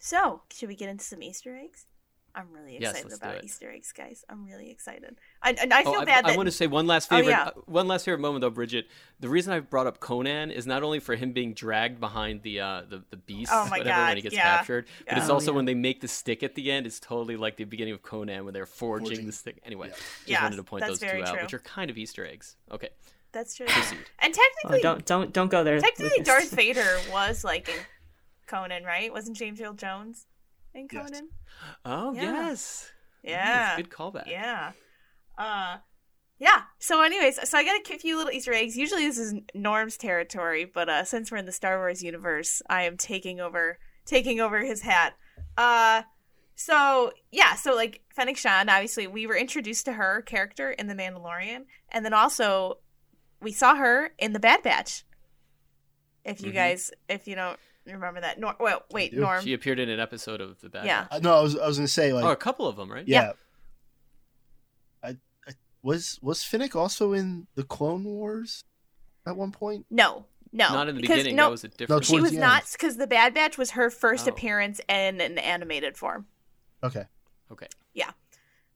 [0.00, 1.86] So, should we get into some Easter eggs?
[2.34, 3.42] I'm really excited let's about.
[3.44, 4.24] Easter eggs, guys.
[4.28, 5.16] I'm really excited.
[5.42, 7.44] I, and I feel oh, bad I, want to say one last Oh, favorite, yeah.
[7.48, 8.86] uh, one last favorite moment though, Bridget.
[9.20, 12.60] The reason I brought up Conan is not only for him being dragged behind the
[12.60, 14.56] uh, the the beast, Oh my whatever, God, when he gets yeah.
[14.58, 15.32] captured, but it's Yeah.
[15.32, 15.56] also Oh, yeah.
[15.56, 16.86] when they make the stick at the end.
[16.86, 19.26] It's totally like the beginning of Conan when they're forging, Forging.
[19.26, 19.60] the stick.
[19.64, 22.24] Anyway, just Yeah, wanted to point those two very out, which are kind of Easter
[22.26, 22.56] eggs.
[22.70, 22.90] Okay,
[23.32, 23.66] that's true.
[23.66, 23.98] proceed.
[24.20, 25.80] And Oh, technically, don't don't don't go there.
[25.80, 27.74] technically, Darth Vader was like in
[28.46, 29.12] Conan, right?
[29.12, 30.26] Wasn't James Earl Jones
[30.78, 31.22] in Yes.
[31.84, 32.22] Oh Yeah.
[32.22, 32.92] yes,
[33.22, 33.76] Yeah.
[33.76, 34.26] Yes, good callback.
[34.28, 34.72] Yeah.
[35.36, 35.78] Uh
[36.40, 36.62] yeah.
[36.78, 38.76] So anyways, so I got a few little Easter eggs.
[38.76, 42.82] Usually this is Norm's territory, but uh since we're in the Star Wars universe, I
[42.82, 45.14] am taking over taking over his hat.
[45.56, 46.02] Uh
[46.54, 50.94] so yeah, so like Fennec Shand, obviously we were introduced to her character in The
[50.94, 52.78] Mandalorian, and then also
[53.40, 55.04] we saw her in the Bad Batch.
[56.24, 56.54] If you Mhm.
[56.54, 57.58] guys if you don't
[57.94, 58.38] remember that.
[58.38, 59.20] Nor well, wait, do.
[59.20, 59.42] Norm.
[59.42, 61.02] She appeared in an episode of the Bad Yeah.
[61.02, 61.12] Batch.
[61.12, 63.06] Uh, no, I was I was gonna say like oh, a couple of them, right?
[63.06, 63.32] yeah.
[65.02, 65.16] I,
[65.46, 65.52] I
[65.82, 68.64] was was Fennec also in the Clone Wars
[69.26, 69.86] at one point?
[69.90, 71.36] No, no, Not in the beginning.
[71.36, 72.04] No, that was a different.
[72.04, 74.30] she was not because the Bad Batch was her first Oh.
[74.30, 76.26] appearance in an animated form.
[76.82, 77.04] Okay.
[77.50, 77.66] okay.
[77.92, 78.10] Yeah.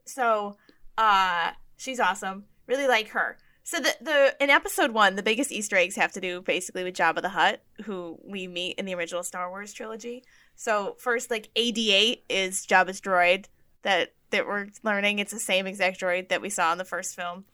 [0.04, 0.56] So,
[0.98, 2.44] uh, she's awesome.
[2.66, 3.38] Really like her.
[3.64, 6.94] So the the in episode one, the biggest Easter eggs have to do basically with
[6.94, 10.24] Jabba the Hutt, who we meet in the original Star Wars trilogy.
[10.56, 13.46] So first, like 8D8 is Jabba's droid
[13.82, 15.18] that that we're learning.
[15.20, 17.44] It's the same exact droid that we saw in the first film,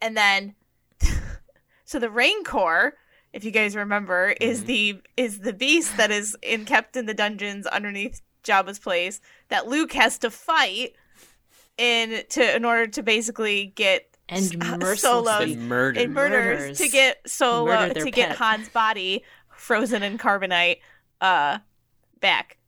[0.00, 0.54] and then
[1.84, 2.94] so the Rancor,
[3.32, 4.66] if you guys remember, is Mhm.
[4.66, 9.68] the is the beast that is in kept in the dungeons underneath Jabba's place that
[9.68, 10.94] Luke has to fight
[11.76, 16.02] in to in order to basically get And uh, mercilessly Solos Been murdered.
[16.02, 16.78] and murders, Murders.
[16.78, 18.38] to get Solo Murder their to get pet.
[18.38, 19.24] Han's body
[19.56, 20.78] frozen in carbonite
[21.20, 21.58] uh
[22.20, 22.58] back.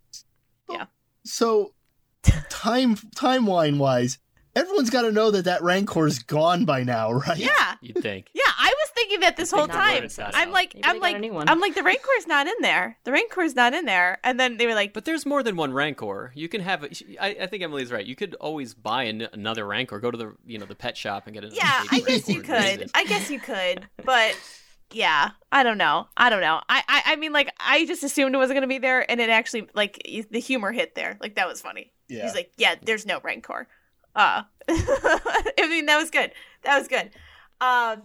[0.70, 0.87] Yeah.
[1.24, 1.74] So,
[2.49, 4.19] time timeline wise,
[4.55, 7.39] everyone's got to know that that Rancor's gone by now, right?
[7.39, 7.74] Yeah.
[7.81, 8.28] You'd think.
[8.35, 10.09] Yeah, I was thinking that this whole time.
[10.18, 11.51] I'm like Maybe I'm like a.
[11.51, 12.97] I'm like the Rancor's not in there.
[13.05, 14.18] The Rancor's not in there.
[14.24, 16.32] And then they were like But there's more than one Rancor.
[16.35, 16.85] You can have.
[17.20, 18.05] I, I think Emily's right.
[18.05, 20.01] You could always buy an, another Rancor.
[20.01, 21.56] Go to the you know the pet shop and get another.
[21.56, 22.90] Yeah, I guess you Rancor and raise could.
[22.94, 23.86] I guess you could.
[24.05, 24.36] But
[24.93, 26.09] yeah, I don't know.
[26.16, 26.60] I don't know.
[26.68, 29.31] I I, I mean like I just assumed it wasn't gonna be there and it
[29.31, 31.16] actually like the humor hit there.
[31.20, 31.93] Like that was funny.
[32.09, 32.24] Yeah.
[32.24, 33.68] He's like, yeah, there's no Rancor.
[34.15, 36.32] Uh, I mean, that was good.
[36.62, 37.11] That was good.
[37.61, 38.03] Um,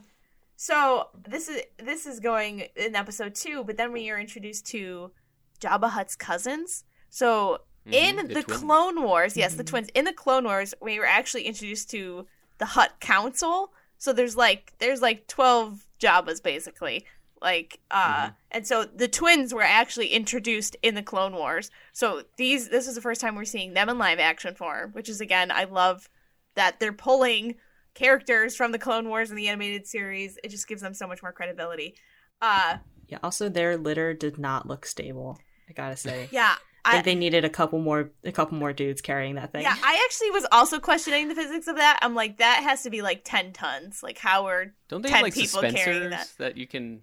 [0.56, 5.11] so this is this is going in episode two, but then we are introduced to
[5.60, 6.84] Jabba Hutt's cousins.
[7.10, 8.61] So in Mhm, the, twins.
[8.61, 9.68] Clone Wars, yes, the Mhm.
[9.68, 9.90] twins.
[9.94, 12.26] In the Clone Wars, we were actually introduced to
[12.57, 13.73] the Hutt Council.
[13.98, 17.06] So there's like there's like twelve Jabbas basically.
[17.41, 21.69] Like uh and so the twins were actually introduced in the Clone Wars.
[21.93, 25.09] So these this is the first time we're seeing them in live action form, which
[25.09, 26.09] is again I love
[26.55, 27.55] that they're pulling
[27.93, 30.37] characters from the Clone Wars and the animated series.
[30.43, 31.95] It just gives them so much more credibility.
[32.41, 35.37] Uh Yeah, also their litter did not look stable.
[35.69, 36.29] I gotta say.
[36.31, 36.55] yeah.
[36.85, 39.63] I I, think they needed a couple more a couple more dudes carrying that thing.
[39.63, 41.97] yeah, I actually was also questioning the physics of that.
[42.03, 44.03] I'm like, that has to be like ten tons.
[44.03, 46.29] Like how are Don't they 10 have like people carrying that.
[46.37, 46.57] that.
[46.57, 47.01] you can?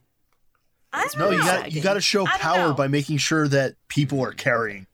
[0.92, 4.20] I don't No, you got you got to show power by making sure that people
[4.22, 4.86] are carrying.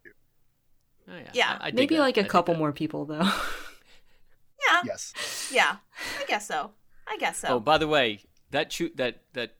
[1.10, 1.58] Oh, yeah, Yeah.
[1.60, 2.02] I, I Maybe that.
[2.02, 3.28] like I a dig couple more people though.
[4.70, 5.50] Yeah, Yes.
[5.54, 5.76] yeah.
[6.20, 6.72] I guess so.
[7.06, 7.48] I guess so.
[7.48, 8.20] Oh, by the way,
[8.50, 9.54] that chew that that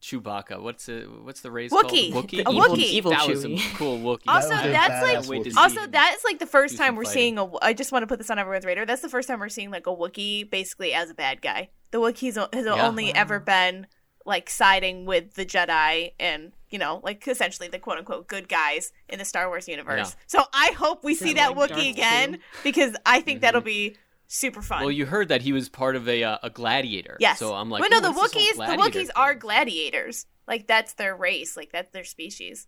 [0.00, 0.60] Chewbacca.
[0.62, 1.08] What's it?
[1.22, 2.12] What's the race Wookiee.
[2.12, 2.32] called?
[2.32, 2.78] A evil, Wookiee.
[2.78, 3.74] evil that was some Chewie.
[3.76, 4.22] cool Wookiee.
[4.28, 5.52] Also, That that's like- badass Wait to Wookiee.
[5.52, 7.36] see Also, that is like the first time we're fighting.
[7.36, 7.50] seeing a.
[7.62, 8.86] I just want to put this on everyone's radar.
[8.86, 11.70] That's the first time we're seeing like a Wookiee basically as a bad guy.
[11.90, 12.86] The Wookiees o- has Yeah.
[12.86, 13.86] only ever been
[14.24, 18.92] like siding with the Jedi and you know like essentially the quote unquote good guys
[19.08, 20.10] in the Star Wars universe.
[20.16, 20.22] Yeah.
[20.26, 22.42] So I hope we Is see that that like Wookiee again Vader?
[22.62, 23.64] because I think that'll Mhm.
[23.66, 23.96] be
[24.26, 24.80] super fun.
[24.80, 27.16] Well, you heard that he was part of a uh, a gladiator.
[27.20, 27.38] yes.
[27.38, 28.52] So I'm like, well, no, the Wookiees.
[28.52, 30.26] The gladiator Wookiees are gladiators.
[30.48, 31.56] Like that's their race.
[31.56, 32.66] Like that's their species.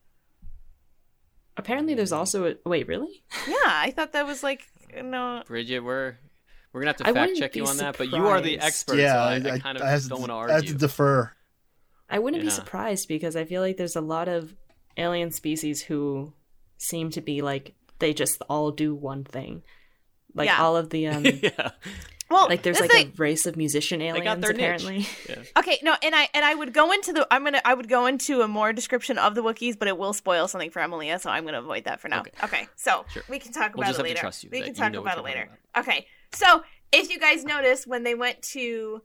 [1.57, 2.87] Apparently, there's also a wait.
[2.87, 3.25] Really?
[3.49, 4.67] Yeah, I thought that was like
[5.03, 5.43] no.
[5.47, 6.17] Bridget, we're
[6.73, 8.99] we're gonna have to fact check you be on that, but you are the expert,
[8.99, 10.73] yeah, so I, I, kind of have to- don't want to I have argue.
[10.73, 11.33] to defer.
[12.09, 14.55] I wouldn't be surprised because I feel like there's a lot of
[14.97, 16.33] alien species who
[16.79, 19.63] seem to be like they just all do one thing.
[20.35, 20.63] Like Yeah.
[20.63, 21.71] all of the um yeah,
[22.31, 25.07] Well, like there's like thing- a race of musician they aliens got their apparently.
[25.29, 25.43] Yeah.
[25.59, 28.07] Okay, no, and I and I would go into the I'm gonna I would go
[28.07, 31.31] into a more description of the Wookiees, but it will spoil something for Emilia, so
[31.31, 32.21] I'm gonna avoid that for now.
[32.21, 32.69] Okay, Okay.
[32.77, 33.23] so Sure.
[33.29, 34.21] we can talk We'll about just it have to later.
[34.21, 35.49] trust you we that can you talk know about it later.
[35.75, 36.63] talking Okay, so
[36.93, 39.03] if you guys notice when they went to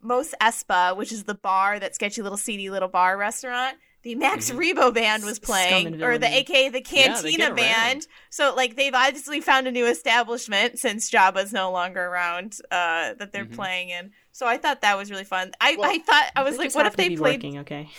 [0.00, 4.48] Mos Espa, which is the bar, that sketchy little seedy little bar restaurant, the Max
[4.50, 4.74] Mhm.
[4.74, 6.36] Rebo band was playing, or the villainy.
[6.36, 7.56] AKA the Cantina get around.
[7.56, 8.06] band.
[8.30, 13.32] So like they've obviously found a new establishment since Jabba's no longer around uh, that
[13.32, 13.54] they're Mhm.
[13.56, 14.12] playing in.
[14.30, 15.50] So I thought that was really fun.
[15.60, 17.42] I, Well, I thought I was like, what if they be played?
[17.42, 17.90] working, okay?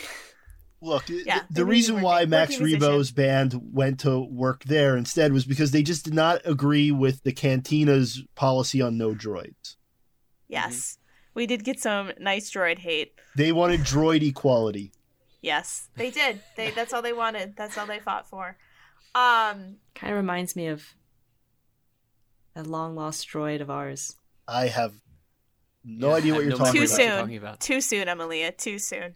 [0.82, 2.90] Look, Yeah, the, the reason to why Max working musician.
[2.96, 7.22] Rebo's band went to work there instead was because they just did not agree with
[7.24, 9.76] the Cantina's policy on no droids.
[10.48, 10.98] Yes,
[11.34, 13.14] we did get some nice droid hate.
[13.36, 14.92] They wanted droid equality.
[15.42, 16.42] Yes, they did.
[16.58, 17.56] They that's all they wanted.
[17.56, 18.58] That's all they fought for.
[19.16, 20.84] Um, Kind of reminds me of
[22.56, 24.16] a long lost droid of ours.
[24.48, 24.94] I have
[25.84, 26.90] no Yeah, idea what you're no talking about.
[26.92, 27.20] what you're soon.
[27.22, 27.60] talking about.
[27.60, 28.52] Too soon, Emilia.
[28.52, 29.16] Too soon.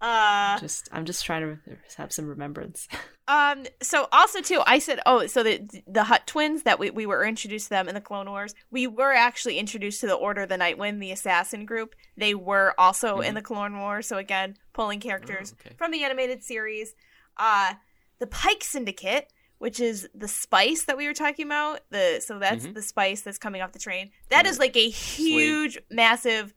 [0.00, 2.86] Uh, Just I'm just trying to have some remembrance.
[3.30, 3.66] Um.
[3.82, 7.26] So also too, I said, oh, so the the Hutt twins that we, we were
[7.26, 8.54] introduced to them in the Clone Wars.
[8.70, 11.94] We were actually introduced to the Order of the Nightwind, the assassin group.
[12.16, 13.34] They were also in Mhm.
[13.34, 14.06] the Clone Wars.
[14.06, 15.74] So again, pulling characters Oh, okay.
[15.76, 16.94] from the animated series.
[17.36, 17.74] Uh,
[18.18, 21.80] the Pike Syndicate, which is the spice that we were talking about.
[21.90, 22.72] The so that's Mhm.
[22.72, 24.10] the spice that's coming off the train.
[24.30, 26.54] That is like a huge, massive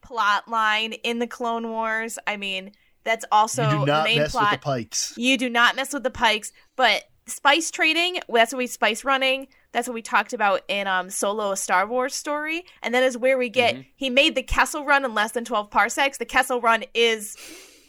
[0.00, 2.18] plot line in the Clone Wars.
[2.26, 2.72] I mean,
[3.04, 4.50] that's also you do the main mess plot.
[4.52, 5.14] with the Pikes.
[5.16, 9.46] You do not mess with the pikes, but spice trading, that's what we spice running.
[9.72, 12.64] That's what we talked about in um Solo a Star Wars story.
[12.82, 13.86] And that is where we get Mhm.
[13.96, 16.18] he made the Kessel run in less than 12 parsecs.
[16.18, 17.36] The Kessel run is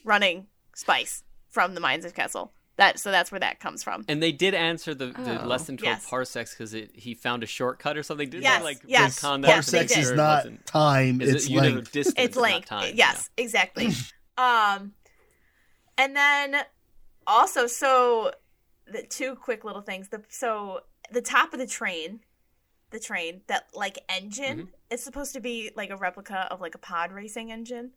[0.04, 2.52] running spice from the mines of Kessel.
[2.78, 4.04] That so that's where that comes from.
[4.10, 5.48] And they did answer the, the Oh.
[5.48, 6.10] less than 12 Yes.
[6.10, 8.30] parsecs because he found a shortcut or something.
[8.30, 11.48] Didn't Yes, they like yes, retcon that yes, they Parsecs is not time; Is it's
[11.48, 11.92] it length.
[11.92, 12.68] distance, it's not length.
[12.68, 12.92] time.
[12.96, 13.90] Yes, exactly.
[14.38, 14.94] um
[15.98, 16.58] and then
[17.28, 18.32] also so
[18.92, 20.10] the two quick little things.
[20.10, 20.82] The so
[21.12, 22.22] the top of the train,
[22.92, 24.70] the train that like engine Mm-hmm.
[24.94, 27.92] is supposed to be like a replica of like a pod racing engine.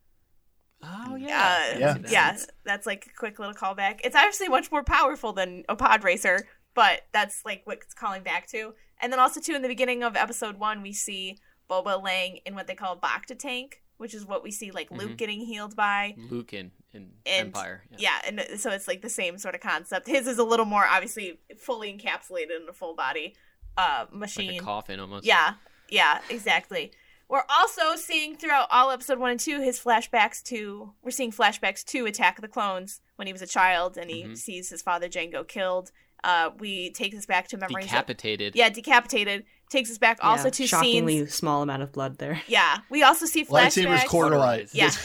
[0.83, 1.77] Oh Uh, yeah.
[1.79, 1.97] Yeah.
[2.09, 4.01] yeah, that's like a quick little callback.
[4.05, 8.23] It's actually much more powerful than a pod racer, but that's like what it's calling
[8.23, 8.75] back to.
[9.01, 11.39] And then also too, in the beginning of episode one, we see
[11.69, 14.91] Boba laying in what they call a Bacta tank, which is what we see like
[14.91, 15.17] Luke Mhm.
[15.19, 16.15] getting healed by.
[16.17, 17.85] Luke in, in And- Empire.
[17.97, 20.07] Yeah, and so it's like the same sort of concept.
[20.09, 23.35] His is a little more obviously fully encapsulated in a full body
[23.77, 24.61] uh Like machine.
[24.61, 25.25] a coffin almost.
[25.27, 25.55] Yeah,
[25.89, 26.93] yeah, exactly.
[27.29, 30.95] We're also seeing throughout all episode one and two his flashbacks to.
[31.03, 34.25] We're seeing flashbacks to Attack of the Clones when he was a child and he
[34.25, 34.39] Mhm.
[34.39, 35.93] sees his father Jango killed.
[36.25, 37.85] Uh, we take us back to memories.
[37.85, 38.57] of- Decapitated.
[38.57, 39.45] yeah, decapitated.
[39.71, 41.35] Takes us back also Yeah, to shockingly scenes.
[41.35, 42.41] small amount of blood there.
[42.47, 44.07] Yeah, we also see Lightsabers flashbacks.
[44.07, 44.75] cauterized.
[44.75, 44.91] Yeah.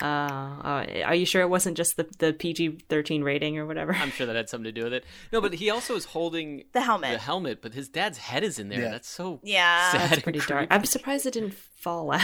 [0.00, 3.92] Uh, uh, are you sure it wasn't just the the PG thirteen rating or whatever?
[3.92, 5.04] I'm sure that had something to do with it.
[5.32, 7.10] No, but he also is holding The helmet.
[7.14, 8.80] the helmet, but his dad's head is in there.
[8.82, 8.90] Yeah.
[8.90, 9.90] That's so Yeah.
[9.90, 10.00] sad.
[10.02, 10.68] That's and pretty dark.
[10.70, 12.22] I'm surprised it didn't fall out.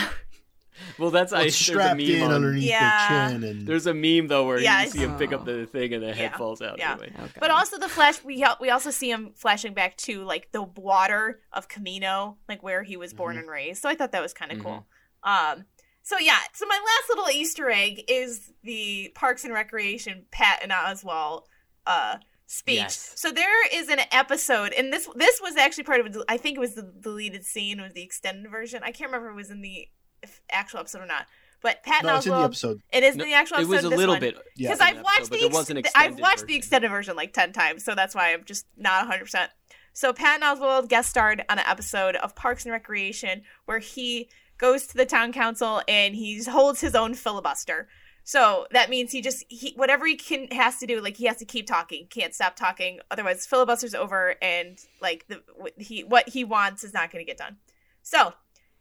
[0.98, 1.44] Well, that's Well, I.
[1.46, 2.32] it's There's a meme in on.
[2.32, 3.28] underneath Yeah.
[3.28, 5.44] the chin, and There's a meme though where Yeah, you see him pick up Oh.
[5.44, 6.36] the thing and the head Yeah.
[6.38, 6.78] falls out.
[6.78, 6.92] Yeah.
[6.92, 7.12] Anyway.
[7.18, 7.38] Okay.
[7.40, 11.40] But also the flash, we we also see him flashing back to like the water
[11.52, 13.82] of Kamino, like where he was born and raised.
[13.82, 14.86] So I thought that was kind of cool.
[15.22, 15.64] Um,
[16.02, 21.44] so yeah, so my last little Easter egg is the Parks and Recreation Patton Oswalt
[21.86, 22.76] uh speech.
[22.76, 23.12] Yes.
[23.16, 26.22] So there is an episode, and this this was actually part of.
[26.28, 28.82] I think it was the deleted scene, it was the extended version.
[28.82, 29.88] I can't remember if it was in the f-
[30.50, 31.26] actual episode or not.
[31.62, 32.82] But Pat no, and it's in the Oswald, episode.
[32.92, 33.70] it is No, in the actual it episode.
[33.76, 35.54] was a this little one bit because in I've watched episode, the but there ex-
[35.54, 36.56] was an I've extended watched the version.
[36.58, 39.20] extended version like ten times, so that's why I'm just not 100.
[39.24, 39.50] percent
[39.94, 44.28] So Patton Oswalt guest starred on an episode of Parks and Recreation where he
[44.58, 47.88] goes to the town council and he holds his own filibuster.
[48.26, 51.36] So that means he just he whatever he can has to do, like he has
[51.38, 55.42] to keep talking, can't stop talking, otherwise filibuster's over and like the
[55.78, 57.56] he what he wants is not going to get done.
[58.02, 58.34] So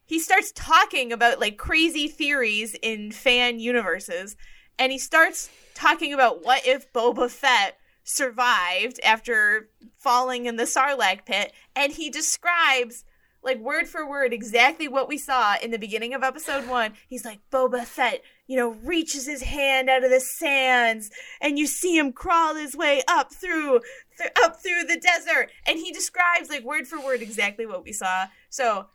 [0.06, 4.36] he starts talking about like crazy theories in fan universes
[4.78, 11.26] and he starts talking about what if Boba Fett survived after falling in the Sarlacc
[11.26, 13.06] pit and he describes
[13.44, 17.26] like word for word exactly what we saw in the beginning of episode 1 he's
[17.26, 21.10] like Boba Fett you know reaches his hand out of the sands
[21.40, 23.80] and you see him crawl his way up through
[24.18, 25.52] th- up through the desert.
[25.66, 28.26] And he describes like word for word exactly what we saw.
[28.50, 28.88] So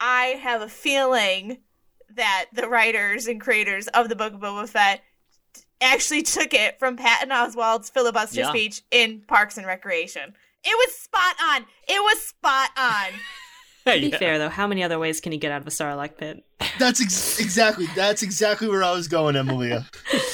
[0.00, 1.58] I have a feeling
[2.14, 5.02] that the writers and creators of the Book of Boba Fett
[5.80, 8.48] actually took it from Patton Oswalt's filibuster Yeah.
[8.50, 10.34] speech in Parks and Recreation.
[10.64, 11.62] It was spot on.
[11.88, 13.12] It was spot on.
[13.86, 14.18] To be Yeah.
[14.18, 16.42] fair though, how many other ways can you get out of a Sarlacc pit?
[16.80, 19.86] That's ex- exactly that's exactly where I was going, Emilia.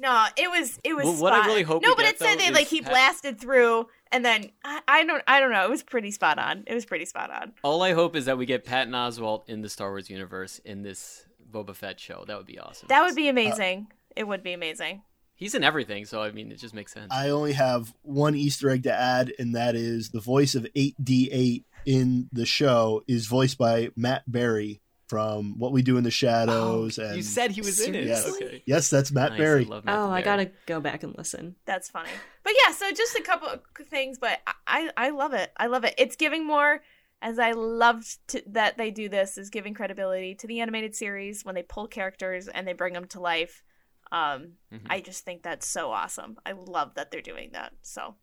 [0.00, 1.04] No, it was it was.
[1.06, 2.80] Well, what I really hope No, we but get, it said though, that like he
[2.82, 5.64] Pat- blasted through, and then I, I don't I don't know.
[5.64, 6.64] It was pretty spot on.
[6.66, 7.52] It was pretty spot on.
[7.62, 10.82] All I hope is that we get Patton Oswalt in the Star Wars universe in
[10.82, 12.24] this Boba Fett show.
[12.26, 12.88] That would be awesome.
[12.88, 13.88] That would be amazing.
[14.16, 15.02] it would be amazing.
[15.34, 17.12] He's in everything, so I mean, it just makes sense.
[17.12, 21.62] I only have one Easter egg to add, and that is the voice of 8D8
[21.86, 26.98] in the show is voiced by Matt Berry from What We Do in the Shadows.
[26.98, 28.04] Oh, and you said he was in it.
[28.06, 28.26] Yes.
[28.28, 28.62] Okay.
[28.66, 29.64] yes, that's Matt Nice, Berry.
[29.64, 31.56] I love Matt Oh, I gotta go back and listen.
[31.64, 32.10] That's funny.
[32.44, 34.52] But yeah, so just a couple of things, but I
[34.96, 35.50] I, I love it.
[35.56, 35.94] I love it.
[35.98, 36.82] It's giving more
[37.20, 41.44] as I loved to, that they do this is giving credibility to the animated series
[41.44, 43.64] when they pull characters and they bring them to life.
[44.12, 44.82] Um, Mhm.
[44.88, 46.38] I just think that's so awesome.
[46.46, 47.72] I love that they're doing that.
[47.82, 48.14] So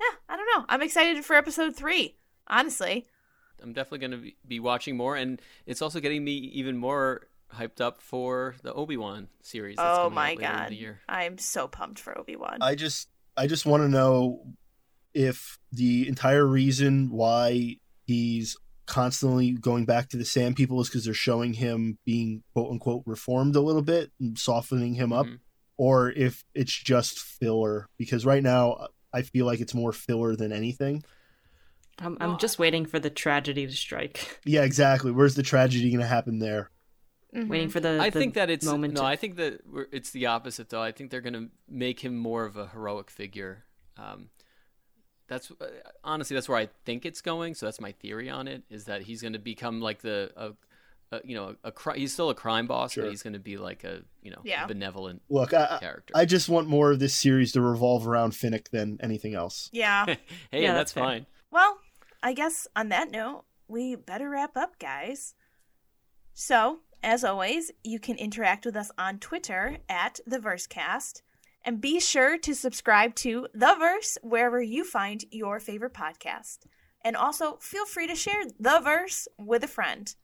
[0.00, 0.64] yeah, I don't know.
[0.68, 2.16] I'm excited for episode three.
[2.46, 3.06] Honestly,
[3.62, 7.80] I'm definitely going to be watching more, and it's also getting me even more hyped
[7.80, 9.76] up for the Obi Wan series.
[9.76, 11.00] That's oh coming my out later in god, the year.
[11.08, 12.58] I'm so pumped for Obi Wan.
[12.60, 14.42] I just I just want to know
[15.14, 17.76] if the entire reason why
[18.06, 18.56] he's
[18.86, 23.02] constantly going back to the Sand People is because they're showing him being quote unquote
[23.06, 25.38] reformed a little bit and softening him up, Mhm.
[25.76, 27.88] or if it's just filler.
[27.98, 31.02] Because right now I feel like it's more filler than anything.
[31.98, 34.40] I'm, I'm just waiting for the tragedy to strike.
[34.44, 35.10] Yeah, exactly.
[35.12, 36.70] Where's the tragedy going to happen there?
[37.32, 37.98] waiting for the.
[38.00, 38.94] I the think that it's moment.
[38.94, 39.00] no.
[39.00, 40.82] to- I think that we're, it's the opposite, though.
[40.82, 43.64] I think they're going to make him more of a heroic figure.
[43.98, 44.28] Um,
[45.28, 45.66] that's uh,
[46.04, 47.54] honestly that's where I think it's going.
[47.54, 50.52] So that's my theory on it is that he's going to become like the, a,
[51.16, 53.04] a, you know, a cri- he's still a crime boss, Sure.
[53.04, 54.66] but he's going to be like a you know Yeah.
[54.66, 56.12] benevolent Look, I, character.
[56.16, 59.68] I just want more of this series to revolve around Fennec than anything else.
[59.72, 60.04] Yeah.
[60.52, 61.26] hey, Yeah, that's, that's fine.
[61.50, 61.78] Well,
[62.22, 65.34] I guess on that note, we better wrap up, guys.
[66.34, 71.22] So, as always, you can interact with us on Twitter at the Versecast.
[71.64, 76.58] And be sure to subscribe to The Verse wherever you find your favorite podcast.
[77.04, 80.14] And also, feel free to share The Verse with a friend.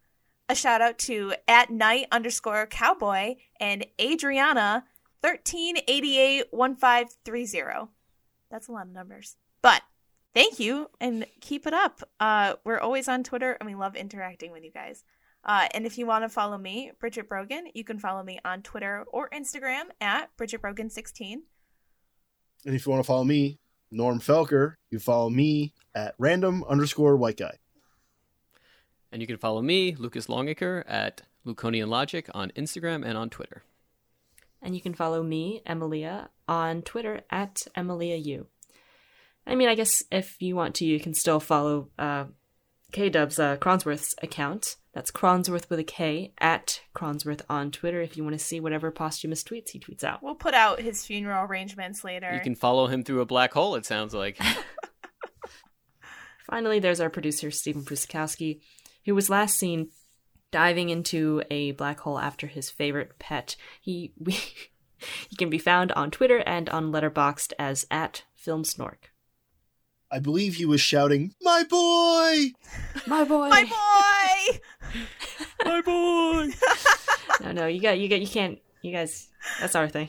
[0.49, 4.85] A shout out to at night underscore cowboy and Adriana
[5.25, 7.89] 13881530.
[8.51, 9.37] That's a lot of numbers.
[9.63, 9.83] But
[10.35, 12.03] thank you and keep it up.
[12.21, 15.05] Uh, we're always on Twitter and we love interacting with you guys.
[15.45, 18.63] Uh, and if you want to follow me, Bridget Brogan, you can follow me on
[18.63, 21.41] Twitter or Instagram at Bridget Brogan16.
[22.65, 23.59] And if you want to follow me,
[23.91, 27.59] Norm Felker, you follow me at random underscore white guy.
[29.11, 33.63] And you can follow me, Lucas Longacre, at Luconian Logic on Instagram and on Twitter.
[34.63, 38.47] And you can follow me, Emilia, on Twitter at EmiliaU.
[39.47, 42.25] I mean, I guess if you want to, you can still follow uh,
[42.93, 44.77] K Dub's uh, Cronsworth's account.
[44.95, 48.91] That's Cronsworth with a K at Cronsworth on Twitter if you want to see whatever
[48.91, 50.23] posthumous tweets he tweets out.
[50.23, 52.33] We'll put out his funeral arrangements later.
[52.35, 53.75] You can follow him through a black hole.
[53.75, 54.39] It sounds like.
[56.51, 58.61] Finally, there's our producer, Stephen Prusikowski,
[59.07, 59.89] who was last seen
[60.51, 63.57] diving into a black hole after his favorite pet.
[63.81, 64.33] He we,
[65.29, 69.12] he can be found on Twitter and on Letterboxd as at Film Snork.
[70.13, 72.53] I believe he was shouting, My boy!
[73.07, 73.49] My boy.
[73.49, 74.61] My boy!
[75.65, 76.49] My boy.
[77.43, 78.59] No, no, you got, you got, you can't.
[78.83, 79.29] You guys,
[79.59, 80.09] that's our thing.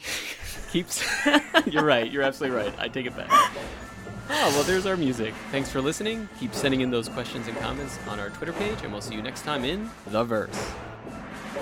[0.71, 1.03] Keeps.
[1.65, 2.11] you're right.
[2.11, 2.73] You're absolutely right.
[2.77, 3.29] I take it back.
[3.31, 5.33] Oh, well, there's our music.
[5.51, 6.27] Thanks for listening.
[6.39, 9.21] Keep sending in those questions and comments on our Twitter page, and we'll see you
[9.23, 10.71] next time in The Verse.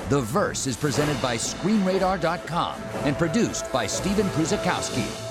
[0.10, 5.31] The Verse is presented by ScreenRadar.com and produced by Stephen Pruzakowski.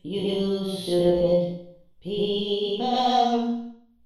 [0.02, 1.60] You stupid
[2.00, 3.54] people,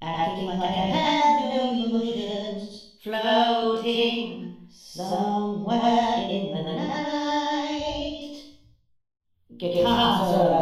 [0.03, 8.45] acting like I had no emotions, floating somewhere in the night.
[9.59, 10.58] Guitar solo.